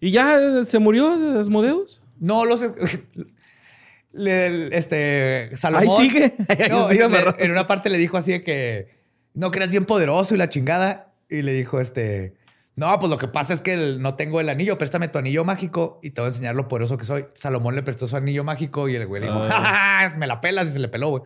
[0.01, 2.01] ¿Y ya eh, se murió Asmodeus?
[2.19, 2.61] No los.
[4.11, 5.55] le- este.
[5.55, 6.01] Salomón.
[6.01, 6.33] Ahí sigue.
[6.69, 8.97] No, le- en una parte le dijo así de que.
[9.33, 11.13] No, que eres bien poderoso y la chingada.
[11.29, 12.33] Y le dijo este.
[12.75, 14.77] No, pues lo que pasa es que el- no tengo el anillo.
[14.77, 17.25] Préstame tu anillo mágico y te voy a enseñar lo poderoso que soy.
[17.33, 19.49] Salomón le prestó su anillo mágico y el güey le dijo, Ah.
[19.49, 21.23] "Ja, ja, ja, me la pelas y se le peló, güey.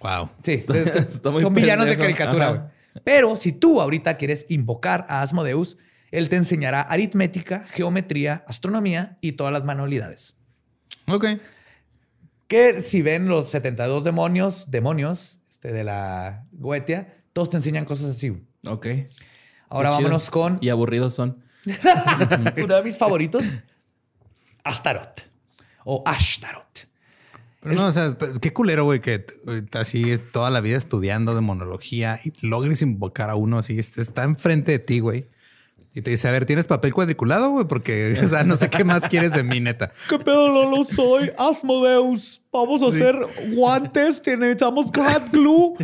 [0.00, 0.30] Wow.
[0.42, 2.60] Sí, Está muy son villanos de caricatura, güey.
[3.02, 5.76] Pero si tú ahorita quieres invocar a Asmodeus,
[6.10, 10.36] él te enseñará aritmética, geometría, astronomía y todas las manualidades.
[11.08, 11.26] Ok.
[12.46, 18.10] Que si ven los 72 demonios, demonios este, de la Goetia, todos te enseñan cosas
[18.10, 18.30] así.
[18.66, 18.86] Ok.
[19.68, 20.02] Ahora Qué chido.
[20.04, 21.42] vámonos con Y aburridos son.
[22.62, 23.56] uno de mis favoritos,
[24.62, 25.22] Astaroth
[25.84, 26.86] o Ashtaroth.
[27.64, 29.24] Pero no, o sea, qué culero, güey, que
[29.72, 34.72] así toda la vida estudiando demonología y logres invocar a uno así, este, está enfrente
[34.72, 35.28] de ti, güey.
[35.94, 37.66] Y te dice, a ver, ¿tienes papel cuadriculado, güey?
[37.66, 39.90] Porque, o sea, no sé qué más quieres de mí, neta.
[40.10, 40.84] ¿Qué pedo, Lolo?
[40.84, 42.42] Soy Asmodeus.
[42.52, 43.16] Vamos a hacer
[43.54, 44.20] guantes.
[44.26, 45.74] Necesitamos hot glue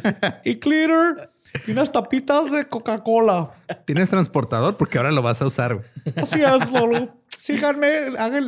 [0.44, 1.30] y glitter
[1.66, 3.52] y unas tapitas de Coca-Cola.
[3.86, 4.76] ¿Tienes transportador?
[4.76, 5.86] Porque ahora lo vas a usar, güey.
[6.14, 7.19] Así es, Lolo.
[7.40, 7.86] Síganme,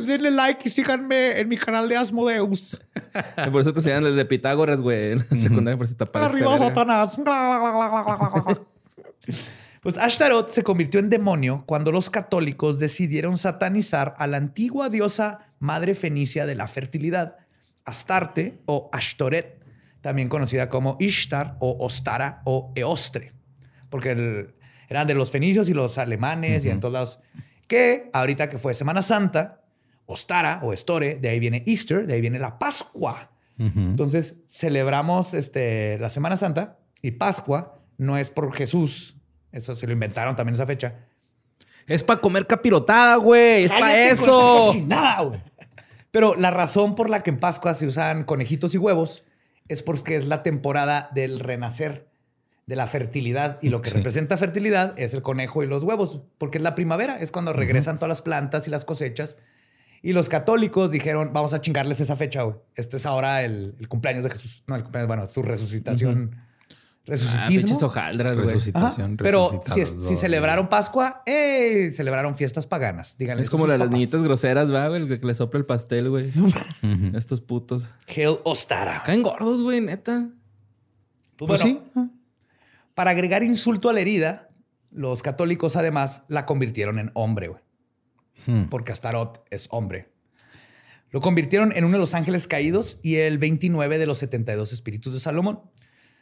[0.05, 2.79] denle like y síganme en mi canal de Asmodeus.
[3.51, 5.13] Por eso te enseñan el de Pitágoras, güey.
[5.13, 6.29] En la secundaria, por si te aparece.
[6.29, 6.57] Arriba.
[6.59, 7.17] Satanás.
[9.81, 15.39] Pues Ashtaroth se convirtió en demonio cuando los católicos decidieron satanizar a la antigua diosa
[15.59, 17.35] madre fenicia de la fertilidad,
[17.83, 19.59] Astarte o Ashtoret,
[19.99, 23.33] también conocida como Ishtar o Ostara o Eostre,
[23.89, 24.53] porque el-
[24.87, 27.19] eran de los fenicios y los alemanes y en todos lados.
[27.73, 29.63] Que ahorita que fue Semana Santa,
[30.05, 33.31] Ostara o Estore, de ahí viene Easter, de ahí viene la Pascua.
[33.57, 39.15] Entonces celebramos este, la Semana Santa y Pascua no es por Jesús.
[39.51, 40.97] Eso se lo inventaron también esa fecha.
[41.87, 43.63] Es para comer capirotada, güey.
[43.63, 44.67] Es para eso.
[44.67, 45.41] cochinada, güey.
[46.11, 49.23] Pero la razón por la que en Pascua se usan conejitos y huevos
[49.67, 52.07] es porque es la temporada del renacer,
[52.73, 53.59] de la fertilidad.
[53.61, 53.97] Y lo que Sí.
[53.97, 57.97] representa fertilidad es el conejo y los huevos, porque es la primavera, es cuando regresan
[57.99, 59.37] todas las plantas y las cosechas.
[60.01, 62.55] Y los católicos dijeron, vamos a chingarles esa fecha, güey.
[62.75, 64.63] Este es ahora el, el cumpleaños de Jesús.
[64.65, 66.31] No, el cumpleaños, bueno, su resucitación.
[66.35, 66.47] Ah,
[67.05, 67.47] Resucitismo.
[67.67, 68.45] pinches hojaldras, güey.
[68.47, 69.17] Ajá, Resucitación.
[69.17, 69.61] Pero
[69.99, 71.91] si, celebraron Pascua, ¡eh!
[71.93, 73.17] Celebraron fiestas paganas.
[73.17, 76.31] Díganle Es como las niñitas groseras, va, güey, el que le sopla el pastel, güey.
[77.13, 77.87] Estos putos.
[78.07, 79.03] Hail Ostara.
[79.05, 80.29] Caen gordos, güey, neta.
[81.37, 82.09] Pues Pues bueno,
[82.93, 84.49] Para agregar insulto a la herida,
[84.91, 87.61] los católicos además la convirtieron en hombre, güey.
[88.45, 88.63] Hmm.
[88.69, 90.11] Porque Astaroth es hombre.
[91.09, 95.13] Lo convirtieron en uno de los ángeles caídos y el 29 de los 72 espíritus
[95.13, 95.61] de Salomón.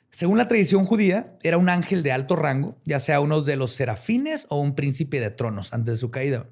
[0.10, 3.72] Según la tradición judía, era un ángel de alto rango, ya sea uno de los
[3.72, 6.50] serafines o un príncipe de tronos antes de su caída.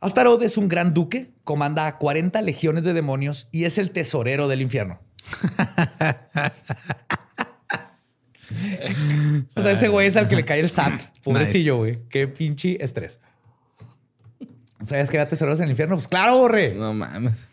[0.00, 4.48] Astaroth es un gran duque, comanda a 40 legiones de demonios y es el tesorero
[4.48, 5.00] del infierno.
[9.54, 11.00] O sea, ese güey es al que le cae el SAT.
[11.24, 11.98] Pobrecillo, güey.
[12.08, 13.20] Qué pinche estrés.
[14.86, 15.94] ¿Sabías que había tesoreros en el infierno?
[15.94, 16.74] Pues claro, borre.
[16.74, 17.46] No mames.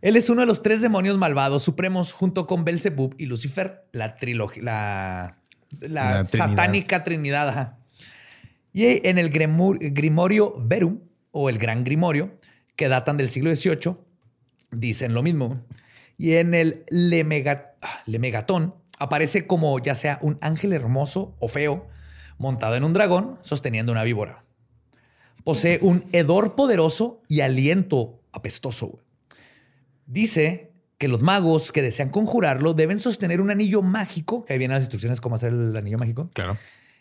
[0.00, 4.16] Él es uno de los tres demonios malvados supremos junto con Belzebub y Lucifer, la
[4.16, 5.38] trilogía, la,
[5.80, 6.48] la La Trinidad.
[6.48, 7.48] satánica trinidad.
[7.48, 7.78] ajá.
[8.72, 10.98] Y en el Grimorio Verum,
[11.30, 12.36] o el Gran Grimorio,
[12.74, 13.96] que datan del siglo XVIII,
[14.72, 15.64] dicen lo mismo.
[16.18, 16.84] Y en el
[17.82, 21.88] ah, Lemegatón aparece como ya sea un ángel hermoso o feo,
[22.38, 24.44] montado en un dragón, sosteniendo una víbora.
[25.44, 29.00] Posee un hedor poderoso y aliento apestoso.
[30.06, 34.76] Dice que los magos que desean conjurarlo deben sostener un anillo mágico, que ahí vienen
[34.76, 36.30] las instrucciones cómo hacer el anillo mágico.
[36.32, 36.56] Claro.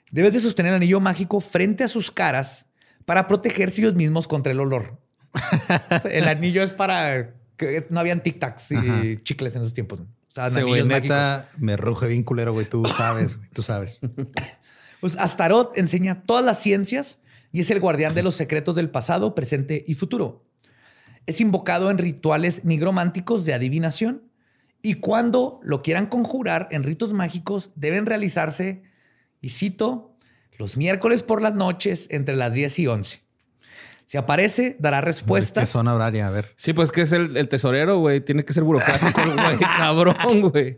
[0.10, 2.66] Debes de sostener el anillo mágico frente a sus caras
[3.06, 4.99] para protegerse ellos mismos contra el olor.
[6.12, 9.24] El anillo es para que no habían tic-tacs y Ajá.
[9.24, 10.02] chicles en esos tiempos.
[10.32, 11.03] O sea, Ese güey, mágicos.
[11.03, 12.65] neta, me ruge bien culero, güey.
[12.65, 13.49] Tú sabes, güey.
[13.53, 13.99] Tú sabes.
[15.01, 17.17] Pues Astaroth enseña todas las ciencias
[17.51, 20.45] y es el guardián de los secretos del pasado, presente y futuro.
[21.25, 24.32] Es invocado en rituales nigrománticos de adivinación
[24.84, 28.84] y cuando lo quieran conjurar en ritos mágicos deben realizarse,
[29.41, 30.15] y cito,
[30.59, 33.23] los miércoles por las noches entre las 10 y 11.
[34.12, 35.70] Si aparece, dará ¿Qué respuestas.
[35.70, 36.28] zona horaria?
[36.28, 36.51] A ver.
[36.57, 38.20] Sí, pues que es el, el tesorero, güey.
[38.20, 39.57] Tiene que ser burocrático, el güey.
[39.78, 40.76] Cabrón, güey.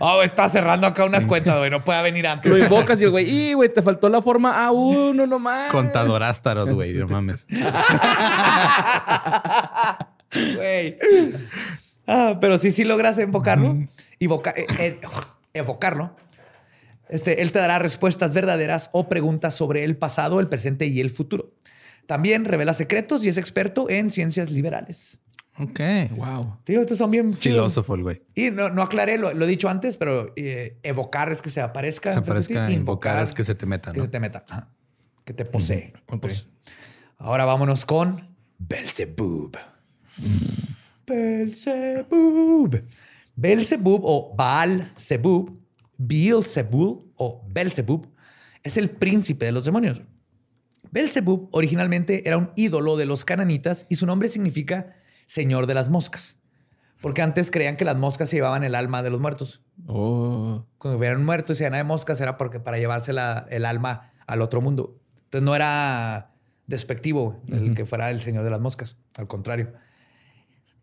[0.00, 1.70] Oh, está cerrando acá unas cuentas, güey.
[1.70, 2.50] No puede venir antes.
[2.50, 5.70] Lo invocas y el güey, y güey, te faltó la forma A1 nomás.
[5.70, 6.92] Contador Astaroth, güey.
[6.94, 7.46] No mames.
[10.32, 10.98] Güey.
[12.06, 13.76] Ah, pero sí, sí logras invocarlo,
[14.18, 15.00] invoca- eh, eh,
[15.54, 16.16] evocarlo.
[17.08, 21.10] Este, él te dará respuestas verdaderas o preguntas sobre el pasado, el presente y el
[21.10, 21.52] futuro.
[22.10, 25.20] También revela secretos y es experto en ciencias liberales.
[25.60, 25.78] Ok.
[26.16, 26.56] Wow.
[26.64, 27.32] Tío, estos son bien.
[27.32, 28.22] Filósofo el güey.
[28.34, 31.60] Y no, no aclaré, lo, lo he dicho antes, pero eh, evocar es que se
[31.60, 32.12] aparezca.
[32.12, 34.44] Se ti, aparezca, invocar es que se te meta, Que se te meta.
[34.48, 34.72] Ajá.
[35.24, 35.92] Que te posee.
[36.08, 36.22] Ok.
[36.22, 36.48] Pues,
[37.16, 39.56] ahora vámonos con Belzebub.
[41.06, 42.84] Belzebub.
[43.36, 45.56] Belzebub o Baal Zebub,
[45.96, 48.08] Beelzebub o Belzebub
[48.64, 50.02] es el príncipe de los demonios.
[50.92, 55.88] Belzebub originalmente era un ídolo de los cananitas y su nombre significa señor de las
[55.88, 56.38] moscas.
[57.00, 59.62] Porque antes creían que las moscas se llevaban el alma de los muertos.
[59.86, 60.66] Oh.
[60.78, 64.12] Cuando hubieran muerto y se llenaba de moscas era porque para llevarse la- el alma
[64.26, 64.98] al otro mundo.
[65.24, 66.32] Entonces no era
[66.66, 68.96] despectivo el que fuera el señor de las moscas.
[69.16, 69.72] Al contrario.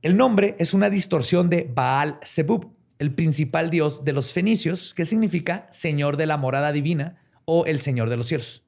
[0.02, 5.06] El nombre es una distorsión de Baal Zebub, el principal dios de los fenicios, que
[5.06, 8.64] significa señor de la morada divina o el señor de los cielos.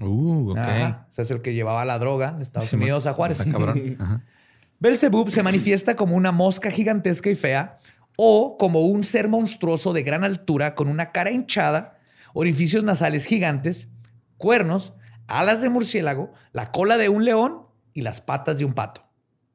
[0.00, 0.58] Uh, ok.
[0.58, 1.06] Ajá.
[1.08, 3.40] O sea, es el que llevaba la droga de Estados Sí, Unidos a Juárez.
[3.40, 3.96] Está cabrón.
[4.00, 4.22] Ajá.
[4.80, 7.76] Belzebub se manifiesta como una mosca gigantesca y fea
[8.16, 11.98] o como un ser monstruoso de gran altura con una cara hinchada,
[12.32, 13.88] orificios nasales gigantes,
[14.36, 14.92] cuernos,
[15.26, 19.04] alas de murciélago, la cola de un león y las patas de un pato.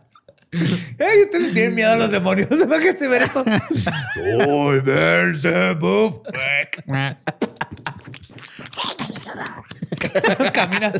[0.97, 2.49] Ey, ustedes tienen miedo a los demonios.
[2.63, 3.43] Imagínate ver eso.
[4.13, 6.23] Soy Belzebub.
[10.53, 10.91] camina.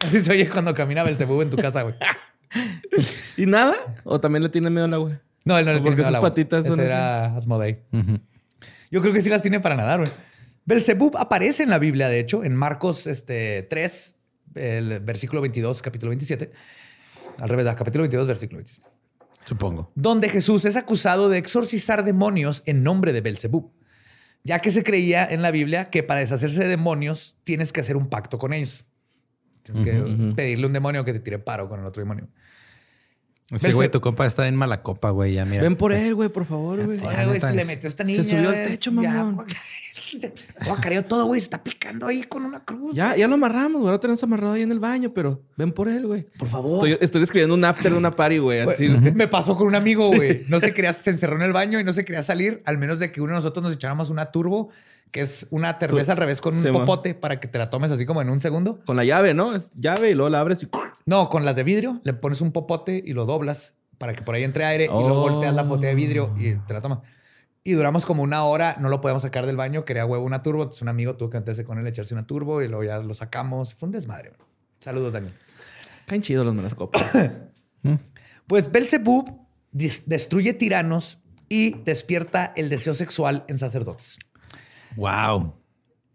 [0.00, 1.94] Así se oye cuando camina Belzebub en tu casa, güey.
[3.36, 3.74] ¿Y nada?
[4.04, 5.20] ¿O también le tiene miedo al agua?
[5.44, 6.30] No, él no le Porque tiene miedo sus al agua.
[6.30, 7.78] patitas son Ese era Asmodei.
[8.90, 10.12] Yo creo que sí las tiene para nadar, güey.
[10.64, 14.16] Belzebub aparece en la Biblia, de hecho, en Marcos este, 3,
[14.54, 16.52] el versículo 22, capítulo 27.
[17.42, 18.88] Al revés, capítulo 22, versículo 27.
[19.44, 19.90] Supongo.
[19.96, 23.72] donde Jesús es acusado de exorcizar demonios en nombre de Belzebub,
[24.44, 27.96] ya que se creía en la Biblia que para deshacerse de demonios tienes que hacer
[27.96, 28.84] un pacto con ellos.
[29.64, 32.28] Tienes que pedirle a un demonio que te tire paro con el otro demonio.
[33.56, 35.34] Sí, güey, tu compa está en mala copa, güey.
[35.34, 35.64] Ya mira.
[35.64, 36.98] Ven por él, güey, por favor, güey.
[36.98, 38.22] Güey, se le metió esta niña.
[38.22, 39.34] Se subió al techo, ya,
[40.22, 40.32] mamón.
[40.66, 41.40] Guacareo todo, güey.
[41.40, 42.94] Se está picando ahí con una cruz.
[42.94, 43.86] Ya, ya lo amarramos, güey.
[43.88, 46.22] Ahora tenemos amarrado ahí en el baño, pero ven por él, güey.
[46.38, 46.86] Por favor.
[46.88, 48.60] Estoy, estoy describiendo un after de una party, güey.
[48.60, 48.88] Así.
[49.14, 50.44] Me pasó con un amigo, güey.
[50.48, 52.98] No se quería, se encerró en el baño y no se quería salir, al menos
[52.98, 54.70] de que uno de nosotros nos echáramos una turbo,
[55.10, 56.86] que es una cerveza al revés con un Sí, man.
[56.86, 58.80] popote para que te la tomes así como en un segundo.
[58.86, 59.54] Con la llave, ¿no?
[59.54, 60.68] Es llave y luego la abres y...
[61.04, 64.34] No, con las de vidrio le pones un popote y lo doblas para que por
[64.34, 65.00] ahí entre aire y Oh.
[65.06, 67.00] luego volteas la botella de vidrio y te la tomas.
[67.64, 70.62] Y duramos como una hora, no lo podíamos sacar del baño, quería huevo una turbo,
[70.62, 73.14] entonces un amigo tuvo que meterse con él, echarse una turbo y luego ya lo
[73.14, 73.74] sacamos.
[73.74, 74.32] Fue un desmadre.
[74.80, 75.34] Saludos, Daniel.
[76.06, 77.02] Caen chidos los melascopas.
[78.46, 84.18] Pues Belzebub destruye tiranos y despierta el deseo sexual en sacerdotes.
[84.96, 85.54] Wow.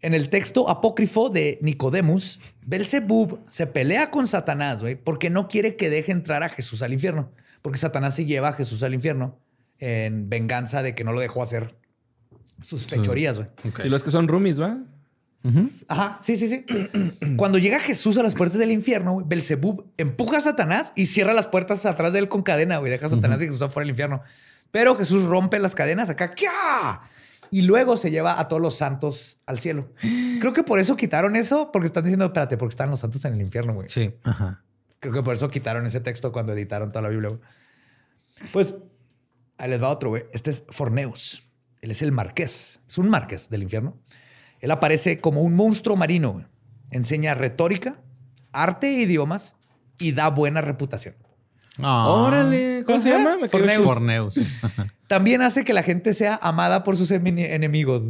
[0.00, 5.74] En el texto apócrifo de Nicodemus, Belzebub se pelea con Satanás, güey, porque no quiere
[5.74, 7.32] que deje entrar a Jesús al infierno.
[7.60, 9.40] Porque Satanás se lleva a Jesús al infierno
[9.78, 11.76] en venganza de que no lo dejó hacer
[12.62, 13.48] sus fechorías, güey.
[13.84, 14.78] Y los que son roomies, ¿va?
[15.86, 16.64] Ajá, sí, sí, sí.
[17.36, 21.32] Cuando llega Jesús a las puertas del infierno, güey, Belzebub empuja a Satanás y cierra
[21.32, 22.90] las puertas atrás de él con cadena, güey.
[22.90, 24.22] Deja a Satanás y Jesús afuera del infierno.
[24.70, 27.00] Pero Jesús rompe las cadenas acá, ¡kia!
[27.50, 29.92] Y luego se lleva a todos los santos al cielo.
[30.40, 33.32] Creo que por eso quitaron eso, porque están diciendo, espérate, porque están los santos en
[33.32, 33.88] el infierno, güey.
[33.88, 34.14] Sí.
[34.24, 34.62] Ajá.
[35.00, 37.30] Creo que por eso quitaron ese texto cuando editaron toda la Biblia.
[37.30, 37.40] güey.
[38.52, 38.74] Pues
[39.58, 40.24] ahí les va otro, güey.
[40.32, 41.48] Este es Forneus.
[41.82, 42.80] Él es el marqués.
[42.88, 43.96] Es un marqués del infierno.
[44.60, 46.32] Él aparece como un monstruo marino.
[46.32, 46.46] güey.
[46.90, 48.00] Enseña retórica,
[48.52, 49.54] arte e idiomas
[49.98, 51.14] y da buena reputación.
[51.80, 52.08] Ah.
[52.08, 52.82] Órale.
[52.86, 53.36] ¿Cómo se llama?
[53.40, 53.84] Me Forneus.
[53.84, 54.34] Forneus.
[55.06, 58.02] También hace que la gente sea amada por sus emi- enemigos.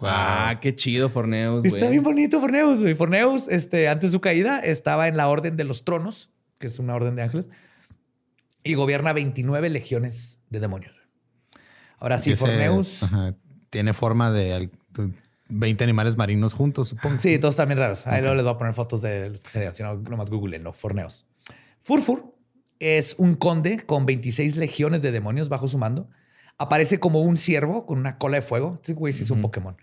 [0.00, 1.74] Ah, qué chido Forneus, güey.
[1.74, 2.80] Está bien bonito Forneus.
[2.80, 2.94] güey.
[2.94, 6.78] Forneus, este, antes de su caída, estaba en la Orden de los Tronos, que es
[6.78, 7.50] una orden de ángeles,
[8.64, 10.94] y gobierna 29 legiones de demonios.
[11.98, 13.02] Ahora sí, Forneus.
[13.02, 13.34] ajá,
[13.70, 15.10] tiene forma de al- de
[15.48, 17.18] 20 animales marinos juntos, supongo.
[17.18, 18.06] Sí, todos también raros.
[18.06, 20.72] Ahí luego les voy a poner fotos de los que serían, si no, nomás googleenlo,
[20.72, 21.26] Forneus.
[21.84, 22.34] Furfur
[22.78, 26.08] es un conde con 26 legiones de demonios bajo su mando.
[26.58, 28.74] Aparece como un ciervo con una cola de fuego.
[28.80, 29.76] Este güey sí es un Pokémon.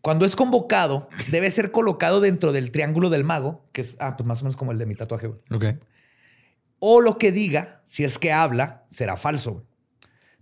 [0.00, 4.26] Cuando es convocado, debe ser colocado dentro del triángulo del mago, que es ah, pues
[4.26, 5.26] más o menos como el de mi tatuaje.
[5.28, 5.40] güey.
[5.52, 5.78] Ok.
[6.80, 9.64] O lo que diga, si es que habla, será falso.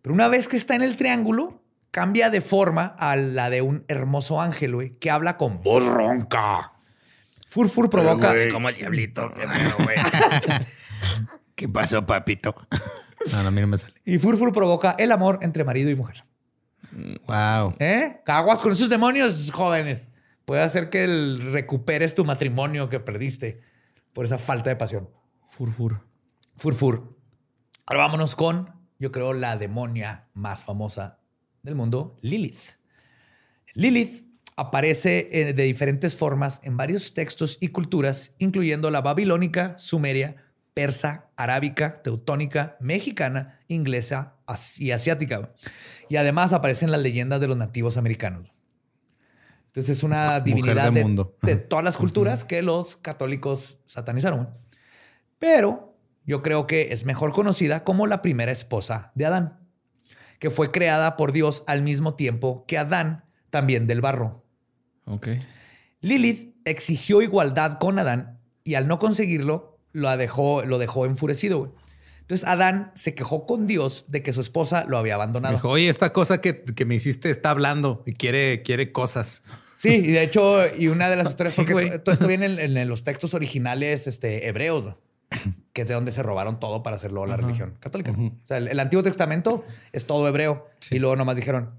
[0.00, 3.84] Pero una vez que está en el triángulo, cambia de forma a la de un
[3.88, 6.72] hermoso ángel, güey, que habla con voz ronca.
[7.48, 8.32] Furfur provoca.
[8.52, 9.32] Como el diablito.
[9.34, 9.46] qué.
[11.54, 12.54] ¿Qué pasó, papito?
[13.32, 13.94] No, no, a mí no me sale.
[14.04, 16.24] Y Furfur provoca el amor entre marido y mujer.
[17.26, 17.74] Wow.
[17.80, 18.20] ¿Eh?
[18.26, 20.08] Aguas con esos demonios, jóvenes.
[20.44, 23.60] Puede hacer que el- recuperes tu matrimonio que perdiste
[24.12, 25.08] por esa falta de pasión.
[25.46, 26.06] Furfur.
[26.58, 27.16] Furfur.
[27.86, 31.20] Ahora vámonos con, yo creo, la demonia más famosa
[31.62, 32.78] del mundo, Lilith.
[33.74, 40.36] Lilith aparece eh, de diferentes formas en varios textos y culturas, incluyendo la babilónica, sumeria,
[40.74, 44.36] persa, arábica, teutónica, mexicana, inglesa
[44.78, 45.52] y asiática.
[46.08, 48.52] Y además aparece en las leyendas de los nativos americanos.
[49.66, 51.36] Entonces es una divinidad de de, mundo.
[51.42, 51.68] de Ajá.
[51.68, 54.50] todas las culturas que los católicos satanizaron.
[55.38, 55.87] Pero
[56.28, 59.58] yo creo que es mejor conocida como la primera esposa de Adán,
[60.38, 64.44] que fue creada por Dios al mismo tiempo que Adán, también del barro.
[65.06, 65.28] Ok.
[66.02, 71.58] Lilith exigió igualdad con Adán y al no conseguirlo, lo dejó, lo dejó enfurecido.
[71.60, 71.70] güey.
[72.20, 75.54] Entonces Adán se quejó con Dios de que su esposa lo había abandonado.
[75.54, 79.42] Dijo, oye, esta cosa que, que me hiciste está hablando y quiere, quiere cosas.
[79.78, 82.76] Sí, y de hecho, y una de las historias, Sí, porque todo esto viene en,
[82.76, 84.96] en los textos originales este, hebreos,
[85.72, 88.12] que es de donde se robaron todo para hacerlo la religión católica.
[88.12, 90.66] O sea, el, el Antiguo Testamento es todo hebreo.
[90.90, 91.70] Y luego nomás dijeron,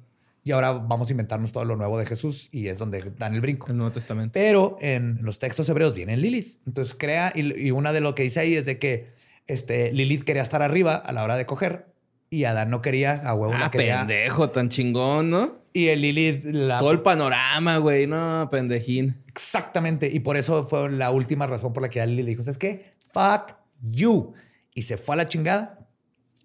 [0.43, 3.41] y ahora vamos a inventarnos todo lo nuevo de Jesús, y es donde dan el
[3.41, 3.67] brinco.
[3.67, 4.31] El Nuevo Testamento.
[4.33, 6.59] Pero en los textos hebreos viene Lilith.
[6.65, 9.13] Entonces crea, y, y una de lo que dice ahí es de que
[9.47, 11.87] este, Lilith quería estar arriba a la hora de coger,
[12.31, 13.99] y Adán no quería, a huevo la Ah, quería.
[13.99, 15.57] pendejo, tan chingón, ¿no?
[15.73, 18.07] Y el Lilith la Todo el panorama, güey.
[18.07, 19.15] No, pendejín.
[19.27, 20.07] Exactamente.
[20.07, 23.55] Y por eso fue la última razón por la que le dijo, es que fuck
[23.81, 24.33] you.
[24.73, 25.87] Y se fue a la chingada.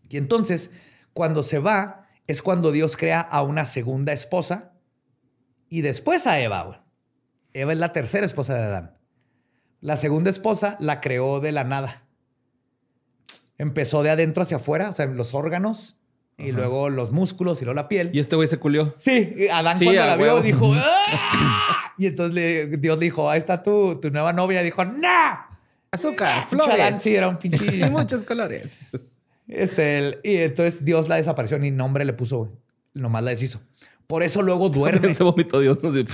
[0.09, 0.71] Y entonces,
[1.13, 4.73] cuando se va, es cuando Dios crea a una segunda esposa
[5.69, 6.63] y después a Eva.
[6.63, 6.79] güey.
[7.53, 8.99] Eva es la tercera esposa de Adán.
[9.81, 12.07] La segunda esposa la creó de la nada.
[13.59, 15.97] Empezó de adentro hacia afuera, o sea, los órganos
[16.37, 18.11] y luego los músculos y luego la piel.
[18.13, 18.93] Y este güey se culió.
[18.97, 23.63] Sí, y Adán Sí, cuando la vio dijo, "¡Ah!" y entonces Dios dijo, ahí está
[23.63, 24.63] tu, tu nueva novia.
[24.63, 25.09] Dijo, ¡No!
[25.95, 27.65] Azúcar, Adán sí era un pinche...
[27.87, 28.77] Y muchos colores.
[29.49, 32.51] Este, el- y entonces Dios la desapareció, ni nombre le puso, güey.
[32.95, 33.61] Nomás la deshizo.
[34.07, 35.13] Por eso luego duerme.
[35.15, 35.79] Se vomitó Dios.
[35.83, 36.05] No sé.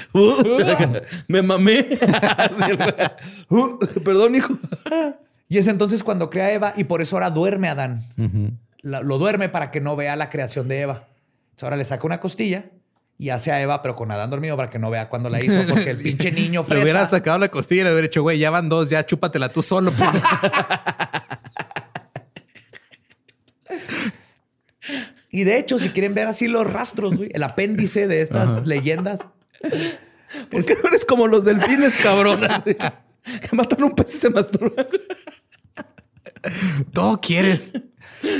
[1.28, 1.86] me mamé.
[3.48, 4.56] Uh, Perdón, hijo.
[5.48, 8.04] Y es entonces cuando crea a Eva y por eso ahora duerme Adán.
[8.82, 11.08] La- lo duerme para que no vea la creación de Eva.
[11.50, 12.64] Entonces ahora le saca una costilla
[13.20, 15.60] y hace a Eva, pero con Adán dormido para que no vea cuando la hizo,
[15.68, 18.48] porque el pinche niño Le hubiera sacado la costilla y le hubiera dicho, güey, ya
[18.48, 19.92] van dos, ya chúpatela tú solo.
[25.32, 29.20] Y de hecho, si quieren ver así los rastros, güey, el apéndice de estas leyendas,
[30.50, 32.40] ¿Por qué no eres como los delfines, cabrón?
[32.40, 34.86] Que matan un pez y se masturban.
[36.92, 37.72] Todo quieres.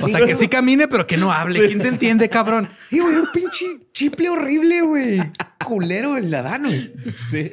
[0.02, 1.66] O sea, que sí camine, pero que no hable.
[1.66, 2.70] ¿Quién te entiende, cabrón?
[2.90, 5.32] y güey, un pinche chiple horrible, güey.
[5.64, 6.92] Culero el Adán, güey.
[7.30, 7.50] Sí.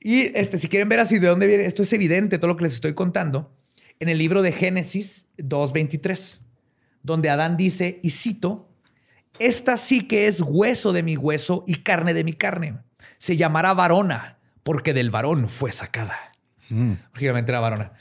[0.00, 2.64] Y este, si quieren ver así de dónde viene, esto es evidente, todo lo que
[2.64, 3.56] les estoy contando,
[4.00, 6.40] en el libro de Génesis 2.23,
[7.02, 8.68] donde Adán dice, y cito,
[9.38, 12.78] esta sí que es hueso de mi hueso y carne de mi carne.
[13.18, 16.18] Se llamará varona, porque del varón fue sacada.
[17.12, 17.92] Originalmente era varona.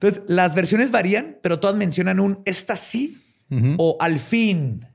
[0.00, 3.20] Entonces, las versiones varían, pero todas mencionan un esta sí
[3.78, 4.86] o al fin.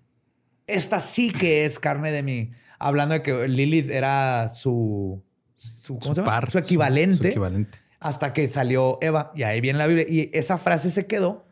[0.68, 2.52] Esta sí que es carne de mi.
[2.80, 5.22] Hablando de que Lilith era su.
[5.58, 6.32] Su, ¿cómo Su se llama?
[6.32, 7.24] par, Su equivalente.
[7.24, 7.80] su equivalente.
[8.00, 9.32] Hasta que salió Eva.
[9.36, 10.06] Y ahí viene la Biblia.
[10.08, 11.46] Y esa frase se quedó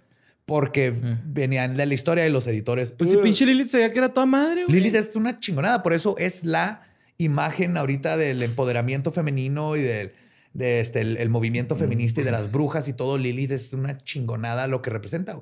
[0.46, 0.94] porque
[1.26, 2.92] venían de la historia y los editores.
[2.94, 4.76] Pues si pinche Lilith sabía que era toda madre, güey.
[4.76, 6.84] Lilith es una chingonada, por eso es la
[7.18, 10.12] imagen ahorita del empoderamiento femenino y del
[10.54, 13.18] de este, el, el movimiento feminista y de las brujas y todo.
[13.18, 15.40] Lilith es una chingonada lo que representa.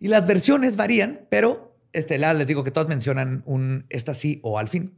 [0.00, 4.40] Y las versiones varían, pero este, la- les digo que todas mencionan un esta sí
[4.42, 4.94] o al fin.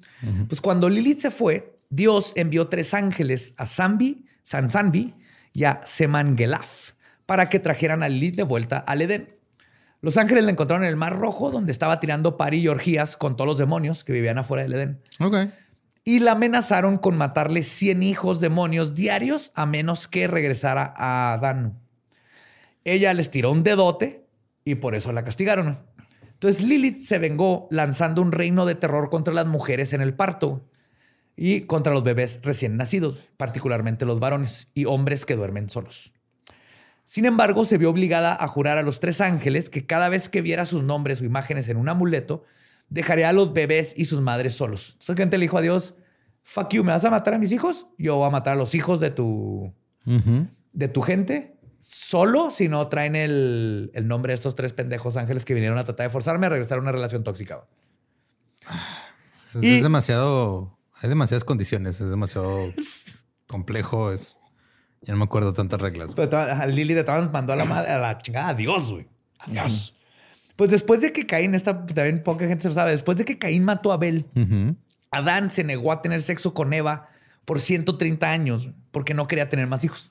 [0.48, 5.14] Pues cuando Lilith se fue, Dios envió tres ángeles a Zambi, Sansanbi
[5.52, 6.92] y a Semangelaf
[7.26, 9.28] para que trajeran a Lilith de vuelta al Edén.
[10.00, 13.36] Los ángeles la encontraron en el Mar Rojo, donde estaba tirando pari y orgías con
[13.36, 15.00] todos los demonios que vivían afuera del Edén.
[16.08, 21.80] Y la amenazaron con matarle 100 hijos demonios diarios a menos que regresara a Adán.
[22.84, 24.24] Ella les tiró un dedote
[24.64, 25.80] y por eso la castigaron.
[26.22, 30.70] Entonces Lilith se vengó lanzando un reino de terror contra las mujeres en el parto
[31.34, 36.12] y contra los bebés recién nacidos, particularmente los varones y hombres que duermen solos.
[37.04, 40.40] Sin embargo, se vio obligada a jurar a los tres ángeles que cada vez que
[40.40, 42.44] viera sus nombres o imágenes en un amuleto,
[42.88, 44.90] dejaría a los bebés y sus madres solos.
[44.92, 45.94] Entonces, gente le dijo a Dios,
[46.42, 47.86] fuck you, ¿me vas a matar a mis hijos?
[47.98, 49.72] Yo voy a matar a los hijos de tu,
[50.72, 55.44] de tu gente solo si no traen el, el nombre de estos tres pendejos ángeles
[55.44, 57.66] que vinieron a tratar de forzarme a regresar a una relación tóxica.
[59.54, 60.76] Es, Y- es demasiado.
[61.02, 62.00] Hay demasiadas condiciones.
[62.00, 62.72] Es demasiado
[63.46, 64.12] complejo.
[64.12, 64.38] Es.
[65.02, 66.12] Ya no me acuerdo tantas reglas.
[66.14, 69.06] Pero Lili de todas mandó a la, madre, a la chingada a Dios, güey.
[69.38, 69.94] A Dios.
[70.56, 73.38] Pues después de que Caín, esta también poca gente se lo sabe, después de que
[73.38, 74.26] Caín mató a Abel.
[75.10, 77.08] Adán se negó a tener sexo con Eva
[77.44, 80.10] por 130 años porque no quería tener más hijos.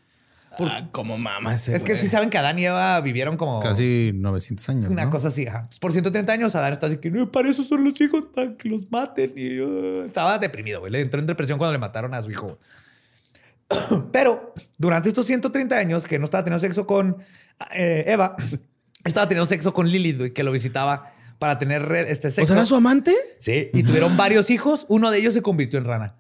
[0.58, 4.12] Ah, como mama ese es que sí saben que Adán y Eva vivieron como Casi
[4.16, 4.90] 900 años.
[4.90, 5.12] una ¿no?
[5.12, 5.46] cosa así.
[5.46, 5.68] ajá.
[5.82, 8.70] Por 130 años Adán está así que no, para eso son los hijos, para que
[8.70, 9.34] los maten.
[9.36, 10.92] Y, uh, estaba deprimido, güey.
[10.92, 12.58] Le entró en depresión cuando le mataron a su hijo.
[14.12, 17.18] Pero durante estos 130 años que no estaba teniendo sexo con
[17.74, 18.38] eh, Eva,
[19.06, 22.54] estaba teniendo sexo con Lilith, güey, que lo visitaba para tener este ¿O sexo.
[22.54, 23.14] será su amante?
[23.40, 24.86] Sí, y tuvieron varios hijos.
[24.90, 26.16] Uno de ellos se convirtió en rana.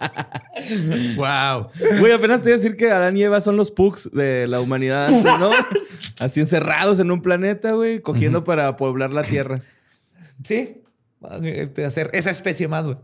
[1.17, 1.69] Wow.
[2.01, 4.61] Güey, apenas te iba a decir que Adán y Eva son los pugs de la
[4.61, 5.51] humanidad, ¿no?
[6.19, 9.61] Así encerrados en un planeta, güey, cogiendo para poblar la Tierra.
[10.43, 10.83] Sí,
[11.41, 12.85] de hacer esa especie más.
[12.87, 12.97] güey.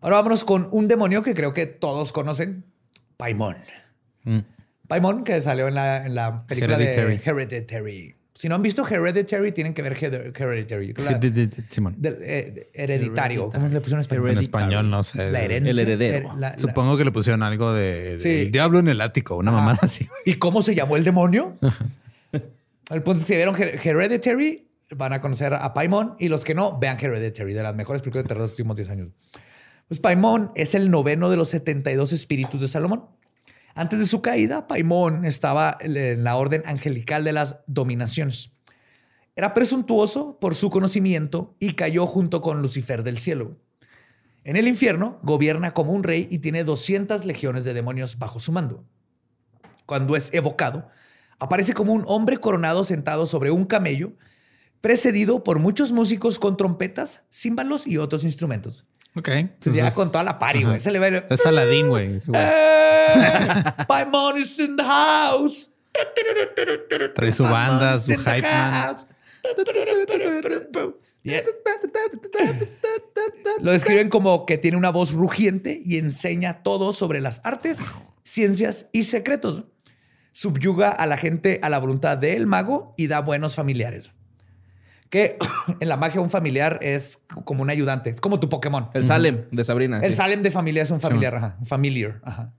[0.00, 2.64] Ahora vámonos con un demonio que creo que todos conocen,
[3.16, 3.56] Paimon.
[4.24, 4.38] Mm.
[4.90, 7.16] Paimon, que salió en la, en la película Hereditary.
[7.16, 8.14] de Hereditary.
[8.34, 10.94] Si no han visto Hereditary, tienen que ver Hered- Hereditary.
[10.94, 11.20] La-
[11.68, 11.94] Simón.
[11.98, 13.50] del, eh, hereditario.
[13.50, 14.30] ¿Cómo le pusieron en español?
[14.30, 15.30] En español, no sé.
[15.30, 15.70] La herencia.
[15.70, 16.32] El heredero.
[16.36, 18.28] La- la- Supongo que le pusieron algo de Sí.
[18.30, 20.08] el diablo en el ático, una mamada así.
[20.24, 21.54] ¿Y cómo se llamó el demonio?
[22.90, 24.66] El punto si vieron Her- Hereditary,
[24.96, 26.16] van a conocer a Paimon.
[26.18, 28.76] Y los que no, vean Hereditary, de las mejores películas de terror de los últimos
[28.76, 29.08] 10 años.
[29.86, 33.04] Pues Paimon es el noveno de los 72 espíritus de Salomón.
[33.80, 38.52] Antes de su caída, Paimon estaba en la orden angelical de las dominaciones.
[39.34, 43.56] Era presuntuoso por su conocimiento y cayó junto con Lucifer del cielo.
[44.44, 48.52] En el infierno gobierna como un rey y tiene 200 legiones de demonios bajo su
[48.52, 48.84] mando.
[49.86, 50.90] Cuando es evocado,
[51.38, 54.12] aparece como un hombre coronado sentado sobre un camello,
[54.82, 58.84] precedido por muchos músicos con trompetas, címbalos y otros instrumentos.
[59.16, 59.28] Ok.
[59.28, 60.80] Entonces llega con toda la party, güey.
[60.80, 62.18] Se le Es Aladín, güey.
[62.26, 62.42] güey.
[62.42, 63.74] ¡Eh!
[64.38, 65.70] Is in the house.
[67.14, 68.96] Trae su banda, su hype man.
[71.22, 71.42] Yeah.
[73.60, 77.80] Lo describen como que tiene una voz rugiente y enseña todo sobre las artes,
[78.22, 79.64] ciencias y secretos.
[80.32, 84.12] Subyuga a la gente a la voluntad del mago y da buenos familiares.
[85.10, 85.36] Que
[85.80, 88.88] en la magia un familiar es como un ayudante, es como tu Pokémon.
[88.94, 90.00] El Salem de Sabrina.
[90.00, 90.16] El sí.
[90.16, 92.20] Salem de familia es un familiar, ajá, un familiar.
[92.24, 92.54] Ajá.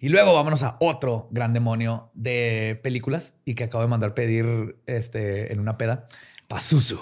[0.00, 4.76] Y luego vámonos a otro gran demonio de películas y que acabo de mandar pedir
[4.86, 6.06] este, en una peda.
[6.46, 6.98] Pazuzu.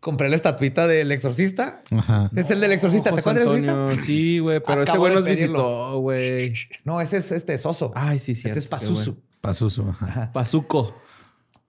[0.00, 1.82] Compré la estatuita del exorcista.
[1.90, 2.30] Ajá.
[2.34, 3.12] Es el del exorcista.
[3.12, 3.72] ¿Te acuerdas del exorcista?
[3.72, 6.54] Antonio, Sí, güey, pero ese Acabo güey de nos visitó, güey.
[6.84, 7.92] No, ese es este Soso.
[7.94, 9.16] Ay, sí, Este cierto, es Pazuzu.
[9.40, 9.94] Pazuzu.
[10.00, 10.32] Ajá.
[10.32, 10.94] Pazuco.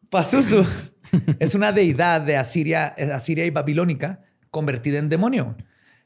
[0.10, 0.66] Pazuzu
[1.40, 5.56] es una deidad de Asiria, eh, Asiria y babilónica convertida en demonio.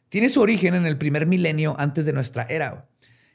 [0.10, 2.88] Tiene su origen en el primer milenio antes de nuestra era.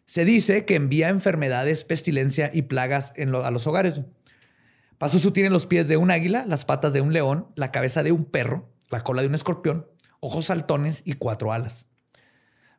[0.05, 4.03] Se dice que envía enfermedades, pestilencia y plagas a los hogares.
[4.99, 8.13] Pazuzu tiene los pies de un águila, las patas de un león, la cabeza de
[8.13, 9.87] un perro, la cola de un escorpión,
[10.21, 11.87] ojos saltones y cuatro alas.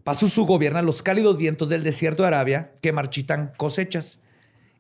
[0.04, 4.22] Pazuzu gobierna los cálidos vientos del desierto de Arabia que marchitan cosechas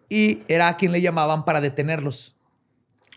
[0.07, 2.36] y era a quien le llamaban para detenerlos.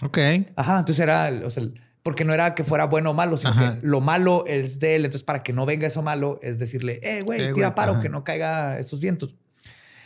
[0.02, 0.18] Ok.
[0.56, 1.62] Ajá, entonces era, o sea,
[2.02, 3.78] porque no era que fuera bueno o malo, sino Ajá.
[3.80, 5.04] que lo malo es de él.
[5.04, 7.92] Entonces, para que no venga eso malo, es decirle, eh, güey, Eh, tira güey, paro,
[7.92, 8.02] ajá.
[8.02, 9.34] que no caiga estos vientos.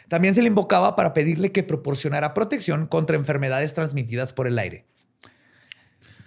[0.09, 4.85] También se le invocaba para pedirle que proporcionara protección contra enfermedades transmitidas por el aire.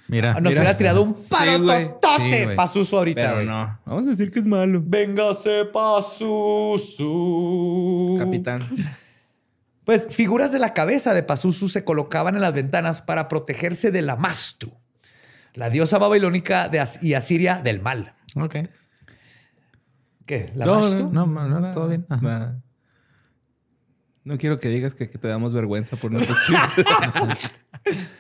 [0.08, 0.34] Mira.
[0.36, 0.62] Nos mira.
[0.62, 1.84] hubiera tirado un paro güey.
[1.84, 2.56] Sí, totote güey.
[2.56, 3.22] Pazuzu ahorita.
[3.34, 3.78] Pero no.
[3.86, 4.82] Vamos a decir que es malo.
[4.84, 5.66] Véngase,
[6.98, 8.16] Pazuzu.
[8.20, 8.62] Capitán.
[9.88, 14.02] Pues figuras de la cabeza de Pazuzu se colocaban en las ventanas para protegerse de
[14.02, 14.72] la Mastu,
[15.54, 18.14] la diosa babilónica de As- y Asiria del mal.
[18.36, 18.58] Ok.
[20.26, 20.52] ¿Qué?
[20.56, 21.10] ¿La No, Mastu?
[21.10, 22.06] No, no, no, todo bien.
[22.10, 22.58] Ajá.
[24.26, 26.86] No quiero que digas que, que te damos vergüenza por nuestros chistes.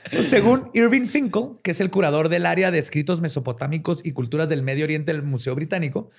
[0.09, 4.47] Pues, Según Irving Finkel, que es el curador del área de escritos mesopotámicos y culturas
[4.47, 6.11] del Medio Oriente del Museo Británico,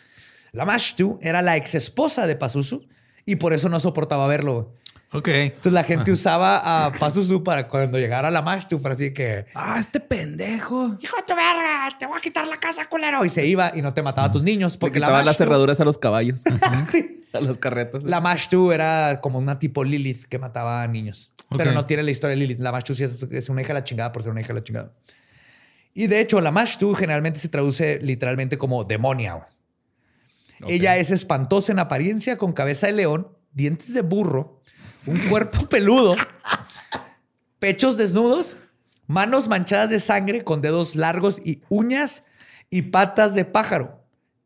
[0.53, 2.86] la Mashtu era la ex esposa de Pazuzu
[3.24, 4.74] y por eso no soportaba verlo.
[5.12, 5.28] Ok.
[5.28, 9.76] Entonces la gente usaba a Pazuzu para cuando llegara la Mashtu, para así que, ah,
[9.80, 10.98] este pendejo.
[11.00, 13.24] hijo de tu verga, te voy a quitar la casa, culero.
[13.24, 15.44] Y se iba y no te mataba a tus niños Porque porque la las Mashtu,
[15.44, 16.42] cerraduras a los caballos.
[17.32, 18.04] a los carretos.
[18.04, 21.32] la Mashtu era como una tipo Lilith que mataba a niños.
[21.56, 22.59] Pero no tiene la historia de Lilith.
[22.61, 24.61] La Mashtu sí es, es una hija de la chingada por ser una hija de
[24.61, 24.92] la chingada.
[25.94, 29.48] Y de hecho, la Mashtu generalmente se traduce literalmente como demonia.
[30.66, 34.62] Ella es espantosa en apariencia, con cabeza de león, dientes de burro,
[35.09, 36.16] un cuerpo peludo,
[37.59, 38.56] pechos desnudos,
[39.06, 42.24] manos manchadas de sangre con dedos largos y uñas
[42.70, 44.04] y patas de pájaro.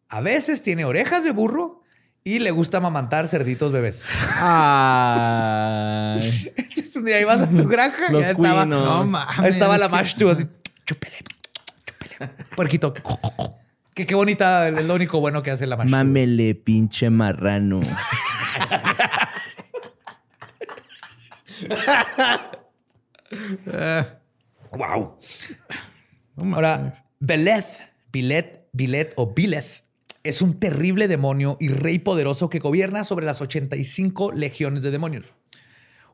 [0.09, 1.83] A veces tiene orejas de burro
[2.25, 4.05] y le gusta amamantar cerditos bebés.
[4.39, 6.53] Ay.
[6.57, 8.85] Entonces un día ibas a tu granja y Los ya estaba, cuinos.
[8.85, 9.55] No ahí mames.
[9.55, 10.47] estaba la que- Mashtu así,
[10.87, 11.17] chúpele,
[11.87, 12.33] chúpele.
[12.55, 12.95] Puerquito.
[13.95, 15.91] Que qué bonita, es lo único bueno que hace la Mashtu.
[15.91, 17.81] Mámele, pinche marrano.
[24.73, 25.19] Wow.
[26.37, 26.55] No mames.
[26.55, 27.67] Ahora, Beleth,
[28.11, 29.83] Bilet, Bilet o Bileth
[30.25, 35.27] es un terrible demonio y rey poderoso que gobierna sobre las 85 legiones de demonios.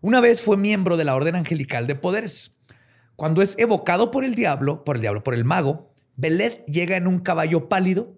[0.00, 2.52] Una vez fue miembro de la Orden Angelical de Poderes.
[3.16, 7.06] Cuando es evocado por el diablo, por el diablo, por el mago, Beleth llega en
[7.06, 8.17] un caballo pálido,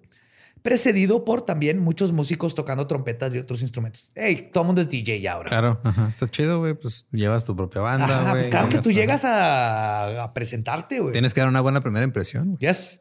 [0.62, 4.10] precedido por también muchos músicos tocando trompetas y otros instrumentos.
[4.14, 5.48] Hey, todo el mundo es DJ ya ahora.
[5.48, 6.08] Claro, ajá.
[6.08, 6.74] está chido, güey.
[6.74, 8.50] Pues llevas tu propia banda, Ajá, güey.
[8.50, 11.12] claro que tú llegas llegas a, a presentarte, güey.
[11.12, 12.46] Tienes que dar una buena primera impresión.
[12.56, 12.58] güey.
[12.58, 13.00] Yes.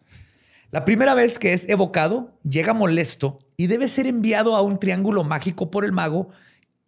[0.72, 5.24] La primera vez que es evocado, llega molesto y debe ser enviado a un triángulo
[5.24, 6.30] mágico por el mago,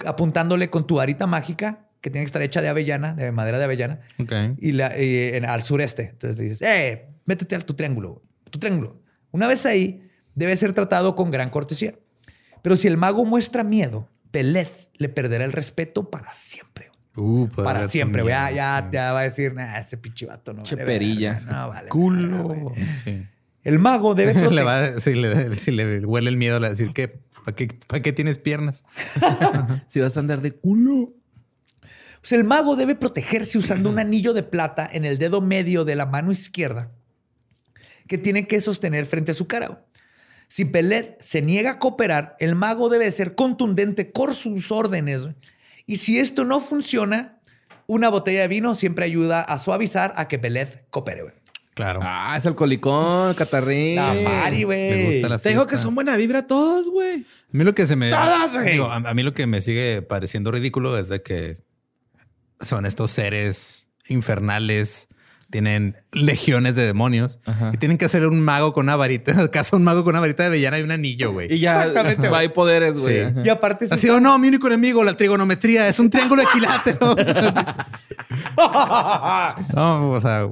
[0.05, 3.65] apuntándole con tu varita mágica, que tiene que estar hecha de avellana, de madera de
[3.65, 4.31] avellana, Ok.
[4.59, 6.09] y, la- y en- al sureste.
[6.13, 9.01] Entonces dices, eh, métete a tu triángulo, tu triángulo.
[9.31, 10.01] Una vez ahí,
[10.35, 11.95] debe ser tratado con gran cortesía.
[12.61, 16.91] Pero si el mago muestra miedo, Beleth le perderá el respeto para siempre.
[17.15, 18.23] Uh, Para siempre.
[18.25, 18.89] Ya, ya, sí.
[18.93, 21.39] ya va a decir, nah, ese pinche vato no Che vale verga, perilla.
[21.51, 21.89] No, vale.
[21.89, 22.71] Culo.
[23.03, 23.27] Sí.
[23.63, 24.65] El mago debe le proteger.
[24.65, 27.53] va a- si, le, si le huele el miedo, le va a decir que ¿para
[27.55, 28.85] qué, ¿para qué tienes piernas?
[29.87, 31.13] si vas a andar de culo.
[32.21, 35.95] Pues el mago debe protegerse usando un anillo de plata en el dedo medio de
[35.97, 36.91] la mano izquierda
[38.07, 39.83] que tiene que sostener frente a su cara.
[40.51, 45.29] Si Peled se niega a cooperar, el mago debe ser contundente con sus órdenes.
[45.85, 47.39] Y si esto no funciona,
[47.87, 51.21] una botella de vino siempre ayuda a suavizar a que Peled coopere.
[51.21, 51.33] güey.
[51.73, 52.01] Claro.
[52.03, 53.95] Ah, es alcoholicón, catarrín.
[53.95, 55.05] La Mari, güey.
[55.05, 55.77] gusta la Te digo fiesta.
[55.77, 57.21] que son buena vibra todos, güey.
[57.21, 57.25] A
[57.57, 58.09] mí lo que se me.
[58.09, 58.71] Todas, güey.
[58.73, 61.63] digo, a, a mí lo que me sigue pareciendo ridículo es de que
[62.59, 65.07] son estos seres infernales
[65.51, 67.71] tienen legiones de demonios Ajá.
[67.73, 69.49] y tienen que hacer un mago con una varita.
[69.51, 71.53] Caso un mago con una varita de avellana y un anillo, güey.
[71.53, 73.27] Y ya Exactamente, va, hay poderes, güey.
[73.27, 73.33] Sí.
[73.45, 77.15] Y aparte, sí- Así o no, mi único enemigo, la trigonometría, es un triángulo equilátero.
[79.75, 80.49] no, o sea,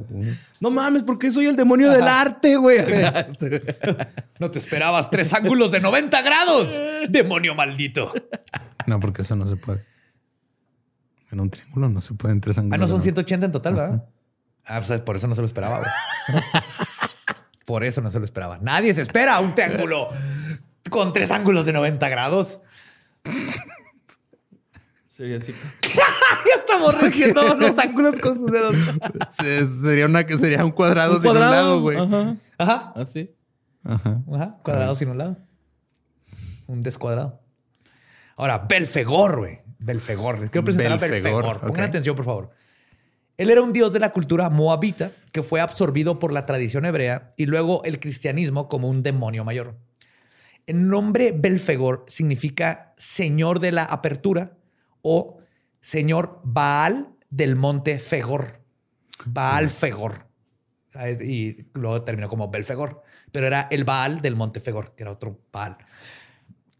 [0.60, 2.80] No mames, ¿por qué soy el demonio del arte, güey?
[4.40, 6.80] no te esperabas tres ángulos de 90 grados.
[7.10, 8.14] Demonio maldito.
[8.86, 9.86] no, porque eso no se puede.
[11.32, 12.76] En un triángulo no se pueden tres ángulos.
[12.76, 13.04] Ah, no son ¿no?
[13.04, 14.04] 180 en total, ¿verdad?
[14.70, 16.42] Ah, pues por eso no se lo esperaba, güey.
[17.66, 18.60] por eso no se lo esperaba.
[18.62, 20.10] Nadie se espera un triángulo
[20.90, 22.60] con tres ángulos de 90 grados.
[25.08, 25.54] Sería así.
[25.84, 28.76] ya estamos regiendo los ángulos con sus dedos.
[29.32, 31.98] Se- Sería, una, sería un cuadrado, Un sin un lado, güey.
[31.98, 32.36] Ajá.
[32.58, 32.94] Ajá.
[32.96, 33.36] Así.
[33.84, 34.22] Ajá.
[34.34, 34.58] Ajá.
[34.64, 35.38] Cuadrado sin un lado.
[36.68, 37.42] Un descuadrado.
[38.38, 39.62] Ahora, Belfegor, güey.
[39.80, 40.40] Belfegor.
[40.40, 41.60] Les quiero presentar a Belfegor, Belfegor.
[41.62, 41.90] Pongan ok.
[41.90, 42.52] atención, por favor.
[43.40, 47.32] Él era un dios de la cultura moabita que fue absorbido por la tradición hebrea
[47.38, 49.78] y luego el cristianismo como un demonio mayor.
[50.68, 54.58] El nombre Belfegor significa señor de la apertura
[55.02, 55.38] o
[55.80, 58.60] señor Baal del monte Fegor.
[59.26, 60.28] Baal Fegor.
[60.94, 63.04] Ah, Y luego terminó como Belfegor.
[63.32, 65.78] Pero era el Baal del monte Fegor, que era otro Baal.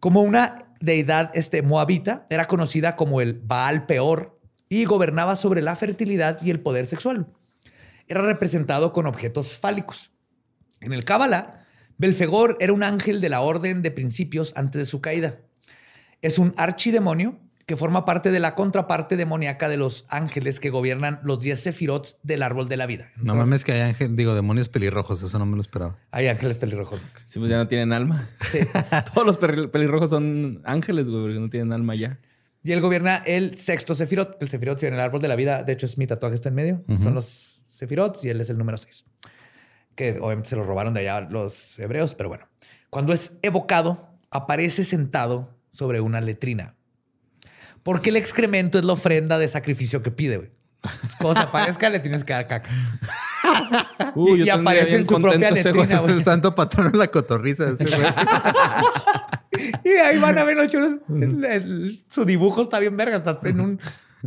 [0.02, 4.39] Como una deidad este, moabita, era conocida como el Baal Peor
[4.70, 7.28] y gobernaba sobre la fertilidad y el poder sexual.
[8.08, 10.12] Era representado con objetos fálicos.
[10.80, 11.66] En el Cábala,
[11.98, 15.40] Belfegor era un ángel de la orden de principios antes de su caída.
[16.22, 21.20] Es un archidemonio que forma parte de la contraparte demoníaca de los ángeles que gobiernan
[21.24, 23.12] los 10 sefirots del árbol de la vida.
[23.18, 25.96] No mames que hay ángel, digo, demonios pelirrojos, eso no me lo esperaba.
[26.10, 27.00] Hay ángeles pelirrojos.
[27.28, 28.28] Sí, pues ya no tienen alma.
[28.50, 28.60] Sí.
[29.14, 32.20] Todos los pelirrojos son ángeles, güey, porque no tienen alma ya.
[32.64, 34.38] Y él gobierna el sexto sefirot.
[34.42, 35.64] El sefirot en el árbol de la vida.
[35.64, 36.84] De hecho, es mi tatuaje está en medio.
[37.02, 39.06] Son los sefirots y él es el número 6.
[39.96, 42.48] Que obviamente se lo robaron de allá los hebreos, pero bueno.
[42.90, 46.76] Cuando es evocado, aparece sentado sobre una letrina.
[47.84, 50.52] Porque el excremento es la ofrenda de sacrificio que pide, güey.
[51.18, 52.70] Se aparezca, le tienes que dar caca.
[54.16, 55.64] Uh, Y- y aparece en su propia güey.
[55.64, 57.70] letrina, Es el santo patrono de la cotorriza.
[57.70, 57.98] ese güey.
[59.84, 60.94] Y ahí van a ver los chulos.
[61.10, 63.18] El- el- su dibujo está bien verga.
[63.18, 63.80] Estás en un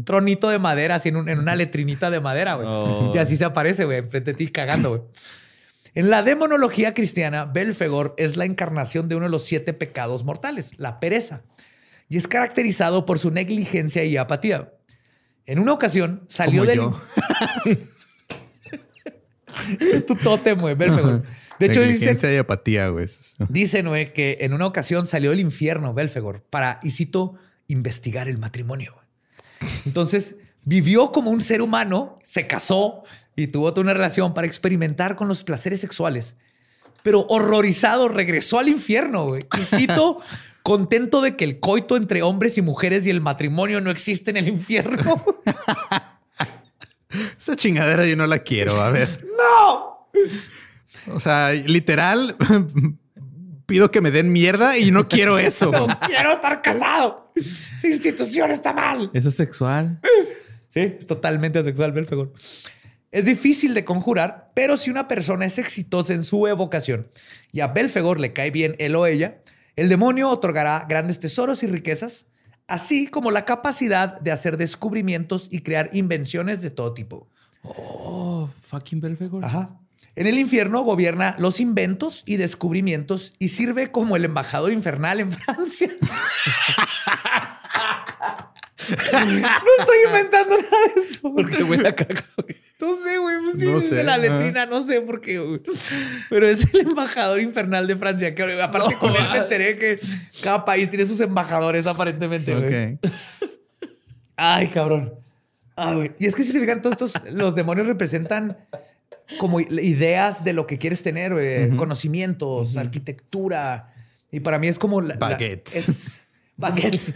[0.05, 2.66] tronito de madera, así en, un- en una letrinita de madera, güey.
[2.69, 3.12] Oh.
[3.15, 5.03] Y así se aparece, güey, enfrente de ti cagando, güey.
[5.94, 10.73] En la demonología cristiana, Belfegor es la encarnación de uno de los siete pecados mortales,
[10.78, 11.43] la pereza.
[12.09, 14.73] Y es caracterizado por su negligencia y apatía.
[15.47, 16.77] En una ocasión salió Como del...
[16.78, 17.01] yo.
[19.80, 21.22] es tu tótem, güey, Belfegor.
[21.58, 23.06] De hecho, dicen, Negligencia y apatía, güey.
[23.48, 27.34] Dicen, güey, que en una ocasión salió del infierno Belfegor para, y cito,
[27.68, 28.94] investigar el matrimonio.
[28.94, 29.70] güey.
[29.86, 33.02] Entonces, vivió como un ser humano, se casó
[33.36, 36.36] y tuvo toda una relación para experimentar con los placeres sexuales.
[37.02, 39.42] Pero horrorizado, regresó al infierno, güey.
[39.58, 40.20] Y cito,
[40.62, 44.36] contento de que el coito entre hombres y mujeres y el matrimonio no existe en
[44.36, 45.22] el infierno.
[47.39, 48.80] Esa chingadera yo no la quiero.
[48.80, 49.24] A ver.
[49.39, 50.09] ¡No!
[51.14, 52.36] O sea, literal,
[53.66, 55.70] pido que me den mierda y no quiero eso.
[55.70, 57.32] ¡No quiero estar casado!
[57.34, 59.10] Esa institución está mal.
[59.14, 60.01] Eso es sexual.
[60.68, 62.32] Sí, es totalmente asexual, Belfegor.
[63.10, 67.09] Es difícil de conjurar, pero si una persona es exitosa en su evocación
[67.52, 69.43] y a Belfegor le cae bien él o ella,
[69.76, 72.26] el demonio otorgará grandes tesoros y riquezas,
[72.66, 77.28] así como la capacidad de hacer descubrimientos y crear invenciones de todo tipo.
[77.62, 79.44] Oh, fucking Belfegor.
[79.44, 79.78] Ajá.
[80.14, 85.32] En el infierno gobierna los inventos y descubrimientos y sirve como el embajador infernal en
[85.32, 85.90] Francia.
[88.90, 88.97] no
[89.78, 91.32] estoy inventando nada de esto.
[91.34, 92.56] Porque huele a caca, güey.
[92.82, 93.36] No sé, güey.
[93.44, 95.60] pues sí, No es de sé, la letrina, no sé por qué, güey.
[96.28, 98.34] Pero es el embajador infernal de Francia.
[98.34, 100.00] Que aparte No, con él me enteré que
[100.42, 102.94] cada país tiene sus embajadores aparentemente, güey.
[102.94, 103.06] Ok.
[104.36, 105.14] Ay, cabrón.
[105.76, 106.12] Ay, güey.
[106.18, 108.56] Y es que si se fijan, todos estos, los demonios representan
[109.38, 111.70] como ideas de lo que quieres tener, güey.
[111.76, 113.94] conocimientos, arquitectura.
[114.32, 115.00] Y para mí es como...
[115.00, 115.76] la- la- Baguettes.
[115.88, 116.22] es,
[116.56, 117.14] baguettes.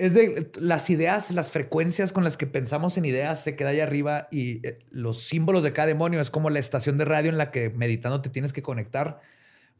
[0.00, 3.80] Es de las ideas, las frecuencias con las que pensamos en ideas se queda ahí
[3.80, 7.38] arriba y eh, los símbolos de cada demonio es como la estación de radio en
[7.38, 9.20] la que meditando te tienes que conectar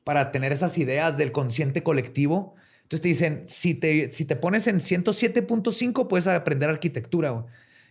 [0.05, 2.55] para tener esas ideas del consciente colectivo.
[2.83, 7.47] Entonces te dicen, si te, si te pones en 107.5 puedes aprender arquitectura.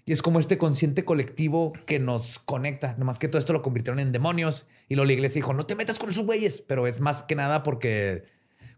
[0.06, 2.95] Y es como este consciente colectivo que nos conecta.
[2.97, 4.65] Nomás que todo esto lo convirtieron en demonios.
[4.88, 6.64] Y luego la iglesia dijo, no te metas con esos güeyes.
[6.65, 8.23] Pero es más que nada porque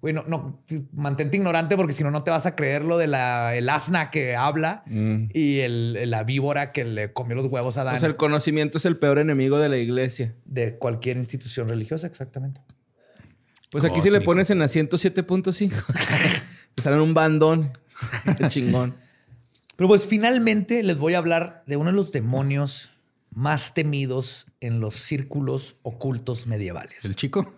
[0.01, 0.63] güey, no, no,
[0.93, 4.09] mantente ignorante porque si no, no te vas a creer lo de la, el asna
[4.09, 5.25] que habla Mm.
[5.33, 8.79] y el, la víbora que le comió los huevos a Dan O sea, el conocimiento
[8.79, 10.33] es el peor enemigo de la iglesia.
[10.45, 12.61] de cualquier institución religiosa, exactamente.
[13.69, 15.71] Pues aquí si le pones en la 107.5,
[16.75, 17.71] te salen un bandón.
[18.37, 18.95] Qué chingón.
[19.75, 22.89] Pero pues finalmente les voy a hablar de uno de los demonios
[23.33, 27.05] más temidos en los círculos ocultos medievales.
[27.05, 27.53] El chico.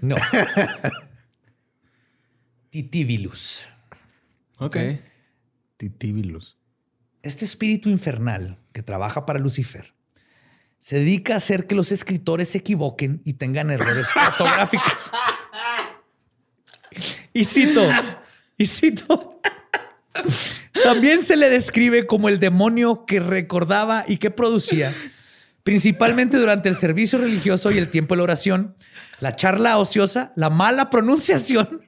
[0.00, 0.16] No.
[2.70, 3.66] Titibilus.
[4.58, 4.76] Ok.
[5.76, 6.56] Titibilus.
[7.22, 9.94] Este espíritu infernal que trabaja para Lucifer
[10.78, 15.10] se dedica a hacer que los escritores se equivoquen y tengan errores ortográficos.
[17.32, 17.88] Y cito,
[18.56, 19.40] y cito.
[20.82, 24.94] También se le describe como el demonio que recordaba y que producía,
[25.68, 28.74] principalmente durante el servicio religioso y el tiempo de la oración,
[29.20, 31.82] la charla ociosa, la mala pronunciación,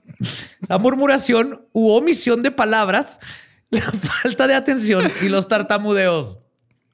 [0.69, 3.20] la murmuración u omisión de palabras,
[3.70, 6.36] la falta de atención y los tartamudeos.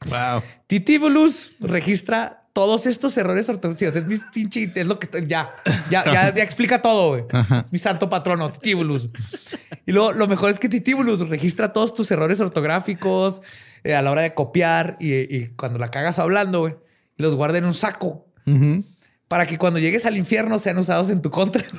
[0.05, 0.45] Wow.
[0.69, 3.97] Titibulus registra todos estos errores ortográficos.
[3.97, 5.57] Es mi pinche, es lo que ya,
[5.91, 7.25] ya, ya, ya explica todo, güey.
[7.73, 9.09] Mi santo patrono, Titibulus.
[9.87, 13.43] Y luego lo mejor es que Titibulus registra todos tus errores ortográficos
[13.85, 16.77] eh, a la hora de copiar y, y cuando la cagas hablando, güey,
[17.17, 18.27] y los guarda en un saco
[19.29, 21.65] para que cuando llegues al infierno sean usados en tu contra.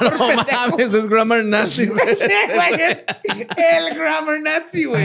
[0.00, 0.16] No
[0.70, 2.00] mames, es grammar nazi, güey.
[2.20, 5.02] El grammar nazi, güey.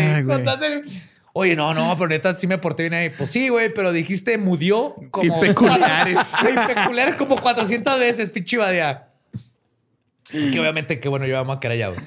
[1.33, 3.09] Oye, no, no, pero neta sí me porté bien ahí.
[3.09, 5.43] Pues sí, güey, pero dijiste mudió como...
[5.43, 6.31] Y peculiares.
[6.39, 9.07] Güey, peculiares como 400 veces, pinche badía.
[10.29, 12.03] Que obviamente, que bueno, yo vamos a quedar allá, güey.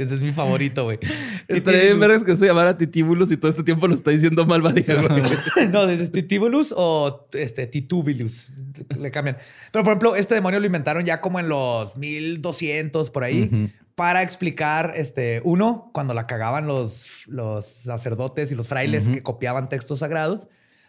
[0.00, 0.98] Ese es mi favorito, güey.
[1.46, 4.62] Estaría bien vergas que se llamara Titibulus y todo este tiempo lo está diciendo mal.
[5.70, 8.50] No, desde Titibulus o este, Titubilus.
[8.98, 9.36] Le cambian.
[9.70, 14.22] Pero, por ejemplo, este demonio lo inventaron ya como en los 1200 por ahí para
[14.22, 19.98] explicar, este, uno, cuando la cagaban los, los sacerdotes y los frailes que copiaban textos
[19.98, 20.48] sagrados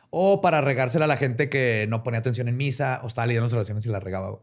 [0.10, 3.46] o para regársela a la gente que no ponía atención en misa o estaba leyendo
[3.46, 4.40] las oraciones y la regaba.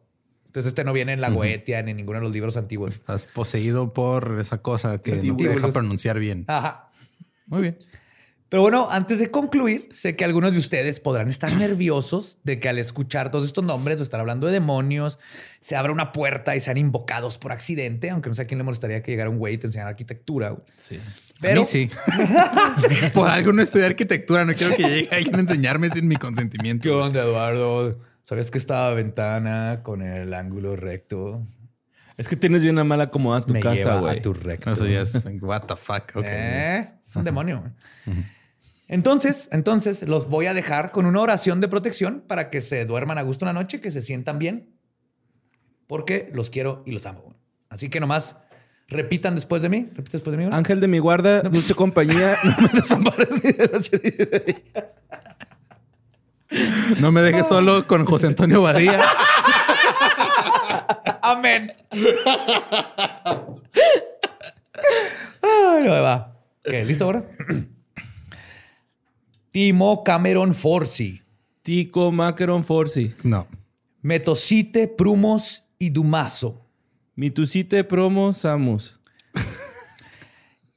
[0.49, 2.95] Entonces, este no viene en la Goetia ni en ninguno de los libros antiguos.
[2.95, 6.45] Estás poseído por esa cosa que no te deja pronunciar bien.
[6.49, 6.91] Ajá.
[7.47, 7.79] Muy bien.
[8.49, 12.71] Pero bueno, antes de concluir, sé que algunos de ustedes podrán estar nerviosos de que
[12.71, 15.19] al escuchar todos estos nombres o estar hablando de demonios,
[15.61, 18.65] se abra una puerta y sean invocados por accidente, aunque no sé a quién le
[18.65, 20.57] molestaría que llegara un güey y te enseñara arquitectura.
[20.79, 20.99] Sí.
[21.43, 21.91] Pero A mí sí.
[23.13, 24.47] por algo no estudié arquitectura.
[24.47, 26.83] No quiero que llegue alguien a enseñarme sin mi consentimiento.
[26.83, 27.99] ¿Qué onda, Eduardo?
[28.29, 31.47] ¿Sabes que esta ventana con el ángulo recto
[32.19, 34.19] Es que tienes bien una mala acomodada tu me casa, lleva güey.
[34.19, 34.71] a tu recto?
[34.71, 36.15] Eso ya es what the fuck.
[36.15, 36.25] Ok.
[36.27, 36.85] ¿Eh?
[37.03, 37.73] Es un demonio.
[38.87, 43.17] Entonces, entonces los voy a dejar con una oración de protección para que se duerman
[43.17, 44.77] a gusto una noche, que se sientan bien,
[45.87, 47.35] porque los quiero y los amo.
[47.71, 48.37] Así que nomás
[48.89, 49.87] repitan después de mí.
[49.95, 50.51] Repite después de mí.
[50.53, 54.93] Ángel de mi guarda, dulce compañía, no me desampares ni de noche ni de día.
[57.01, 59.01] No me dejes solo con José Antonio Badía.
[61.23, 61.73] Amén.
[65.43, 66.35] Ay, no me va.
[66.67, 67.25] Ok, ¿Listo ahora?
[69.51, 71.23] Timo Cameron Forci.
[71.63, 73.13] Tico Macaron Forci.
[73.25, 73.47] No.
[74.01, 76.65] Metocite Prumos y Dumazo.
[77.15, 78.99] Mitusite Promo Samus.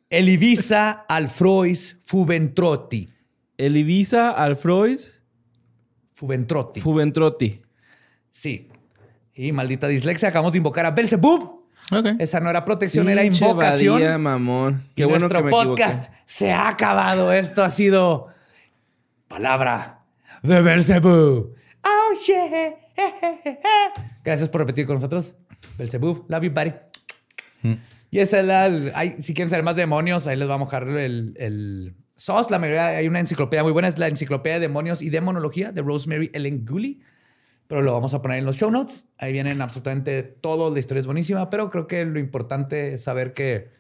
[0.10, 3.10] Elivisa Alfrois Fuventrotti.
[3.58, 5.11] Elivisa Alfrois
[6.22, 6.80] Fuventrotti.
[6.82, 7.62] Fuventrotti.
[8.30, 8.68] sí.
[9.34, 11.64] Y maldita dislexia, acabamos de invocar a Belzebub.
[11.92, 12.06] Ok.
[12.20, 13.96] Esa no era protección, era invocación.
[13.96, 14.84] Badía, mamón.
[14.94, 15.82] Qué y bueno nuestro que me equivoqué.
[15.84, 17.32] podcast se ha acabado.
[17.34, 18.28] Esto ha sido
[19.28, 20.04] palabra
[20.44, 21.56] de Belzebub.
[21.84, 22.76] Oh, yeah.
[24.24, 25.34] Gracias por repetir con nosotros.
[25.80, 26.74] Belzebub, love you, buddy.
[28.12, 28.66] Y esa es la.
[28.94, 32.52] ay, si quieren saber más de demonios, ahí les va a mojar el, el SOS.
[32.52, 35.82] La mayoría, hay una enciclopedia muy buena, es la Enciclopedia de Demonios y Demonología de
[35.82, 37.02] Rosemary Ellen Gooley.
[37.66, 39.08] Pero lo vamos a poner en los show notes.
[39.18, 40.72] Ahí vienen absolutamente todo.
[40.72, 43.72] La historia es buenísima, pero creo que lo importante es saber que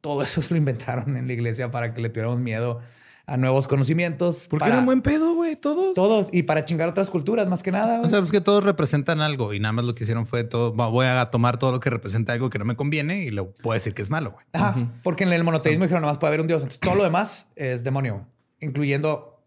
[0.00, 2.80] todo eso se lo inventaron en la iglesia para que le tuviéramos miedo
[3.26, 4.46] a nuevos conocimientos.
[4.48, 5.94] Porque para eran buen pedo, güey, todos.
[5.94, 6.28] Todos.
[6.32, 8.00] Y para chingar otras culturas, más que nada.
[8.00, 10.72] O sea, pues que todos representan algo y nada más lo que hicieron fue todo.
[10.72, 13.74] Voy a tomar todo lo que representa algo que no me conviene y le puedo
[13.74, 14.46] decir que es malo, güey.
[14.52, 16.62] Ajá, porque en el monoteísmo dijeron nomás puede haber un dios.
[16.62, 18.26] Entonces todo lo demás es demonio,
[18.60, 19.42] incluyendo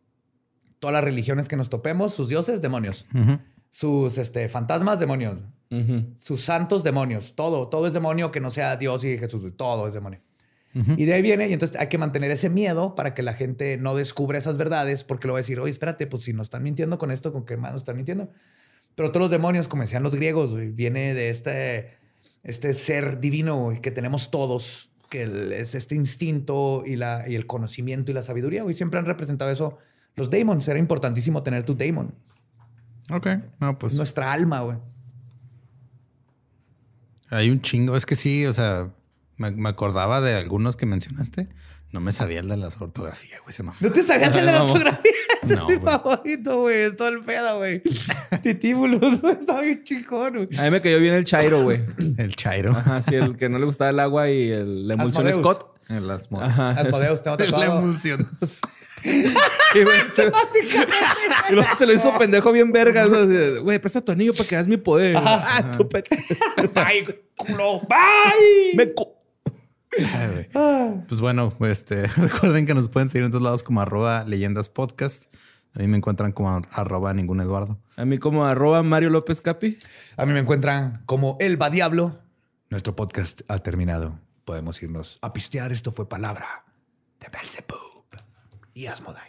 [0.79, 3.05] todas las religiones que nos topemos, sus dioses, demonios.
[3.69, 5.39] Sus este, fantasmas, demonios.
[6.17, 7.33] Sus santos, demonios.
[7.35, 9.45] Todo, todo es demonio que no sea Dios y Jesús.
[9.55, 10.19] Todo es demonio.
[10.73, 13.77] Y de ahí viene, y entonces hay que mantener ese miedo para que la gente
[13.77, 16.61] no descubra esas verdades, porque lo va a decir, oye, espérate, pues si nos están
[16.61, 18.31] mintiendo con esto, ¿con qué más nos están mintiendo?
[18.93, 21.97] Pero todos los demonios, como decían los griegos, viene de este,
[22.43, 25.23] este ser divino que tenemos todos, que
[25.59, 28.63] es este instinto y, la, y el conocimiento y la sabiduría.
[28.69, 29.79] Y siempre han representado eso
[30.15, 30.67] los daemons.
[30.67, 32.13] Era importantísimo tener tu daemon.
[33.09, 33.27] Ok.
[33.59, 34.77] No, pues Nuestra alma, güey.
[37.31, 37.95] hay un chingo.
[37.95, 38.91] Es que sí, o sea,
[39.39, 41.47] me, me acordaba de algunos que mencionaste.
[41.91, 43.51] No me sabía el de las ortografía, güey.
[43.51, 43.75] Se mamó.
[43.79, 45.11] ¿No te sabías el de la ortografía?
[45.41, 45.91] Ese No, es mi güey.
[45.91, 46.81] favorito, güey.
[46.81, 47.81] Es todo el pedo, güey.
[48.43, 49.33] Titíbulos, güey.
[49.39, 50.49] Está bien chingón, güey.
[50.59, 51.81] A mí me cayó bien el Chairo, güey.
[52.19, 52.73] El Chairo.
[52.73, 55.55] Ajá, sí, el que no le gustaba el agua y el, la emulsión Asmodeus.
[55.57, 55.79] Scott.
[55.89, 56.69] El Asmo- Ajá.
[56.71, 58.29] Asmodeus, tengo La emulsión.
[59.01, 60.31] Sí, güey, se-
[61.49, 64.67] y luego se lo hizo pendejo bien de, Güey, presta tu anillo para que hagas
[64.67, 65.15] mi poder.
[65.17, 66.03] Ah, estúpido.
[66.75, 67.03] ¡Ay,
[67.35, 67.81] culo!
[67.89, 68.75] ¡Bye!
[68.75, 69.15] Me cu-.
[71.07, 75.25] Pues bueno, este, recuerden que nos pueden seguir en todos lados como arroba leyendas podcast.
[75.75, 77.79] A mí me encuentran como arroba ningún Eduardo.
[77.95, 79.77] A mí como arroba Mario López Capi.
[80.17, 82.19] A mí me encuentran como El Va Diablo.
[82.69, 84.19] Nuestro podcast ha terminado.
[84.45, 85.71] Podemos irnos a pistear.
[85.71, 86.65] Esto fue palabra
[87.19, 88.05] de Belzebub
[88.73, 89.28] y Asmodai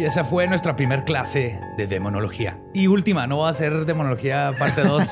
[0.00, 2.58] Y esa fue nuestra primer clase de demonología.
[2.72, 5.02] Y última, no va a ser demonología parte 2.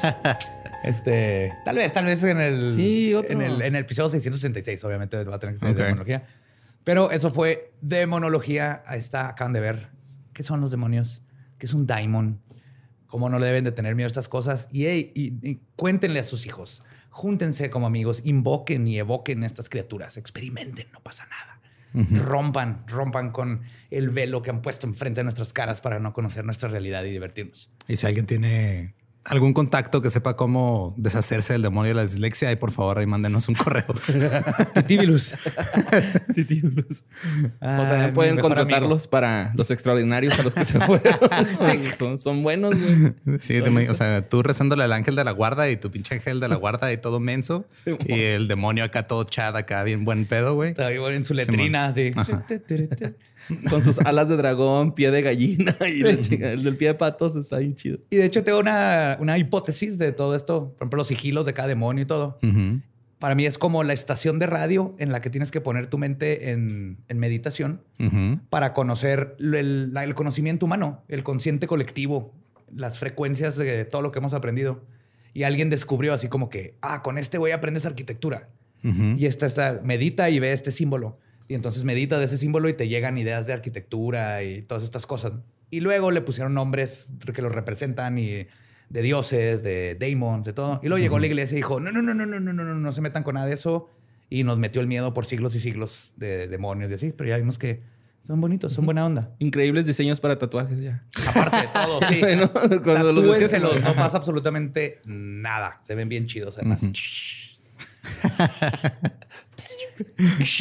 [0.82, 5.22] este, tal vez, tal vez en el, Sí, en el, en el episodio 666, obviamente
[5.24, 5.76] va a tener que ser Ok.
[5.76, 6.26] demonología.
[6.84, 8.82] Pero eso fue demonología.
[8.86, 9.90] Ahí está, acaban de ver
[10.32, 11.20] qué son los demonios,
[11.58, 12.40] qué es un daimon,
[13.08, 14.68] cómo no le deben de tener miedo a estas cosas.
[14.72, 19.68] Y, hey, y- y cuéntenle a sus hijos, júntense como amigos, invoquen y evoquen estas
[19.68, 21.57] criaturas, experimenten, no pasa nada.
[21.94, 26.44] Rompan, rompan con el velo que han puesto enfrente de nuestras caras para no conocer
[26.44, 27.70] nuestra realidad y divertirnos.
[27.86, 28.94] Y si alguien tiene
[29.28, 33.06] algún contacto que sepa cómo deshacerse del demonio de la dislexia, ahí por favor ahí
[33.06, 33.84] mándenos un correo.
[34.74, 35.34] Titíbilus.
[36.34, 37.04] Titíbulos.
[37.04, 41.18] O Ah, también mi pueden contratarlos para los extraordinarios a los que se fueron.
[41.98, 43.38] son, son buenos, güey.
[43.40, 46.40] Sí, te- o sea, tú rezándole al ángel de la guarda y tu pinche ángel
[46.40, 47.66] de la guarda y todo menso.
[48.06, 50.70] y el demonio acá todo chad, acá bien buen pedo, güey.
[50.70, 52.12] Está igual en su letrina, sí.
[53.70, 56.94] Con sus alas de dragón, pie de gallina y la chica, el del pie de
[56.94, 57.98] patos está bien chido.
[58.10, 60.70] Y de hecho tengo una, una hipótesis de todo esto.
[60.70, 62.38] Por ejemplo, los sigilos de cada demonio y todo.
[63.18, 65.98] Para mí es como la estación de radio en la que tienes que poner tu
[65.98, 67.82] mente en, en meditación
[68.48, 72.32] para conocer el, conocimiento humano, el consciente colectivo,
[72.74, 74.84] las frecuencias de todo lo que hemos aprendido.
[75.34, 78.48] Y alguien descubrió así como que, ah, con este güey aprendes arquitectura.
[78.82, 81.18] Y esta está, medita y ve este símbolo.
[81.48, 85.06] Y entonces medita de ese símbolo y te llegan ideas de arquitectura y todas estas
[85.06, 85.32] cosas.
[85.70, 88.46] Y luego le pusieron nombres que los representan y
[88.90, 90.80] de dioses, de daemons, de todo.
[90.82, 92.74] Y luego llegó la iglesia y dijo, no, no, no, no, no, no, no, no,
[92.74, 93.88] no se metan con nada de eso.
[94.30, 97.12] Y nos metió el miedo por siglos y siglos de demonios y así.
[97.16, 97.80] Pero ya vimos que
[98.26, 99.34] son bonitos, son buena onda.
[99.38, 101.02] Increíbles diseños para tatuajes ya.
[101.28, 102.20] Aparte de todo, sí.
[102.20, 102.52] Bueno,
[102.84, 105.80] cuando los decías- no pasa absolutamente nada.
[105.82, 106.82] Se ven bien chidos además.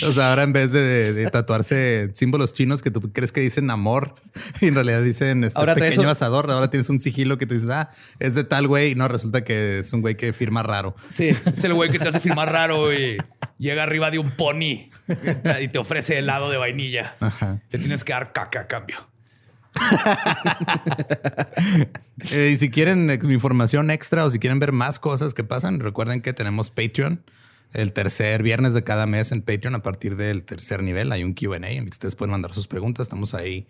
[0.08, 3.70] O sea, ahora en vez de, de tatuarse símbolos chinos que tú crees que dicen
[3.70, 4.16] amor
[4.62, 7.56] y en realidad dicen este Ahora pequeño un- asador, ahora tienes un sigilo que te
[7.56, 7.90] dices, ah,
[8.20, 10.96] es de tal güey y no resulta que es un güey que firma raro.
[11.12, 13.18] Sí, es el güey que te hace filmar raro y
[13.58, 14.90] llega arriba de un pony
[15.62, 17.16] y te ofrece helado de vainilla.
[17.72, 18.98] Le tienes que dar caca a cambio.
[22.32, 26.22] Eh, y si quieren información extra o si quieren ver más cosas que pasan, recuerden
[26.22, 27.24] que tenemos Patreon.
[27.74, 31.34] El tercer viernes de cada mes en Patreon, a partir del tercer nivel, hay un
[31.34, 33.06] QA en el que ustedes pueden mandar sus preguntas.
[33.06, 33.68] Estamos ahí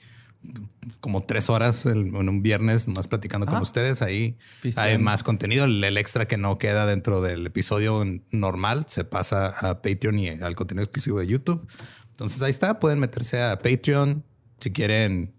[1.00, 4.02] como tres horas en un viernes, nomás platicando con ustedes.
[4.02, 4.38] Ahí
[4.76, 5.66] hay más contenido.
[5.66, 10.30] El, el extra que no queda dentro del episodio normal se pasa a Patreon y
[10.30, 11.68] al contenido exclusivo de YouTube.
[12.12, 12.80] Entonces ahí está.
[12.80, 14.24] Pueden meterse a Patreon
[14.60, 15.34] si quieren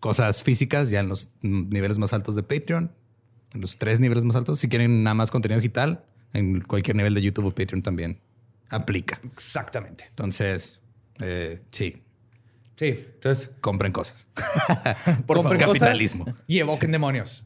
[0.00, 2.92] cosas físicas ya en los niveles más altos de Patreon,
[3.54, 4.60] en los tres niveles más altos.
[4.60, 6.04] Si quieren nada más contenido digital,
[6.34, 8.20] en cualquier nivel de YouTube o Patreon también
[8.68, 9.18] aplica.
[9.24, 10.04] Exactamente.
[10.10, 10.80] Entonces,
[11.20, 12.02] eh, sí,
[12.76, 14.26] Sí, entonces compren cosas.
[15.26, 15.52] por favor.
[15.58, 16.26] cosas Capitalismo.
[16.46, 17.44] y evoquen demonios.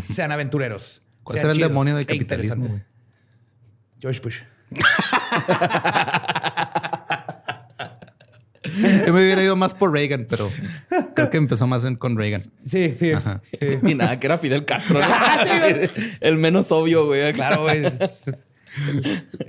[0.00, 1.02] Sean aventureros.
[1.24, 2.68] ¿Cuál será el demonio del e capitalismo?
[4.00, 4.38] George Bush.
[9.06, 10.50] Yo me hubiera ido más por Reagan, pero
[11.14, 12.42] creo que empezó más en- con Reagan.
[12.66, 13.12] Sí, sí.
[13.58, 13.66] sí.
[13.82, 15.00] Y nada, que era Fidel Castro.
[15.00, 15.06] ¿no?
[16.20, 17.32] el menos obvio, güey.
[17.32, 17.84] Claro, güey.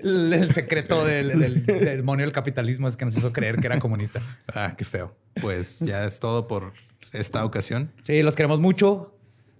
[0.03, 3.67] El, el secreto del, del- del demonio del capitalismo es que nos hizo creer que
[3.67, 4.21] era comunista.
[4.53, 5.15] Ah, qué feo.
[5.41, 6.73] Pues ya es todo por
[7.13, 7.91] esta ocasión.
[8.03, 9.15] Sí, los queremos mucho.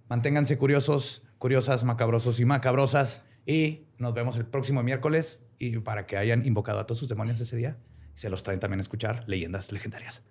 [0.10, 3.22] Manténganse curiosos, curiosas, macabrosos y macabrosas.
[3.46, 5.44] Y nos vemos el próximo miércoles.
[5.60, 7.78] Y para que hayan invocado a todos sus demonios ese día,
[8.20, 10.24] se los traen también a escuchar leyendas legendarias.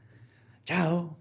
[0.64, 1.16] Chao.